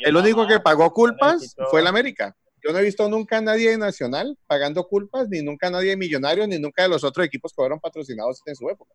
el 0.00 0.16
único 0.16 0.46
que 0.46 0.60
pagó 0.60 0.92
culpas 0.92 1.56
fue 1.70 1.80
el 1.80 1.86
América. 1.86 2.36
Yo 2.64 2.72
no 2.72 2.78
he 2.78 2.82
visto 2.82 3.06
nunca 3.10 3.38
a 3.38 3.40
nadie 3.42 3.70
de 3.70 3.76
Nacional 3.76 4.38
pagando 4.46 4.88
culpas, 4.88 5.28
ni 5.28 5.42
nunca 5.42 5.66
a 5.66 5.70
nadie 5.70 5.90
de 5.90 5.96
Millonarios, 5.98 6.48
ni 6.48 6.58
nunca 6.58 6.82
de 6.82 6.88
los 6.88 7.04
otros 7.04 7.26
equipos 7.26 7.52
que 7.52 7.56
fueron 7.56 7.78
patrocinados 7.78 8.40
en 8.46 8.56
su 8.56 8.70
época. 8.70 8.94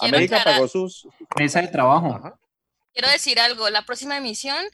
América 0.00 0.42
pagó 0.42 0.66
sus... 0.66 1.06
Mesa 1.38 1.62
de 1.62 1.68
trabajo. 1.68 2.20
Quiero 2.92 3.08
decir 3.08 3.38
algo, 3.38 3.70
la 3.70 3.86
próxima 3.86 4.16
emisión 4.16 4.66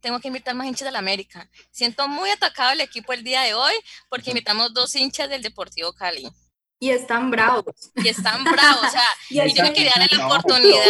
tengo 0.00 0.20
que 0.20 0.28
invitar 0.28 0.54
más 0.54 0.66
hinchas 0.66 0.84
de 0.84 0.92
la 0.92 0.98
América. 0.98 1.48
Siento 1.70 2.06
muy 2.08 2.28
atacado 2.28 2.72
el 2.72 2.82
equipo 2.82 3.14
el 3.14 3.24
día 3.24 3.40
de 3.42 3.54
hoy 3.54 3.72
porque 4.10 4.30
invitamos 4.32 4.74
dos 4.74 4.94
hinchas 4.94 5.30
del 5.30 5.40
Deportivo 5.40 5.94
Cali. 5.94 6.28
Y 6.82 6.90
están 6.90 7.30
bravos. 7.30 7.92
Y 7.94 8.08
están 8.08 8.42
bravos. 8.42 8.88
O 8.88 8.90
sea, 8.90 9.06
y, 9.30 9.54
yo 9.54 9.62
me 9.62 9.72
quería 9.72 9.92
darle 9.94 10.18
la 10.18 10.26
oportunidad 10.26 10.84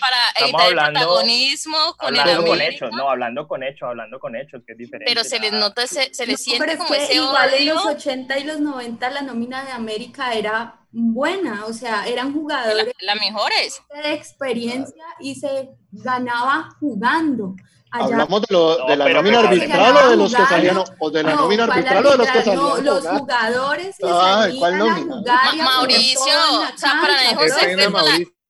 para 0.00 0.16
evitar 0.40 0.68
el 0.70 0.94
protagonismo 0.94 1.94
con 1.98 2.18
hablando 2.18 2.40
el 2.40 2.48
con 2.48 2.60
hechos, 2.62 2.90
no, 2.92 3.10
hablando 3.10 3.46
con 3.46 3.62
hechos, 3.62 3.82
hablando 3.90 4.18
con 4.18 4.36
hechos, 4.36 4.62
que 4.66 4.72
es 4.72 4.78
diferente. 4.78 5.04
Pero 5.06 5.22
se 5.22 5.38
les 5.38 5.52
nota, 5.52 5.86
se, 5.86 6.14
se 6.14 6.26
les 6.26 6.42
siente 6.42 6.78
como 6.78 6.94
ese 6.94 7.16
igual 7.16 7.52
en 7.52 7.66
los 7.66 7.84
80 7.84 8.38
y 8.38 8.44
los 8.44 8.60
90 8.60 9.10
la 9.10 9.20
nómina 9.20 9.66
de 9.66 9.72
América 9.72 10.32
era 10.32 10.80
buena, 10.90 11.66
o 11.66 11.74
sea, 11.74 12.08
eran 12.08 12.32
jugadores. 12.32 12.94
Las 13.00 13.20
mejores. 13.20 13.82
De 14.02 14.14
experiencia 14.14 15.04
y 15.20 15.34
se 15.34 15.68
ganaba 15.92 16.70
jugando. 16.80 17.54
¿Hablamos 17.94 18.42
de, 18.42 18.46
lo, 18.50 18.86
de 18.86 18.96
la 18.96 19.08
nómina 19.08 19.38
arbitral 19.40 19.96
o 19.96 20.10
de 20.10 20.16
los 20.16 20.34
que 20.34 20.46
salían? 20.46 20.78
¿O 20.98 21.10
de 21.10 21.22
la 21.22 21.34
nómina 21.36 21.64
arbitral 21.64 22.06
o 22.06 22.10
de 22.10 22.18
los 22.18 22.26
que 22.28 22.42
salían? 22.42 22.56
No, 22.56 22.80
los 22.80 23.06
jugadores 23.06 23.96
que 23.96 24.06
Ay, 24.10 24.58
¿cuál 24.58 24.78
nómina? 24.78 25.22
Mauricio, 25.56 26.32
o 26.74 26.78
sea, 26.78 26.92
para 27.00 27.36
José, 27.36 27.76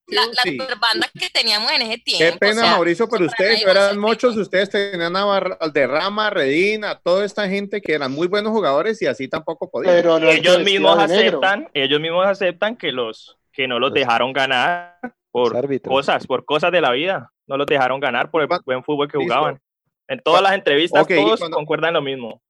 la, 0.07 0.23
la 0.27 0.75
banda 0.75 1.11
que 1.19 1.31
teníamos 1.31 1.71
en 1.73 1.83
ese 1.83 1.99
tiempo. 1.99 2.25
Qué 2.25 2.39
pena, 2.39 2.73
Mauricio, 2.73 3.09
pero 3.09 3.27
ustedes 3.27 3.63
eran 3.63 3.99
muchos, 3.99 4.37
ustedes 4.37 4.71
tenían 4.71 5.17
a 5.17 5.25
Valderrama, 5.25 6.31
Redina, 6.31 6.99
toda 6.99 7.25
esta 7.25 7.49
gente 7.49 7.81
que 7.81 7.95
eran 7.95 8.13
muy 8.13 8.29
buenos 8.29 8.53
jugadores 8.53 9.01
y 9.03 9.07
así 9.07 9.29
tampoco 9.29 9.71
podían. 9.71 9.95
Pero 9.95 10.19
ellos 10.19 10.61
mismos 10.61 10.99
aceptan, 10.99 11.69
ellos 11.75 12.01
mismos 12.01 12.27
aceptan 12.27 12.77
que 12.77 12.93
los 12.93 13.37
que 13.53 13.69
no 13.69 13.79
los 13.79 13.91
pues 13.91 14.03
dejaron 14.03 14.33
ganar 14.33 14.99
por 15.35 15.81
cosas, 15.83 16.29
por 16.29 16.45
cosas 16.45 16.71
de 16.71 16.81
la 16.81 16.93
vida 16.93 17.33
no 17.49 17.57
los 17.57 17.67
dejaron 17.67 17.99
ganar 17.99 18.31
por 18.31 18.41
el 18.43 18.49
buen 18.65 18.85
fútbol 18.85 19.11
que 19.11 19.19
jugaban. 19.19 19.61
En 20.07 20.21
todas 20.21 20.41
las 20.41 20.55
entrevistas 20.55 21.05
todos 21.09 21.41
concuerdan 21.51 21.95
lo 21.95 22.03
mismo. 22.03 22.41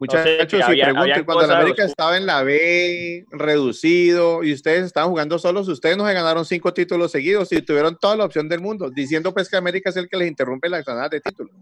Muchachos, 0.00 0.60
si 0.66 1.24
cuando 1.24 1.46
la 1.46 1.58
América 1.60 1.84
estaba 1.84 2.16
en 2.16 2.26
la 2.26 2.42
B, 2.42 3.24
reducido, 3.30 4.42
y 4.42 4.52
ustedes 4.52 4.86
estaban 4.86 5.10
jugando 5.10 5.38
solos, 5.38 5.68
ustedes 5.68 5.96
no 5.96 6.04
se 6.04 6.14
ganaron 6.14 6.44
cinco 6.44 6.74
títulos 6.74 7.12
seguidos 7.12 7.52
y 7.52 7.62
tuvieron 7.62 7.96
toda 7.96 8.16
la 8.16 8.24
opción 8.24 8.48
del 8.48 8.60
mundo, 8.60 8.90
diciendo 8.90 9.32
pues 9.32 9.48
que 9.48 9.56
América 9.56 9.90
es 9.90 9.96
el 9.96 10.08
que 10.08 10.16
les 10.16 10.26
interrumpe 10.26 10.68
la 10.68 10.82
ganadas 10.82 11.10
de 11.10 11.20
títulos. 11.20 11.54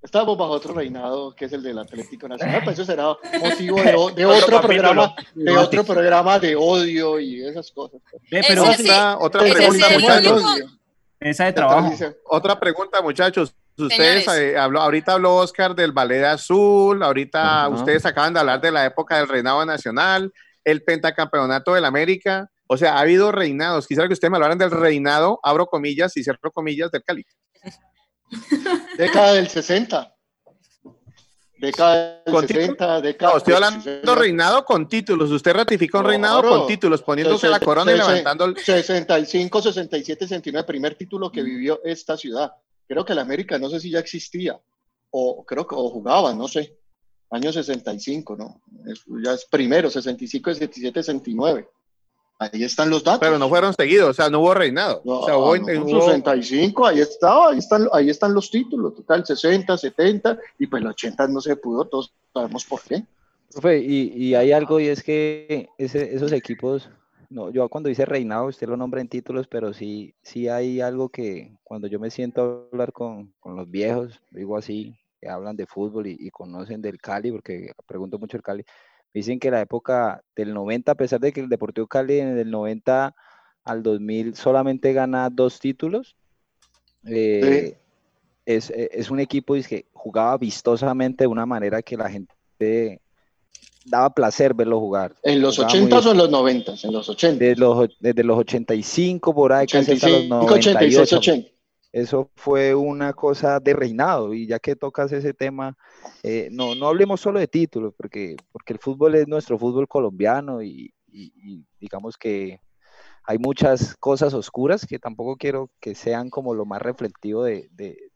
Estábamos 0.00 0.38
bajo 0.38 0.52
otro 0.52 0.74
reinado, 0.74 1.34
que 1.34 1.46
es 1.46 1.52
el 1.52 1.62
del 1.62 1.78
Atlético 1.78 2.28
Nacional, 2.28 2.62
pues 2.62 2.78
eso 2.78 2.84
será 2.84 3.16
motivo 3.40 3.82
de, 3.82 3.94
otro, 4.26 4.60
programa, 4.60 5.14
de 5.34 5.56
otro 5.56 5.84
programa 5.84 6.38
de 6.38 6.54
odio 6.54 7.18
y 7.18 7.44
esas 7.44 7.70
cosas. 7.72 8.00
pero 8.30 8.62
otra, 8.62 9.18
otra 9.18 9.40
pregunta, 9.42 9.88
muchachos. 9.90 10.42
Esa 11.20 11.44
de 11.46 11.52
trabajo. 11.52 11.92
Otra 12.24 12.60
pregunta, 12.60 13.02
muchachos. 13.02 13.52
Ustedes, 13.76 14.26
eh, 14.28 14.56
habló, 14.56 14.80
ahorita 14.80 15.14
habló 15.14 15.36
Oscar 15.36 15.74
del 15.74 15.92
Ballet 15.92 16.24
Azul, 16.24 17.02
ahorita 17.02 17.68
ustedes 17.68 18.06
acaban 18.06 18.34
de 18.34 18.40
hablar 18.40 18.60
de 18.60 18.72
la 18.72 18.84
época 18.84 19.18
del 19.18 19.28
reinado 19.28 19.64
nacional, 19.64 20.32
el 20.64 20.82
pentacampeonato 20.82 21.74
del 21.74 21.84
América. 21.84 22.50
O 22.68 22.76
sea, 22.76 22.96
ha 22.96 23.00
habido 23.00 23.32
reinados. 23.32 23.86
Quisiera 23.86 24.08
que 24.08 24.14
ustedes 24.14 24.30
me 24.30 24.36
hablaran 24.36 24.58
del 24.58 24.70
reinado, 24.70 25.40
abro 25.42 25.66
comillas 25.66 26.16
y 26.16 26.22
cierro 26.22 26.52
comillas, 26.52 26.90
del 26.90 27.02
Cali. 27.02 27.24
Década 28.96 29.34
del 29.34 29.48
60. 29.48 30.14
Década 31.58 32.22
del 32.24 32.46
60, 32.46 33.00
década. 33.00 33.36
estoy 33.36 33.54
hablando 33.54 34.14
reinado 34.14 34.64
con 34.64 34.88
títulos. 34.88 35.30
Usted 35.30 35.52
ratifica 35.52 35.98
un 35.98 36.04
reinado 36.04 36.42
con 36.42 36.66
títulos, 36.68 37.02
poniéndose 37.02 37.48
la 37.48 37.58
corona 37.58 37.92
y 37.92 37.96
levantando 37.96 38.44
el. 38.44 38.56
65, 38.56 39.62
67, 39.62 40.28
69, 40.28 40.66
primer 40.66 40.94
título 40.94 41.32
que 41.32 41.42
vivió 41.42 41.80
esta 41.84 42.16
ciudad. 42.16 42.52
Creo 42.86 43.04
que 43.04 43.12
el 43.12 43.18
América, 43.18 43.58
no 43.58 43.68
sé 43.68 43.80
si 43.80 43.90
ya 43.90 43.98
existía, 43.98 44.58
o 45.10 45.44
creo 45.44 45.66
que 45.66 45.74
o 45.74 45.90
jugaba, 45.90 46.32
no 46.32 46.46
sé. 46.46 46.78
Año 47.30 47.52
65, 47.52 48.36
¿no? 48.36 48.62
ya 49.22 49.34
es 49.34 49.44
primero, 49.44 49.90
65, 49.90 50.54
67, 50.54 51.02
69. 51.02 51.68
Ahí 52.38 52.62
están 52.62 52.88
los 52.88 53.02
datos. 53.02 53.20
Pero 53.20 53.36
no 53.38 53.48
fueron 53.48 53.74
seguidos, 53.74 54.10
o 54.10 54.12
sea, 54.12 54.30
no 54.30 54.38
hubo 54.38 54.54
reinado. 54.54 55.02
o 55.04 55.24
sea, 55.24 55.36
hubo, 55.36 55.56
65, 55.56 56.86
ahí 56.86 57.00
estaba, 57.00 57.50
ahí 57.50 57.58
están, 57.58 57.88
ahí 57.92 58.10
están 58.10 58.32
los 58.32 58.48
títulos, 58.48 58.94
total, 58.94 59.26
60, 59.26 59.76
70, 59.76 60.38
y 60.58 60.68
pues 60.68 60.80
el 60.80 60.88
80 60.88 61.26
no 61.28 61.40
se 61.40 61.56
pudo, 61.56 61.86
todos 61.86 62.14
sabemos 62.32 62.64
por 62.64 62.80
qué. 62.82 63.02
Profe, 63.52 63.80
y, 63.80 64.12
y 64.14 64.34
hay 64.36 64.52
algo, 64.52 64.78
y 64.78 64.86
es 64.86 65.02
que 65.02 65.68
ese, 65.78 66.14
esos 66.14 66.30
equipos, 66.30 66.88
no, 67.28 67.50
yo 67.50 67.68
cuando 67.68 67.88
dice 67.88 68.04
reinado, 68.04 68.46
usted 68.46 68.68
lo 68.68 68.76
nombra 68.76 69.00
en 69.00 69.08
títulos, 69.08 69.48
pero 69.48 69.72
sí, 69.72 70.14
sí 70.22 70.48
hay 70.48 70.80
algo 70.80 71.08
que 71.08 71.56
cuando 71.64 71.88
yo 71.88 71.98
me 71.98 72.10
siento 72.10 72.40
a 72.40 72.68
hablar 72.72 72.92
con, 72.92 73.34
con 73.40 73.56
los 73.56 73.68
viejos, 73.68 74.20
digo 74.30 74.56
así, 74.56 74.96
que 75.20 75.28
hablan 75.28 75.56
de 75.56 75.66
fútbol 75.66 76.06
y, 76.06 76.16
y 76.20 76.30
conocen 76.30 76.80
del 76.82 76.98
Cali, 76.98 77.32
porque 77.32 77.72
pregunto 77.84 78.16
mucho 78.16 78.36
el 78.36 78.44
Cali, 78.44 78.64
Dicen 79.18 79.40
que 79.40 79.50
la 79.50 79.60
época 79.60 80.22
del 80.36 80.54
90, 80.54 80.92
a 80.92 80.94
pesar 80.94 81.18
de 81.18 81.32
que 81.32 81.40
el 81.40 81.48
Deportivo 81.48 81.88
Cali 81.88 82.20
en 82.20 82.38
el 82.38 82.48
90 82.52 83.16
al 83.64 83.82
2000 83.82 84.36
solamente 84.36 84.92
gana 84.92 85.28
dos 85.28 85.58
títulos, 85.58 86.14
eh, 87.04 87.76
es, 88.46 88.70
e, 88.70 88.90
es, 88.92 89.10
un 89.10 89.18
equipo 89.18 89.54
que 89.54 89.86
jugaba 89.92 90.38
vistosamente 90.38 91.24
de 91.24 91.28
una 91.28 91.46
manera 91.46 91.82
que 91.82 91.96
la 91.96 92.08
gente 92.08 93.00
daba 93.84 94.14
placer 94.14 94.54
verlo 94.54 94.78
jugar. 94.78 95.16
¿En 95.24 95.42
los 95.42 95.58
80 95.58 95.98
o 95.98 96.12
en 96.12 96.16
los 96.16 96.30
90? 96.30 96.74
En 96.84 96.92
los 96.92 97.08
80. 97.08 97.44
Desde 97.44 97.60
los, 97.60 97.88
desde 97.98 98.22
los 98.22 98.38
85 98.38 99.34
por 99.34 99.52
ahí, 99.52 99.64
85, 99.64 100.08
los 100.08 100.28
98. 100.28 101.16
80 101.16 101.57
eso 101.92 102.30
fue 102.36 102.74
una 102.74 103.12
cosa 103.12 103.60
de 103.60 103.72
reinado 103.72 104.34
y 104.34 104.46
ya 104.46 104.58
que 104.58 104.76
tocas 104.76 105.10
ese 105.12 105.32
tema, 105.32 105.76
eh, 106.22 106.48
no, 106.52 106.74
no 106.74 106.88
hablemos 106.88 107.20
solo 107.20 107.38
de 107.40 107.48
títulos, 107.48 107.94
porque, 107.96 108.36
porque 108.52 108.74
el 108.74 108.78
fútbol 108.78 109.14
es 109.14 109.26
nuestro 109.26 109.58
fútbol 109.58 109.88
colombiano 109.88 110.62
y, 110.62 110.92
digamos 111.80 112.16
que 112.16 112.60
hay 113.24 113.38
muchas 113.38 113.96
cosas 113.96 114.34
oscuras 114.34 114.86
que 114.86 114.98
tampoco 114.98 115.36
quiero 115.36 115.70
que 115.80 115.94
sean 115.94 116.30
como 116.30 116.54
lo 116.54 116.64
más 116.64 116.80
reflectivo 116.80 117.44
de, 117.44 117.68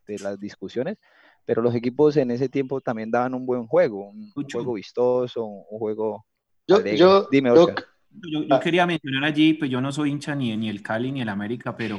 las 0.06 0.38
discusiones, 0.38 0.98
pero 1.46 1.62
los 1.62 1.74
equipos 1.74 2.16
en 2.18 2.30
ese 2.30 2.48
tiempo 2.48 2.80
también 2.82 3.10
daban 3.10 3.34
un 3.34 3.46
buen 3.46 3.66
juego, 3.66 4.10
un, 4.10 4.30
juego 4.52 4.74
vistoso, 4.74 5.44
un, 5.44 5.78
juego... 5.78 6.26
Yo, 6.68 7.26
Dime, 7.30 7.48
yo, 7.54 7.66
yo, 8.10 8.60
quería 8.60 8.86
mencionar 8.86 9.24
allí, 9.24 9.54
pues 9.54 9.70
yo 9.70 9.80
no 9.80 9.90
soy 9.90 10.10
hincha 10.10 10.34
ni, 10.34 10.56
ni 10.56 10.68
el 10.68 10.82
Cali 10.82 11.10
ni 11.10 11.22
el 11.22 11.28
América, 11.28 11.74
pero 11.76 11.96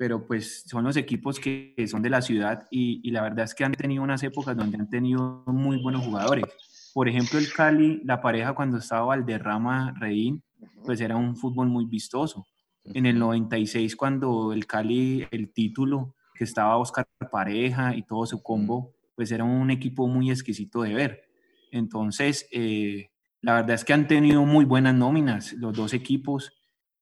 pero 0.00 0.26
pues 0.26 0.64
son 0.66 0.84
los 0.84 0.96
equipos 0.96 1.38
que, 1.38 1.74
son 1.86 2.00
de 2.00 2.08
la 2.08 2.22
ciudad 2.22 2.66
y, 2.70 3.06
y, 3.06 3.10
la 3.10 3.20
verdad 3.20 3.44
es 3.44 3.54
que 3.54 3.64
han 3.64 3.72
tenido 3.72 4.02
unas 4.02 4.22
épocas 4.22 4.56
donde 4.56 4.78
han 4.78 4.88
tenido 4.88 5.44
muy 5.46 5.76
buenos 5.76 6.06
jugadores. 6.06 6.46
Por 6.94 7.06
ejemplo, 7.06 7.38
el 7.38 7.52
Cali, 7.52 8.00
la 8.06 8.22
pareja 8.22 8.54
cuando 8.54 8.78
estaba 8.78 9.04
Valderrama, 9.04 9.92
Reín, 10.00 10.42
pues 10.86 11.02
era 11.02 11.16
un 11.16 11.36
fútbol 11.36 11.68
muy 11.68 11.84
vistoso. 11.84 12.46
En 12.82 13.04
el 13.04 13.18
96, 13.18 13.94
cuando 13.94 14.54
el 14.54 14.66
Cali, 14.66 15.26
el 15.30 15.52
título, 15.52 16.14
que 16.34 16.44
estaba 16.44 16.78
Oscar 16.78 17.06
Pareja 17.30 17.94
y 17.94 18.02
todo 18.02 18.24
su 18.24 18.42
combo, 18.42 18.94
pues 19.16 19.30
era 19.30 19.44
un 19.44 19.70
equipo 19.70 20.08
muy 20.08 20.30
exquisito 20.30 20.80
de 20.80 20.94
ver. 20.94 21.24
Entonces, 21.72 22.48
eh, 22.52 23.10
la 23.42 23.56
verdad 23.56 23.74
es 23.74 23.84
que 23.84 23.92
han 23.92 24.08
tenido 24.08 24.46
muy 24.46 24.64
buenas 24.64 24.94
nóminas 24.94 25.52
los 25.52 25.76
dos 25.76 25.92
equipos 25.92 26.54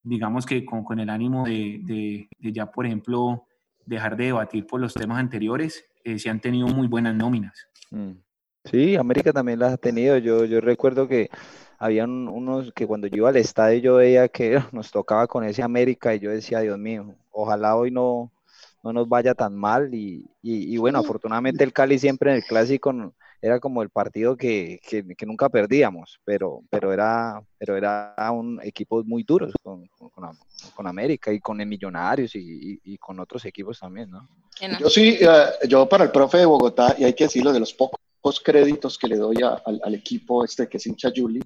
digamos 0.08 0.46
que 0.46 0.64
con, 0.64 0.84
con 0.84 0.98
el 0.98 1.10
ánimo 1.10 1.44
de, 1.44 1.80
de, 2.38 2.52
ya, 2.52 2.70
por 2.70 2.86
ejemplo, 2.86 3.44
dejar 3.84 4.16
de 4.16 4.26
debatir 4.26 4.66
por 4.66 4.80
los 4.80 4.94
temas 4.94 5.18
anteriores, 5.18 5.84
eh, 6.04 6.18
se 6.18 6.30
han 6.30 6.40
tenido 6.40 6.66
muy 6.68 6.88
buenas 6.88 7.14
nóminas. 7.14 7.68
Mm. 7.90 8.12
Sí, 8.64 8.96
América 8.96 9.32
también 9.32 9.58
las 9.58 9.74
ha 9.74 9.76
tenido. 9.76 10.18
Yo, 10.18 10.44
yo 10.44 10.60
recuerdo 10.60 11.08
que 11.08 11.30
habían 11.78 12.28
unos 12.28 12.72
que 12.72 12.86
cuando 12.86 13.06
yo 13.06 13.18
iba 13.18 13.28
al 13.28 13.36
estadio 13.36 13.80
yo 13.80 13.94
veía 13.96 14.28
que 14.28 14.58
nos 14.72 14.90
tocaba 14.90 15.26
con 15.26 15.44
ese 15.44 15.62
América 15.62 16.14
y 16.14 16.20
yo 16.20 16.30
decía, 16.30 16.60
Dios 16.60 16.78
mío, 16.78 17.14
ojalá 17.30 17.76
hoy 17.76 17.90
no, 17.90 18.32
no 18.82 18.92
nos 18.92 19.08
vaya 19.08 19.34
tan 19.34 19.54
mal 19.54 19.94
y, 19.94 20.28
y, 20.42 20.76
bueno, 20.78 20.98
afortunadamente 20.98 21.64
el 21.64 21.72
Cali 21.72 21.98
siempre 21.98 22.30
en 22.30 22.36
el 22.36 22.44
clásico 22.44 22.92
era 23.40 23.60
como 23.60 23.82
el 23.82 23.90
partido 23.90 24.36
que, 24.36 24.80
que, 24.82 25.26
nunca 25.26 25.48
perdíamos, 25.48 26.20
pero, 26.24 26.62
pero, 26.70 26.92
era, 26.92 27.40
pero 27.58 27.76
era 27.76 28.14
un 28.32 28.60
equipo 28.62 29.02
muy 29.04 29.22
duro 29.22 29.48
con, 29.62 29.86
con, 29.86 30.10
con 30.74 30.86
América 30.86 31.32
y 31.32 31.40
con 31.40 31.60
el 31.60 31.66
Millonarios 31.66 32.34
y, 32.34 32.80
y, 32.82 32.98
con 32.98 33.20
otros 33.20 33.44
equipos 33.44 33.78
también, 33.78 34.10
¿no? 34.10 34.28
Yo 34.80 34.90
sí, 34.90 35.18
eh, 35.20 35.68
yo 35.68 35.88
para 35.88 36.04
el 36.04 36.10
profe 36.10 36.38
de 36.38 36.46
Bogotá, 36.46 36.96
y 36.98 37.04
hay 37.04 37.14
que 37.14 37.24
decirlo, 37.24 37.52
de 37.52 37.60
los 37.60 37.72
pocos 37.72 38.40
créditos 38.42 38.98
que 38.98 39.06
le 39.06 39.16
doy 39.16 39.36
al, 39.42 39.80
al, 39.82 39.94
equipo 39.94 40.44
este 40.44 40.68
que 40.68 40.78
es 40.78 40.86
hincha 40.86 41.12
Juli, 41.14 41.40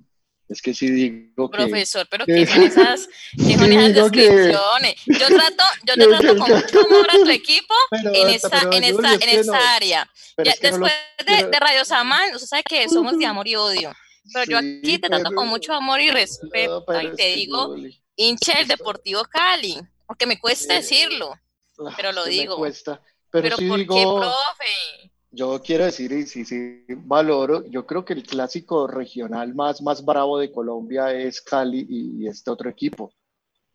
es 0.52 0.62
que 0.62 0.74
sí 0.74 0.90
digo 0.90 1.50
que... 1.50 1.56
Profesor, 1.56 2.06
pero 2.10 2.26
¿qué 2.26 2.46
son 2.46 2.62
esas, 2.62 3.08
¿qué 3.36 3.58
son 3.58 3.72
esas 3.72 3.94
descripciones? 3.94 4.94
yo 5.06 5.26
trato, 5.28 5.64
yo 5.84 5.94
te 5.94 6.06
trato 6.06 6.38
con 6.38 6.50
mucho 6.50 6.80
amor 6.86 7.08
a 7.10 7.14
tu 7.14 7.30
equipo 7.30 7.74
en 7.90 8.28
esta, 8.28 8.68
en 8.70 8.84
esta, 8.84 9.14
en 9.14 9.28
esta 9.28 9.74
área. 9.74 10.10
después 10.36 10.92
de, 11.26 11.48
de, 11.48 11.60
Radio 11.60 11.84
Samán, 11.84 12.34
usted 12.34 12.46
sabe 12.46 12.62
que 12.68 12.88
somos 12.88 13.18
de 13.18 13.26
amor 13.26 13.48
y 13.48 13.56
odio. 13.56 13.92
Pero 14.32 14.44
yo 14.44 14.58
aquí 14.58 14.98
te 14.98 15.08
trato 15.08 15.34
con 15.34 15.48
mucho 15.48 15.72
amor 15.72 16.00
y 16.00 16.10
respeto. 16.10 16.84
y 17.02 17.16
te 17.16 17.34
digo, 17.34 17.74
hincha 18.14 18.58
del 18.58 18.68
Deportivo 18.68 19.24
Cali, 19.24 19.76
aunque 20.06 20.26
me 20.26 20.38
cueste 20.38 20.74
decirlo, 20.74 21.34
ah, 21.78 21.94
pero 21.96 22.12
lo 22.12 22.24
digo. 22.24 22.56
Cuesta. 22.56 23.00
Pero, 23.30 23.56
¿por 23.56 23.78
qué, 23.80 24.02
profe? 24.02 25.11
Yo 25.34 25.62
quiero 25.64 25.86
decir, 25.86 26.12
y 26.12 26.26
sí, 26.26 26.44
sí, 26.44 26.84
valoro, 26.88 27.64
yo 27.70 27.86
creo 27.86 28.04
que 28.04 28.12
el 28.12 28.22
clásico 28.22 28.86
regional 28.86 29.54
más, 29.54 29.80
más 29.80 30.04
bravo 30.04 30.38
de 30.38 30.52
Colombia 30.52 31.10
es 31.10 31.40
Cali 31.40 31.86
y, 31.88 32.26
este 32.26 32.50
otro 32.50 32.68
equipo. 32.68 33.14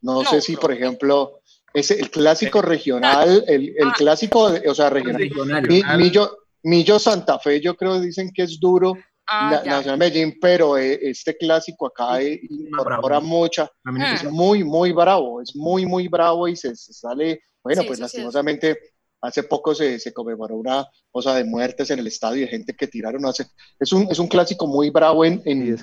No, 0.02 0.24
sé 0.24 0.40
si, 0.40 0.56
por 0.56 0.72
ejemplo, 0.72 1.42
es 1.74 1.90
el 1.90 2.12
clásico 2.12 2.62
regional, 2.62 3.44
el, 3.48 3.74
el 3.76 3.88
ah. 3.88 3.94
clásico, 3.98 4.52
o 4.68 4.76
sea, 4.76 4.92
regional. 4.92 5.68
Millo, 5.98 6.38
Millo, 6.62 7.00
Santa 7.00 7.40
Fe, 7.40 7.60
yo 7.60 7.76
creo 7.76 8.00
dicen 8.00 8.32
que 8.32 8.44
es 8.44 8.60
duro, 8.60 8.94
ah, 9.28 9.64
Nacional 9.66 9.98
Medellín, 9.98 10.38
pero 10.40 10.78
eh, 10.78 11.00
este 11.02 11.36
clásico 11.36 11.88
acá 11.88 12.22
incorpora 12.22 13.20
mucha, 13.20 13.68
es 14.14 14.26
muy, 14.26 14.64
muy 14.64 14.92
bravo, 14.92 15.42
es 15.42 15.56
muy, 15.56 15.88
muy 15.88 16.08
bravo 16.08 16.48
y 16.48 16.56
se, 16.56 16.76
sale, 16.76 17.42
bueno, 17.64 17.82
pues 17.88 18.00
lastimosamente 18.00 18.78
Hace 19.22 19.44
poco 19.44 19.74
se, 19.74 20.00
se, 20.00 20.14
conmemoró 20.14 20.56
una 20.56 20.86
cosa 21.12 21.34
de 21.34 21.44
muertes 21.44 21.90
en 21.90 22.00
el 22.00 22.08
estadio 22.08 22.42
de 22.42 22.48
gente 22.48 22.76
que 22.76 22.88
tiraron. 22.88 23.26
Hace, 23.26 23.48
es, 23.80 23.92
un, 23.92 24.08
es 24.12 24.20
un 24.20 24.28
clásico 24.28 24.68
muy 24.68 24.92
bravo 24.92 25.26
en, 25.26 25.42
en 25.46 25.78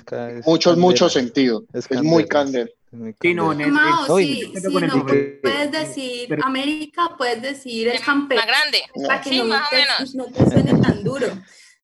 muchos, 0.45 0.77
muchos 0.77 1.13
sentidos. 1.13 1.63
Es, 1.73 1.89
muy 2.01 2.25
candel. 2.25 2.73
Sí, 3.21 3.33
no, 3.33 3.53
sí, 3.53 3.65
no, 3.65 5.05
puedes 5.41 5.71
decir 5.71 6.37
América, 6.41 7.11
puedes 7.17 7.41
decir 7.41 7.89
el 7.89 7.99
campeón. 7.99 8.39
Más 8.39 8.47
grande. 8.47 8.79
Para 9.05 9.21
que 9.21 9.37
no, 9.37 9.45
más 9.45 9.69
te, 9.69 9.75
menos. 9.77 10.15
no 10.15 10.25
te 10.27 10.49
suene 10.49 10.79
tan 10.79 11.03
duro. 11.03 11.27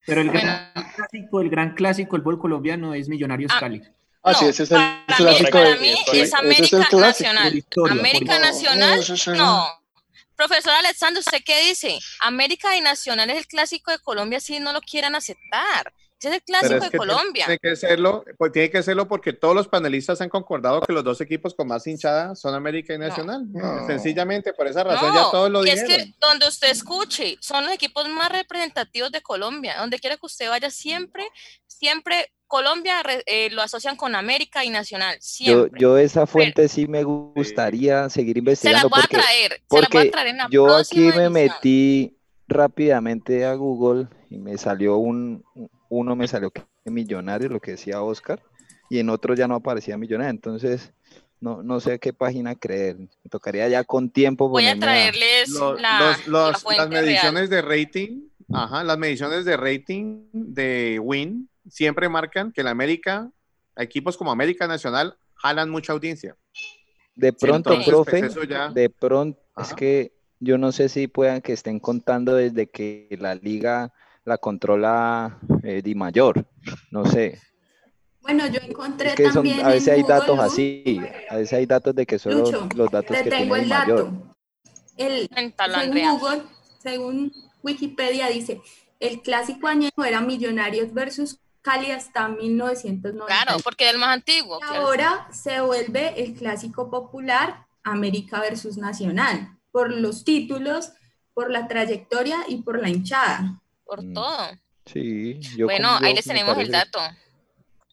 Pero 0.06 0.22
el 0.22 0.32
gran 0.32 0.72
clásico, 0.96 1.42
el 1.42 1.50
gran 1.50 1.76
clásico, 1.76 2.16
el 2.16 2.22
bol 2.22 2.40
colombiano 2.40 2.94
es 2.94 3.10
Millonarios 3.10 3.52
ah, 3.54 3.60
Cali. 3.60 3.82
Ah, 4.24 4.34
sí, 4.34 4.46
ese 4.46 4.64
es 4.64 4.72
el 4.72 4.82
clásico. 5.18 5.44
Mí, 5.44 5.52
para 5.52 5.76
mí 5.76 5.96
es 6.14 6.34
América 6.34 6.88
Nacional. 6.94 7.64
América 7.90 8.40
Nacional, 8.40 9.02
no. 9.36 9.81
Profesor 10.48 10.74
Alexander, 10.74 11.20
¿usted 11.20 11.44
qué 11.46 11.68
dice? 11.68 12.00
América 12.20 12.76
y 12.76 12.82
Nacional 12.82 13.30
es 13.30 13.38
el 13.38 13.46
clásico 13.46 13.92
de 13.92 14.00
Colombia 14.00 14.40
si 14.40 14.60
no 14.60 14.74
lo 14.74 14.82
quieran 14.82 15.14
aceptar. 15.14 15.94
Ese 16.18 16.30
es 16.30 16.34
el 16.34 16.42
clásico 16.42 16.80
de 16.84 16.98
Colombia. 16.98 17.46
Tiene 17.46 17.60
que, 17.60 17.76
serlo, 17.76 18.26
pues 18.40 18.52
tiene 18.52 18.72
que 18.72 18.82
serlo 18.82 19.08
porque 19.08 19.34
todos 19.34 19.54
los 19.54 19.68
panelistas 19.68 20.20
han 20.20 20.30
concordado 20.30 20.82
que 20.82 20.94
los 20.94 21.04
dos 21.04 21.22
equipos 21.22 21.54
con 21.54 21.68
más 21.68 21.86
hinchada 21.86 22.36
son 22.36 22.56
América 22.56 22.92
y 22.96 22.98
Nacional. 22.98 23.46
Sencillamente, 23.86 24.52
por 24.54 24.66
esa 24.66 24.84
razón 24.84 25.14
ya 25.14 25.30
todos 25.30 25.52
lo 25.52 25.64
y 25.64 25.70
es 25.70 25.84
que 25.84 26.12
donde 26.20 26.48
usted 26.48 26.72
escuche, 26.72 27.38
son 27.40 27.64
los 27.66 27.74
equipos 27.74 28.10
más 28.10 28.32
representativos 28.32 29.12
de 29.12 29.22
Colombia. 29.22 29.76
Donde 29.78 30.00
quiera 30.00 30.18
que 30.18 30.26
usted 30.26 30.50
vaya, 30.50 30.72
siempre, 30.72 31.24
siempre 31.68 32.32
Colombia 32.52 33.02
eh, 33.28 33.50
lo 33.52 33.62
asocian 33.62 33.96
con 33.96 34.14
América 34.14 34.66
y 34.66 34.70
Nacional. 34.70 35.18
Yo, 35.40 35.68
yo, 35.68 35.98
esa 35.98 36.28
fuente 36.28 36.68
sí 36.68 36.86
me 36.86 37.02
gustaría 37.04 38.10
seguir 38.10 38.40
investigando. 38.40 38.78
Se 38.78 38.84
la 38.84 38.90
voy 38.90 39.02
porque, 39.02 39.16
a 39.16 39.20
traer. 39.22 39.62
Porque 39.70 39.88
se 39.88 39.94
la 39.94 40.00
voy 40.02 40.08
a 40.08 40.12
traer 40.12 40.28
en 40.28 40.38
la 40.38 40.48
yo 40.52 40.76
aquí 40.76 41.00
me 41.16 41.30
metí 41.30 42.18
rápidamente 42.50 43.46
a 43.46 43.54
Google 43.54 44.10
y 44.30 44.38
me 44.38 44.58
salió 44.58 44.98
un, 44.98 45.46
uno 45.88 46.16
me 46.18 46.28
salió 46.28 46.52
que 46.52 46.66
millonario, 46.84 47.48
lo 47.48 47.62
que 47.62 47.72
decía 47.72 48.02
Oscar, 48.02 48.44
y 48.90 49.00
en 49.00 49.10
otro 49.10 49.34
ya 49.34 49.48
no 49.48 49.56
aparecía 49.56 49.98
millonario. 49.98 50.32
Entonces, 50.32 50.92
no, 51.40 51.64
no 51.64 51.80
sé 51.80 51.94
a 51.94 51.98
qué 52.00 52.12
página 52.12 52.56
creer. 52.56 52.98
Me 52.98 53.30
tocaría 53.30 53.70
ya 53.70 53.86
con 53.86 54.10
tiempo. 54.10 54.50
Voy 54.50 54.68
a 54.68 54.78
traerles 54.78 55.50
la, 55.80 56.18
las 56.28 56.90
mediciones 56.90 57.50
de 57.50 57.62
rating. 57.62 58.24
Ajá, 58.54 58.84
las 58.84 58.98
mediciones 58.98 59.46
de 59.46 59.56
rating 59.56 60.26
de 60.34 61.00
Win 61.02 61.48
siempre 61.70 62.10
marcan 62.10 62.52
que 62.52 62.64
la 62.64 62.72
América, 62.72 63.32
equipos 63.76 64.18
como 64.18 64.32
América 64.32 64.68
Nacional, 64.68 65.18
jalan 65.36 65.70
mucha 65.70 65.94
audiencia. 65.94 66.36
De 67.16 67.34
pronto, 67.34 67.78
profe, 67.86 68.30
pues, 68.30 68.74
de 68.74 68.90
pronto, 68.90 69.40
es 69.58 69.74
que 69.74 70.14
yo 70.40 70.58
no 70.58 70.72
sé 70.72 70.90
si 70.90 71.08
puedan 71.08 71.42
que 71.42 71.54
estén 71.54 71.80
contando 71.80 72.36
desde 72.36 72.70
que 72.70 73.16
la 73.20 73.36
liga 73.36 73.94
la 74.24 74.38
controla 74.38 75.40
eh, 75.64 75.82
Di 75.84 75.96
Mayor, 75.96 76.46
no 76.90 77.06
sé. 77.06 77.40
Bueno, 78.22 78.48
yo 78.48 78.60
encontré 78.62 79.16
también 79.16 79.66
a 79.66 79.70
veces 79.70 79.96
hay 79.96 80.04
datos 80.04 80.40
así, 80.40 81.02
a 81.30 81.38
veces 81.38 81.54
hay 81.54 81.66
datos 81.66 81.96
de 81.96 82.06
que 82.06 82.20
son 82.20 82.38
los, 82.76 82.92
datos 82.92 83.18
que 83.18 83.30
tiene 83.30 83.56
Di 83.56 83.68
Mayor. 83.68 84.12
El, 84.96 85.30
según 85.34 86.20
Google, 86.20 86.44
según 86.80 87.34
Wikipedia 87.64 88.28
dice, 88.28 88.62
el 89.00 89.22
clásico 89.22 89.68
añejo 89.68 90.04
era 90.04 90.22
Millonarios 90.22 90.94
versus 90.94 91.40
Cali 91.62 91.92
hasta 91.92 92.28
1990. 92.28 93.26
Claro, 93.26 93.60
porque 93.64 93.86
es 93.86 93.94
el 93.94 94.00
más 94.00 94.10
antiguo. 94.10 94.60
ahora 94.64 95.28
se 95.32 95.62
vuelve 95.62 96.22
el 96.22 96.34
clásico 96.34 96.90
popular 96.90 97.68
América 97.84 98.40
versus 98.40 98.78
Nacional, 98.78 99.58
por 99.72 99.92
los 99.92 100.24
títulos, 100.24 100.92
por 101.34 101.52
la 101.52 101.68
trayectoria 101.68 102.40
y 102.48 102.64
por 102.64 102.82
la 102.82 102.90
hinchada. 102.90 103.62
Por 103.84 104.04
mm. 104.04 104.14
todo. 104.14 104.50
Sí, 104.86 105.40
yo 105.56 105.66
Bueno, 105.66 105.98
ahí 106.02 106.14
les 106.14 106.26
tenemos 106.26 106.58
el 106.58 106.72
dato. 106.72 107.00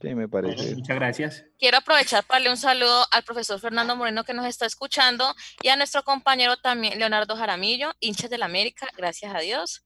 Sí, 0.00 0.14
me 0.14 0.28
parece. 0.28 0.76
Muchas 0.76 0.96
gracias. 0.96 1.44
Quiero 1.58 1.78
aprovechar 1.78 2.24
para 2.24 2.38
darle 2.38 2.50
un 2.50 2.56
saludo 2.56 3.04
al 3.10 3.24
profesor 3.24 3.58
Fernando 3.58 3.96
Moreno 3.96 4.22
que 4.22 4.32
nos 4.32 4.46
está 4.46 4.64
escuchando 4.64 5.34
y 5.60 5.68
a 5.68 5.76
nuestro 5.76 6.04
compañero 6.04 6.56
también 6.56 6.98
Leonardo 6.98 7.36
Jaramillo, 7.36 7.92
hinchas 7.98 8.30
del 8.30 8.44
América, 8.44 8.86
gracias 8.96 9.34
a 9.34 9.40
Dios. 9.40 9.82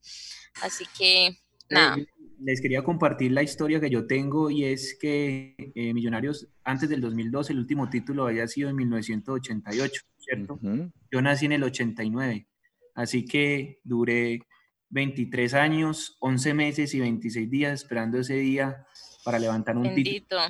Así 0.61 0.85
que, 0.97 1.39
nada. 1.73 1.97
Eh, 1.97 2.07
les 2.39 2.61
quería 2.61 2.83
compartir 2.83 3.31
la 3.31 3.43
historia 3.43 3.79
que 3.79 3.89
yo 3.89 4.05
tengo 4.05 4.49
y 4.49 4.65
es 4.65 4.97
que 4.99 5.55
eh, 5.75 5.93
Millonarios 5.93 6.47
antes 6.63 6.89
del 6.89 7.01
2002, 7.01 7.49
el 7.51 7.59
último 7.59 7.89
título 7.89 8.27
había 8.27 8.47
sido 8.47 8.69
en 8.69 8.75
1988, 8.75 10.01
¿cierto? 10.17 10.59
Yo 11.11 11.21
nací 11.21 11.45
en 11.45 11.53
el 11.53 11.63
89, 11.63 12.47
así 12.95 13.25
que 13.25 13.79
duré 13.83 14.41
23 14.89 15.53
años, 15.53 16.17
11 16.19 16.53
meses 16.53 16.93
y 16.93 16.99
26 16.99 17.49
días 17.49 17.73
esperando 17.81 18.19
ese 18.19 18.35
día 18.35 18.85
para 19.23 19.39
levantar 19.39 19.77
un 19.77 19.95
título. 19.95 20.41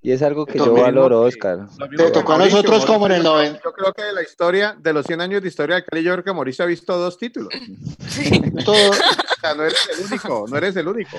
Y 0.00 0.12
es 0.12 0.22
algo 0.22 0.46
que 0.46 0.58
yo 0.58 0.72
valoro, 0.74 1.22
Oscar. 1.22 1.66
Te 1.96 2.10
tocó 2.10 2.34
a 2.34 2.38
nosotros 2.38 2.86
como 2.86 3.06
en 3.06 3.12
el 3.12 3.22
90. 3.22 3.60
Yo 3.64 3.72
creo 3.72 3.92
que 3.92 4.04
de 4.04 4.12
la 4.12 4.22
historia, 4.22 4.76
de 4.78 4.92
los 4.92 5.04
100 5.04 5.20
años 5.20 5.42
de 5.42 5.48
historia 5.48 5.76
de 5.76 5.84
Cali, 5.84 6.02
yo 6.04 6.12
creo 6.12 6.24
que 6.24 6.32
Mauricio 6.32 6.64
ha 6.64 6.68
visto 6.68 6.96
dos 6.96 7.18
títulos. 7.18 7.48
Todo, 8.64 8.90
o 8.90 8.94
sea, 9.40 9.54
no 9.54 9.64
eres 9.64 9.88
el 9.92 10.06
único, 10.06 10.46
no 10.48 10.56
eres 10.56 10.76
el 10.76 10.88
único. 10.88 11.18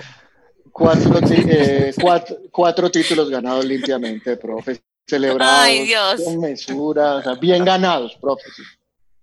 Cuatro, 0.72 1.20
eh, 1.30 1.94
cuatro, 2.52 2.90
títulos 2.90 3.30
ganados 3.30 3.66
limpiamente, 3.66 4.38
profe. 4.38 4.82
Celebrados 5.06 6.22
con 6.24 6.40
mesura, 6.40 7.16
o 7.16 7.22
sea, 7.22 7.34
bien 7.34 7.66
ganados, 7.66 8.16
profe. 8.22 8.44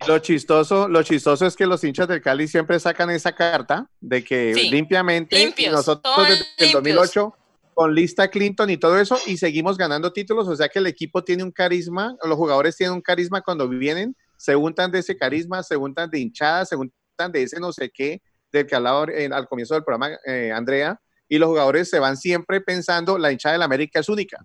Lo 0.07 0.19
chistoso, 0.19 0.89
lo 0.89 1.03
chistoso 1.03 1.47
es 1.47 1.57
que 1.57 1.67
los 1.67 1.83
hinchas 1.83 2.07
del 2.09 2.21
Cali 2.21 2.47
siempre 2.47 2.79
sacan 2.79 3.09
esa 3.11 3.33
carta 3.33 3.89
de 4.01 4.23
que 4.23 4.53
limpiamente 4.55 5.55
nosotros 5.71 6.29
desde 6.29 6.47
el 6.59 6.73
2008 6.73 7.35
con 7.77 7.95
lista 7.95 8.29
Clinton 8.29 8.71
y 8.71 8.79
todo 8.79 8.99
eso 8.99 9.19
y 9.27 9.37
seguimos 9.37 9.77
ganando 9.77 10.11
títulos, 10.11 10.49
o 10.49 10.57
sea 10.57 10.67
que 10.67 10.79
el 10.79 10.87
equipo 10.87 11.23
tiene 11.23 11.43
un 11.43 11.51
carisma, 11.51 12.17
los 12.25 12.35
jugadores 12.39 12.75
tienen 12.75 12.95
un 12.95 13.03
carisma 13.03 13.43
cuando 13.43 13.69
vienen, 13.69 14.17
se 14.39 14.57
untan 14.57 14.91
de 14.91 15.01
ese 15.01 15.15
carisma, 15.15 15.63
se 15.63 15.77
untan 15.77 16.09
de 16.09 16.19
hinchada, 16.19 16.65
se 16.65 16.75
untan 16.75 17.31
de 17.33 17.43
ese 17.43 17.61
no 17.61 17.75
sé 17.75 17.91
qué, 17.91 18.23
del 18.51 18.67
que 18.67 18.75
hablaba 18.75 19.05
al 19.31 19.47
comienzo 19.47 19.75
del 19.75 19.85
programa 19.85 20.17
eh, 20.25 20.53
Andrea, 20.55 20.99
y 21.29 21.37
los 21.37 21.51
jugadores 21.51 21.91
se 21.91 21.99
van 21.99 22.17
siempre 22.17 22.63
pensando, 22.63 23.19
la 23.19 23.31
hinchada 23.31 23.53
de 23.53 23.59
la 23.59 23.67
América 23.67 24.01
es 24.01 24.09
única, 24.09 24.43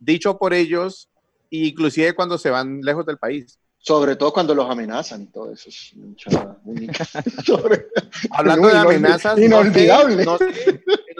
dicho 0.00 0.36
por 0.36 0.52
ellos, 0.52 1.08
inclusive 1.50 2.12
cuando 2.16 2.38
se 2.38 2.50
van 2.50 2.80
lejos 2.80 3.06
del 3.06 3.18
país. 3.18 3.56
Sobre 3.80 4.16
todo 4.16 4.32
cuando 4.32 4.56
los 4.56 4.68
amenazan 4.68 5.22
y 5.22 5.26
todo 5.26 5.52
eso 5.52 5.68
es 5.68 5.92
mucha 5.94 6.58
única. 6.64 7.06
Hablando 8.32 8.66
de 8.66 8.76
amenazas, 8.76 9.38
inolvidable. 9.38 10.26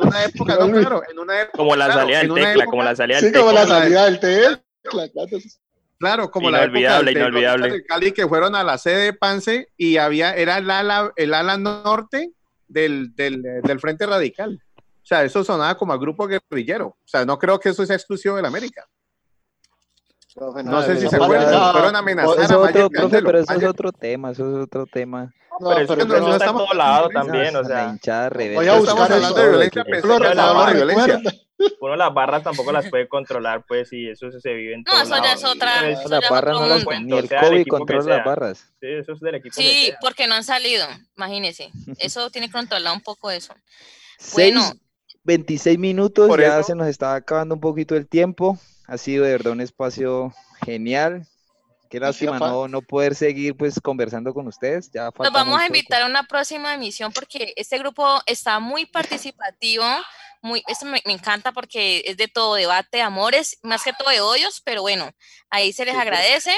En 0.01 0.09
una 0.09 0.25
época, 0.25 0.57
no, 0.59 0.71
claro, 0.71 1.03
en 1.11 1.19
una 1.19 1.43
época, 1.43 1.59
como 1.59 1.77
la 1.77 1.93
salida 1.93 2.19
del 2.19 2.35
tecla, 2.35 2.65
como 2.67 2.83
la 2.83 2.97
salida 2.97 3.17
del 3.17 3.31
tecla. 3.31 3.41
Sí, 3.41 3.45
como 3.45 3.53
la 3.53 3.67
salida 3.67 4.05
del 4.05 4.21
tecla. 4.21 4.63
Claro, 5.99 6.31
como 6.31 6.49
inolvidable, 6.49 7.13
la 7.13 7.21
época 7.21 7.29
inolvidable. 7.29 7.73
de 7.73 7.85
Cali 7.85 8.13
que 8.13 8.29
fueron 8.29 8.55
a 8.55 8.63
la 8.63 8.79
sede 8.79 9.05
de 9.05 9.13
Pance 9.13 9.69
y 9.77 9.97
había, 9.97 10.35
era 10.35 10.59
el 10.59 10.71
ala, 10.71 11.13
el 11.17 11.35
ala 11.35 11.57
norte 11.57 12.33
del, 12.69 13.15
del, 13.17 13.43
del 13.43 13.81
Frente 13.81 14.07
Radical. 14.07 14.63
O 14.77 15.07
sea, 15.09 15.25
eso 15.25 15.43
sonaba 15.43 15.77
como 15.77 15.93
a 15.93 15.99
grupo 15.99 16.29
guerrillero. 16.29 16.89
O 16.89 17.07
sea, 17.07 17.25
no 17.25 17.39
creo 17.39 17.59
que 17.59 17.71
eso 17.71 17.85
sea 17.85 17.97
exclusivo 17.97 18.37
del 18.37 18.45
América. 18.45 18.87
No 20.65 20.83
sé 20.83 21.01
si 21.01 21.09
se 21.09 21.17
acuerdan, 21.17 21.73
fueron 21.73 21.97
a 21.97 21.99
amenazar 21.99 22.53
a 22.53 22.59
otro, 22.59 22.91
profe, 22.91 23.23
pero 23.23 23.39
eso 23.41 23.53
es 23.53 23.65
otro 23.65 23.93
tema, 23.93 24.31
eso 24.31 24.49
es 24.49 24.65
otro 24.65 24.87
tema. 24.87 25.33
No, 25.61 25.71
pero, 25.75 25.87
pero, 25.87 26.09
pero 26.09 26.21
no, 26.21 26.33
está 26.33 26.47
en 26.47 26.57
todo 26.57 26.75
lado 26.75 27.09
también, 27.09 27.57
o 27.57 27.65
sea. 27.65 27.89
Hinchada 27.91 28.31
Voy 28.31 28.67
a 28.67 28.75
buscar 28.77 29.13
hablando 29.13 29.35
de 29.35 29.49
violencia, 29.49 29.85
de 29.85 30.75
violencia. 30.75 31.23
Uno 31.81 31.97
las 31.97 32.15
barras 32.15 32.45
tampoco 32.45 32.71
las 32.71 32.89
puede 32.89 33.09
controlar, 33.09 33.65
pues, 33.67 33.93
y 33.93 34.09
eso 34.09 34.31
se 34.31 34.53
vive 34.53 34.75
en 34.75 34.85
todo 34.85 34.97
No, 34.97 35.03
eso 35.03 35.17
ya 35.23 35.33
es 35.33 35.45
otra. 35.45 35.89
Eso 35.91 36.09
las 36.09 36.29
barras 36.31 36.55
no 36.55 36.67
las 36.67 36.85
ni 37.03 37.19
el 37.19 37.29
COVID 37.29 37.67
controla 37.67 38.17
las 38.17 38.25
barras. 38.25 38.59
Sí, 38.81 38.87
eso 38.87 39.13
es 39.13 39.21
del 39.21 39.35
equipo. 39.37 39.55
Sí, 39.57 39.93
porque 40.01 40.29
no 40.29 40.35
han 40.35 40.45
salido, 40.45 40.87
imagínese. 41.17 41.71
Eso 41.99 42.31
tiene 42.31 42.47
que 42.47 42.53
controlar 42.53 42.95
un 42.95 43.01
poco 43.01 43.31
eso. 43.31 43.55
Bueno. 44.35 44.73
26 45.25 45.79
minutos, 45.79 46.31
ya 46.39 46.63
se 46.63 46.75
nos 46.75 46.87
está 46.87 47.15
acabando 47.15 47.55
un 47.55 47.61
poquito 47.61 47.97
el 47.97 48.09
tiempo. 48.09 48.59
Ha 48.87 48.97
sido 48.97 49.25
de 49.25 49.33
verdad 49.33 49.53
un 49.53 49.61
espacio 49.61 50.33
genial. 50.65 51.27
Qué 51.89 52.01
lástima 52.01 52.39
no, 52.39 52.69
no 52.69 52.83
poder 52.83 53.15
seguir 53.15 53.57
pues 53.57 53.81
conversando 53.81 54.35
con 54.35 54.47
ustedes. 54.47 54.91
Ya 54.93 55.11
Nos 55.17 55.33
vamos 55.33 55.61
a 55.61 55.67
invitar 55.67 56.03
a 56.03 56.07
una 56.07 56.23
próxima 56.23 56.75
emisión 56.75 57.13
porque 57.13 57.53
este 57.57 57.79
grupo 57.79 58.21
está 58.27 58.59
muy 58.61 58.87
participativo. 58.87 59.85
Muy, 60.41 60.63
esto 60.69 60.87
me, 60.87 61.03
encanta 61.07 61.53
porque 61.53 62.05
es 62.07 62.17
de 62.17 62.29
todo 62.29 62.55
debate, 62.55 63.03
amores, 63.03 63.59
más 63.63 63.83
que 63.83 63.93
todo 63.93 64.11
de 64.11 64.21
odios, 64.21 64.61
pero 64.65 64.83
bueno, 64.83 65.11
ahí 65.51 65.73
se 65.73 65.85
les 65.85 65.97
agradece. 65.97 66.53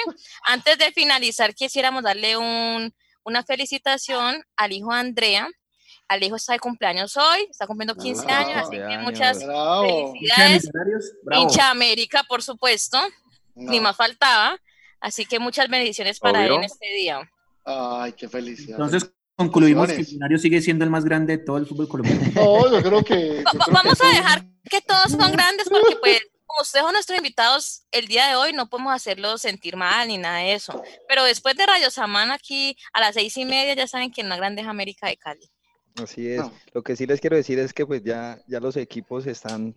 Antes 0.44 0.76
de 0.76 0.92
finalizar, 0.92 1.54
quisiéramos 1.54 2.02
darle 2.02 2.36
un, 2.36 2.94
una 3.22 3.42
felicitación 3.42 4.44
al 4.56 4.72
hijo 4.72 4.92
de 4.92 5.00
Andrea, 5.00 5.48
Alejo 6.10 6.34
está 6.34 6.54
de 6.54 6.58
cumpleaños 6.58 7.16
hoy, 7.16 7.46
está 7.48 7.68
cumpliendo 7.68 7.94
15 7.94 8.26
años, 8.32 8.56
así 8.56 8.76
que 8.76 8.98
muchas 8.98 9.38
felicidades. 9.38 10.68
Hincha 11.30 11.70
América, 11.70 12.24
por 12.28 12.42
supuesto, 12.42 12.98
ni 13.54 13.78
más 13.78 13.94
faltaba. 13.94 14.58
Así 15.00 15.24
que 15.24 15.38
muchas 15.38 15.68
bendiciones 15.68 16.20
para 16.20 16.44
él 16.46 16.52
en 16.52 16.64
este 16.64 16.86
día. 16.92 17.30
Ay, 17.64 18.12
qué 18.12 18.28
felicidad. 18.28 18.78
Entonces 18.78 19.12
concluimos 19.36 19.88
que 19.88 19.98
Millonarios 19.98 20.42
sigue 20.42 20.60
siendo 20.60 20.84
el 20.84 20.90
más 20.90 21.04
grande 21.04 21.38
de 21.38 21.44
todo 21.44 21.56
el 21.56 21.66
fútbol 21.66 21.88
colombiano. 21.88 22.20
No, 22.34 22.70
yo 22.70 22.82
creo 22.82 23.02
que. 23.02 23.42
vamos 23.72 24.00
a 24.00 24.08
dejar 24.08 24.44
que 24.68 24.80
todos 24.82 25.12
son 25.12 25.32
grandes 25.32 25.68
porque, 25.68 25.96
pues, 25.96 26.20
como 26.46 26.62
ustedes 26.62 26.84
son 26.84 26.92
nuestros 26.92 27.18
invitados 27.18 27.82
el 27.92 28.06
día 28.06 28.28
de 28.28 28.36
hoy, 28.36 28.52
no 28.52 28.68
podemos 28.68 28.92
hacerlos 28.92 29.40
sentir 29.40 29.76
mal 29.76 30.08
ni 30.08 30.18
nada 30.18 30.38
de 30.38 30.54
eso. 30.54 30.82
Pero 31.08 31.24
después 31.24 31.56
de 31.56 31.64
Radio 31.64 31.90
Samán, 31.90 32.30
aquí 32.30 32.76
a 32.92 33.00
las 33.00 33.14
seis 33.14 33.36
y 33.36 33.44
media, 33.44 33.74
ya 33.74 33.86
saben 33.86 34.10
que 34.10 34.20
en 34.20 34.28
la 34.28 34.36
grande 34.36 34.62
es 34.62 34.68
América 34.68 35.06
de 35.06 35.16
Cali. 35.16 35.50
Así 36.02 36.28
es. 36.28 36.42
Lo 36.72 36.82
que 36.82 36.96
sí 36.96 37.06
les 37.06 37.20
quiero 37.20 37.36
decir 37.36 37.58
es 37.58 37.72
que 37.72 37.86
pues 37.86 38.02
ya, 38.02 38.38
ya 38.46 38.60
los 38.60 38.76
equipos 38.76 39.26
están 39.26 39.74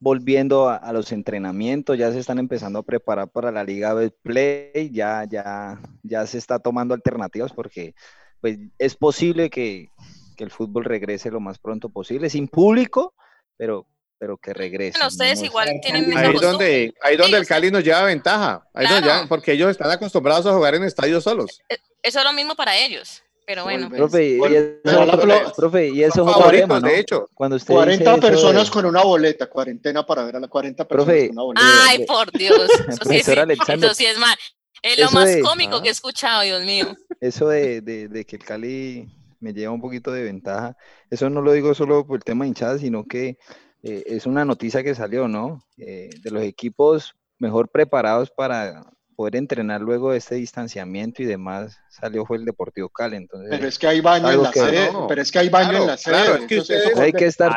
volviendo 0.00 0.70
a, 0.70 0.92
los 0.92 1.12
entrenamientos, 1.12 1.98
ya 1.98 2.10
se 2.10 2.18
están 2.18 2.38
empezando 2.38 2.78
a 2.78 2.82
preparar 2.82 3.28
para 3.28 3.52
la 3.52 3.62
Liga 3.62 3.94
Play, 4.22 4.90
ya, 4.90 5.26
ya, 5.30 5.78
ya 6.02 6.26
se 6.26 6.38
está 6.38 6.58
tomando 6.58 6.94
alternativas 6.94 7.52
porque 7.52 7.94
pues 8.40 8.58
es 8.78 8.96
posible 8.96 9.50
que, 9.50 9.88
que 10.36 10.44
el 10.44 10.50
fútbol 10.50 10.86
regrese 10.86 11.30
lo 11.30 11.38
más 11.38 11.58
pronto 11.58 11.90
posible, 11.90 12.30
sin 12.30 12.48
público, 12.48 13.14
pero, 13.58 13.86
pero 14.18 14.38
que 14.38 14.54
regrese. 14.54 14.98
Bueno, 14.98 15.08
ustedes 15.08 15.42
igual 15.42 15.68
tienen 15.82 16.16
ahí 16.16 16.32
donde 16.32 16.94
Ahí 17.02 17.18
donde 17.18 17.36
el 17.36 17.46
Cali 17.46 17.70
nos 17.70 17.84
lleva 17.84 18.02
ventaja, 18.04 18.66
ahí 18.72 18.86
porque 19.28 19.52
ellos 19.52 19.70
están 19.70 19.90
acostumbrados 19.90 20.46
a 20.46 20.54
jugar 20.54 20.74
en 20.74 20.84
estadios 20.84 21.24
solos. 21.24 21.60
E, 21.68 21.76
eso 22.02 22.18
es 22.20 22.24
lo 22.24 22.32
mismo 22.32 22.54
para 22.54 22.74
ellos 22.78 23.22
pero 23.46 23.64
bueno. 23.64 23.88
Profe, 23.90 24.28
y, 24.28 24.40
eso, 24.84 25.52
profe, 25.56 25.88
y 25.88 26.02
eso 26.02 26.28
es 26.28 26.36
otro 26.36 26.50
tema, 26.50 26.80
¿no? 26.80 26.88
de 26.88 27.00
hecho. 27.00 27.28
Cuando 27.34 27.56
usted 27.56 27.74
40 27.74 28.16
personas 28.18 28.70
con 28.70 28.86
una 28.86 29.02
boleta, 29.02 29.48
cuarentena 29.48 30.04
para 30.04 30.24
ver 30.24 30.36
a 30.36 30.40
las 30.40 30.50
40 30.50 30.86
personas 30.86 31.16
con 31.28 31.30
una 31.30 31.42
boleta. 31.42 31.66
Ay, 31.88 32.06
por 32.06 32.30
Dios. 32.32 32.70
Eso 32.88 33.04
sí, 33.04 33.16
eso 33.68 33.94
sí 33.94 34.06
es 34.06 34.18
mal. 34.18 34.36
Es 34.82 34.98
lo 34.98 35.10
más 35.10 35.36
cómico 35.42 35.82
que 35.82 35.88
he 35.88 35.92
escuchado, 35.92 36.42
Dios 36.42 36.62
mío. 36.64 36.86
Eso 37.20 37.48
de, 37.48 37.80
de, 37.82 38.08
de, 38.08 38.24
que 38.24 38.36
el 38.36 38.44
Cali 38.44 39.08
me 39.40 39.52
lleva 39.52 39.72
un 39.72 39.80
poquito 39.80 40.12
de 40.12 40.22
ventaja, 40.22 40.76
eso 41.10 41.28
no 41.28 41.42
lo 41.42 41.52
digo 41.52 41.74
solo 41.74 42.06
por 42.06 42.16
el 42.16 42.24
tema 42.24 42.44
de 42.44 42.48
hinchada, 42.48 42.78
sino 42.78 43.04
que 43.04 43.38
eh, 43.82 44.04
es 44.06 44.26
una 44.26 44.44
noticia 44.44 44.82
que 44.82 44.94
salió, 44.94 45.28
¿no? 45.28 45.64
Eh, 45.78 46.10
de 46.22 46.30
los 46.30 46.42
equipos 46.42 47.14
mejor 47.38 47.70
preparados 47.70 48.30
para 48.30 48.84
poder 49.20 49.36
entrenar 49.36 49.82
luego 49.82 50.12
de 50.12 50.16
este 50.16 50.36
distanciamiento 50.36 51.22
y 51.22 51.26
demás, 51.26 51.76
salió 51.90 52.24
fue 52.24 52.38
el 52.38 52.46
Deportivo 52.46 52.88
Cali. 52.88 53.16
Entonces, 53.16 53.50
pero 53.50 53.68
es 53.68 53.78
que 53.78 53.86
hay 53.86 54.00
baño 54.00 54.30
en 54.30 54.42
la 54.42 54.50
sede, 54.50 54.90
pero 55.06 55.20
es 55.20 55.30
que 55.30 55.38
hay 55.38 55.50
baño 55.50 55.76
en 55.76 55.86
la 55.88 55.96
sede. 55.98 56.14
Claro, 56.14 56.34
es 56.36 56.46
que 56.46 56.58
ustedes, 56.60 56.96
hay 56.96 57.12
que 57.12 57.26
estar 57.26 57.54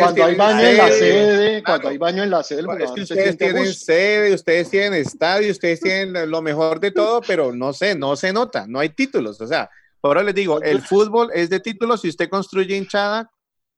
cuando 0.00 0.24
hay 0.24 0.34
baño 0.34 0.66
en 0.66 0.76
la 0.76 0.88
sede, 0.88 1.62
cuando 1.62 1.88
hay 1.90 1.98
baño 1.98 2.24
en 2.24 2.30
la 2.30 2.42
sede, 2.42 2.62
es 2.80 2.90
que 2.90 3.00
ustedes 3.02 3.38
tienen 3.38 3.72
sede, 3.72 4.34
ustedes 4.34 4.68
tienen 4.68 4.94
estadio, 4.94 5.52
ustedes 5.52 5.78
tienen 5.78 6.28
lo 6.28 6.42
mejor 6.42 6.80
de 6.80 6.90
todo, 6.90 7.20
pero 7.20 7.52
no 7.54 7.72
sé, 7.72 7.94
no 7.94 8.16
se 8.16 8.32
nota, 8.32 8.66
no 8.66 8.80
hay 8.80 8.88
títulos, 8.88 9.40
o 9.40 9.46
sea, 9.46 9.70
ahora 10.02 10.24
les 10.24 10.34
digo, 10.34 10.60
el 10.60 10.82
fútbol 10.82 11.30
es 11.34 11.50
de 11.50 11.60
títulos 11.60 12.00
si 12.00 12.08
usted 12.08 12.28
construye 12.28 12.76
hinchada 12.76 13.30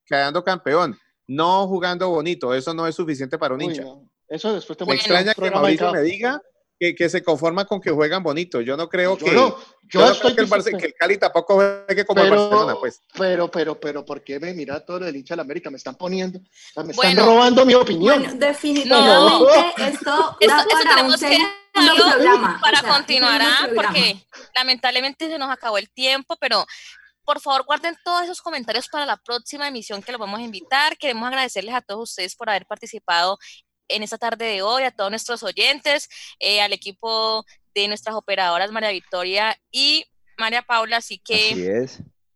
quedando 0.07 0.43
campeón, 0.43 0.99
no 1.27 1.69
jugando 1.69 2.09
bonito, 2.09 2.55
eso 2.55 2.73
no 2.73 2.87
es 2.87 2.95
suficiente 2.95 3.37
para 3.37 3.53
un 3.53 3.61
hincha. 3.61 3.85
Eso 4.27 4.55
después 4.55 4.79
te 4.79 4.87
me 4.87 4.95
extraña 4.95 5.35
que 5.35 5.51
Mauricio 5.51 5.93
me 5.93 6.01
diga 6.01 6.41
que, 6.81 7.09
se 7.11 7.23
conforma 7.23 7.67
con 7.67 7.81
que 7.81 7.91
juegan 7.91 8.23
bonito. 8.23 8.61
Yo 8.63 8.77
no 8.77 8.89
creo 8.89 9.17
que. 9.19 9.33
yo, 9.35 10.11
estoy 10.11 10.35
que, 10.35 10.41
el 10.43 10.49
que, 10.79 10.87
el 10.87 10.95
Cali 10.95 11.19
tampoco 11.19 11.55
juegue 11.55 12.07
como 12.07 12.23
pero, 12.23 12.35
el 12.35 12.41
Barcelona, 12.41 12.75
pues. 12.81 13.03
Pero, 13.19 13.51
pero, 13.51 13.79
pero, 13.79 14.05
¿por 14.05 14.25
qué 14.25 14.41
me 14.41 14.55
mira 14.55 14.85
todo 14.85 15.07
el 15.07 15.15
hincha 15.15 15.35
de 15.35 15.37
la 15.37 15.43
América? 15.43 15.71
Me 15.71 15.77
están 15.77 15.97
poniendo, 15.97 16.41
me 16.77 16.93
están 16.93 17.17
robando 17.17 17.67
mi 17.67 17.75
opinión. 17.75 18.23
Bueno, 18.23 18.35
definitivamente 18.35 19.45
esto, 19.77 20.37
esto, 20.41 20.65
tenemos 20.89 21.21
que 21.21 21.39
programa, 21.73 22.61
para 22.61 22.83
continuar, 22.83 23.43
¿ah? 23.43 23.69
porque 23.75 24.17
lamentablemente 24.57 25.29
se 25.29 25.39
nos 25.39 25.51
acabó 25.51 25.79
el 25.79 25.91
tiempo, 25.91 26.37
pero 26.41 26.67
por 27.25 27.41
favor, 27.41 27.65
guarden 27.65 27.97
todos 28.03 28.25
esos 28.25 28.41
comentarios 28.41 28.89
para 28.89 29.07
la 29.07 29.17
próxima 29.17 29.69
emisión 29.69 30.03
que 30.03 30.11
los 30.11 30.19
vamos 30.19 30.41
a 30.41 30.43
invitar. 30.43 30.97
Queremos 30.97 31.29
agradecerles 31.29 31.75
a 31.75 31.81
todos 31.81 32.11
ustedes 32.11 32.35
por 32.35 32.49
haber 32.49 32.67
participado 32.67 33.39
en 33.91 34.03
esta 34.03 34.19
tarde 34.19 34.47
de 34.47 34.63
hoy, 34.63 34.85
a 34.85 34.91
todos 34.91 35.11
nuestros 35.11 35.43
oyentes, 35.43 36.09
eh, 36.39 36.61
al 36.61 36.73
equipo 36.73 37.45
de 37.75 37.89
nuestras 37.89 38.17
operadoras 38.17 38.73
María 38.73 38.91
Victoria 38.91 39.57
y 39.71 40.05
María 40.39 40.63
Paula. 40.63 40.99
Así 40.99 41.19
que 41.19 41.87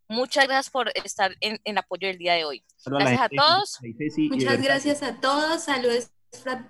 muchas 0.09 0.47
gracias 0.47 0.71
por 0.71 0.93
estar 0.95 1.35
en, 1.41 1.61
el 1.65 1.79
apoyo 1.79 2.09
del 2.09 2.19
día 2.19 2.35
de 2.35 2.45
hoy. 2.45 2.65
Gracias 2.85 3.21
a 3.21 3.29
todos. 3.29 3.79
Muchas 4.31 4.63
gracias 4.63 5.03
a 5.03 5.21
todos. 5.21 5.65
Saludos, 5.65 6.11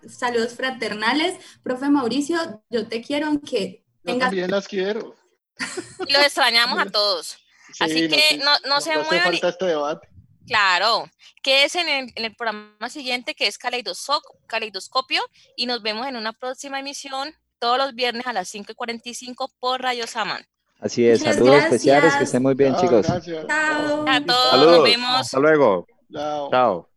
saludos 0.08 0.54
fraternales. 0.54 1.38
Profe 1.62 1.88
Mauricio, 1.88 2.62
yo 2.70 2.86
te 2.86 3.02
quiero 3.02 3.26
aunque 3.26 3.84
tengas... 4.02 4.26
Yo 4.26 4.30
también 4.30 4.50
las 4.50 4.68
quiero. 4.68 5.14
Y 6.06 6.12
los 6.12 6.22
extrañamos 6.22 6.78
a 6.78 6.86
todos. 6.90 7.36
Así 7.80 8.08
que 8.08 8.38
no, 8.38 8.50
no, 8.68 8.80
se 8.80 8.96
muevan. 8.96 9.32
Falta 9.32 9.48
este 9.48 9.66
debate. 9.66 10.08
Claro, 10.46 11.08
que 11.42 11.64
es 11.64 11.74
en 11.74 12.12
el, 12.14 12.34
programa 12.36 12.88
siguiente 12.88 13.34
que 13.34 13.46
es 13.46 13.58
Caleidoscopio 13.58 15.22
y 15.56 15.66
nos 15.66 15.82
vemos 15.82 16.06
en 16.06 16.16
una 16.16 16.32
próxima 16.32 16.80
emisión 16.80 17.34
todos 17.58 17.78
los 17.78 17.94
viernes 17.94 18.26
a 18.26 18.32
las 18.32 18.54
5.45 18.54 19.50
por 19.58 19.80
Radio 19.80 20.06
Saman. 20.06 20.44
Así 20.80 21.06
es, 21.06 21.22
saludos 21.22 21.64
especiales, 21.64 22.14
que 22.16 22.24
estén 22.24 22.42
muy 22.42 22.54
bien 22.54 22.76
chicos. 22.76 23.06
Gracias. 23.06 23.46
A 23.48 24.20
todos, 24.26 24.66
nos 24.66 24.82
vemos. 24.82 25.20
Hasta 25.20 25.40
luego. 25.40 25.86
Chao. 26.12 26.90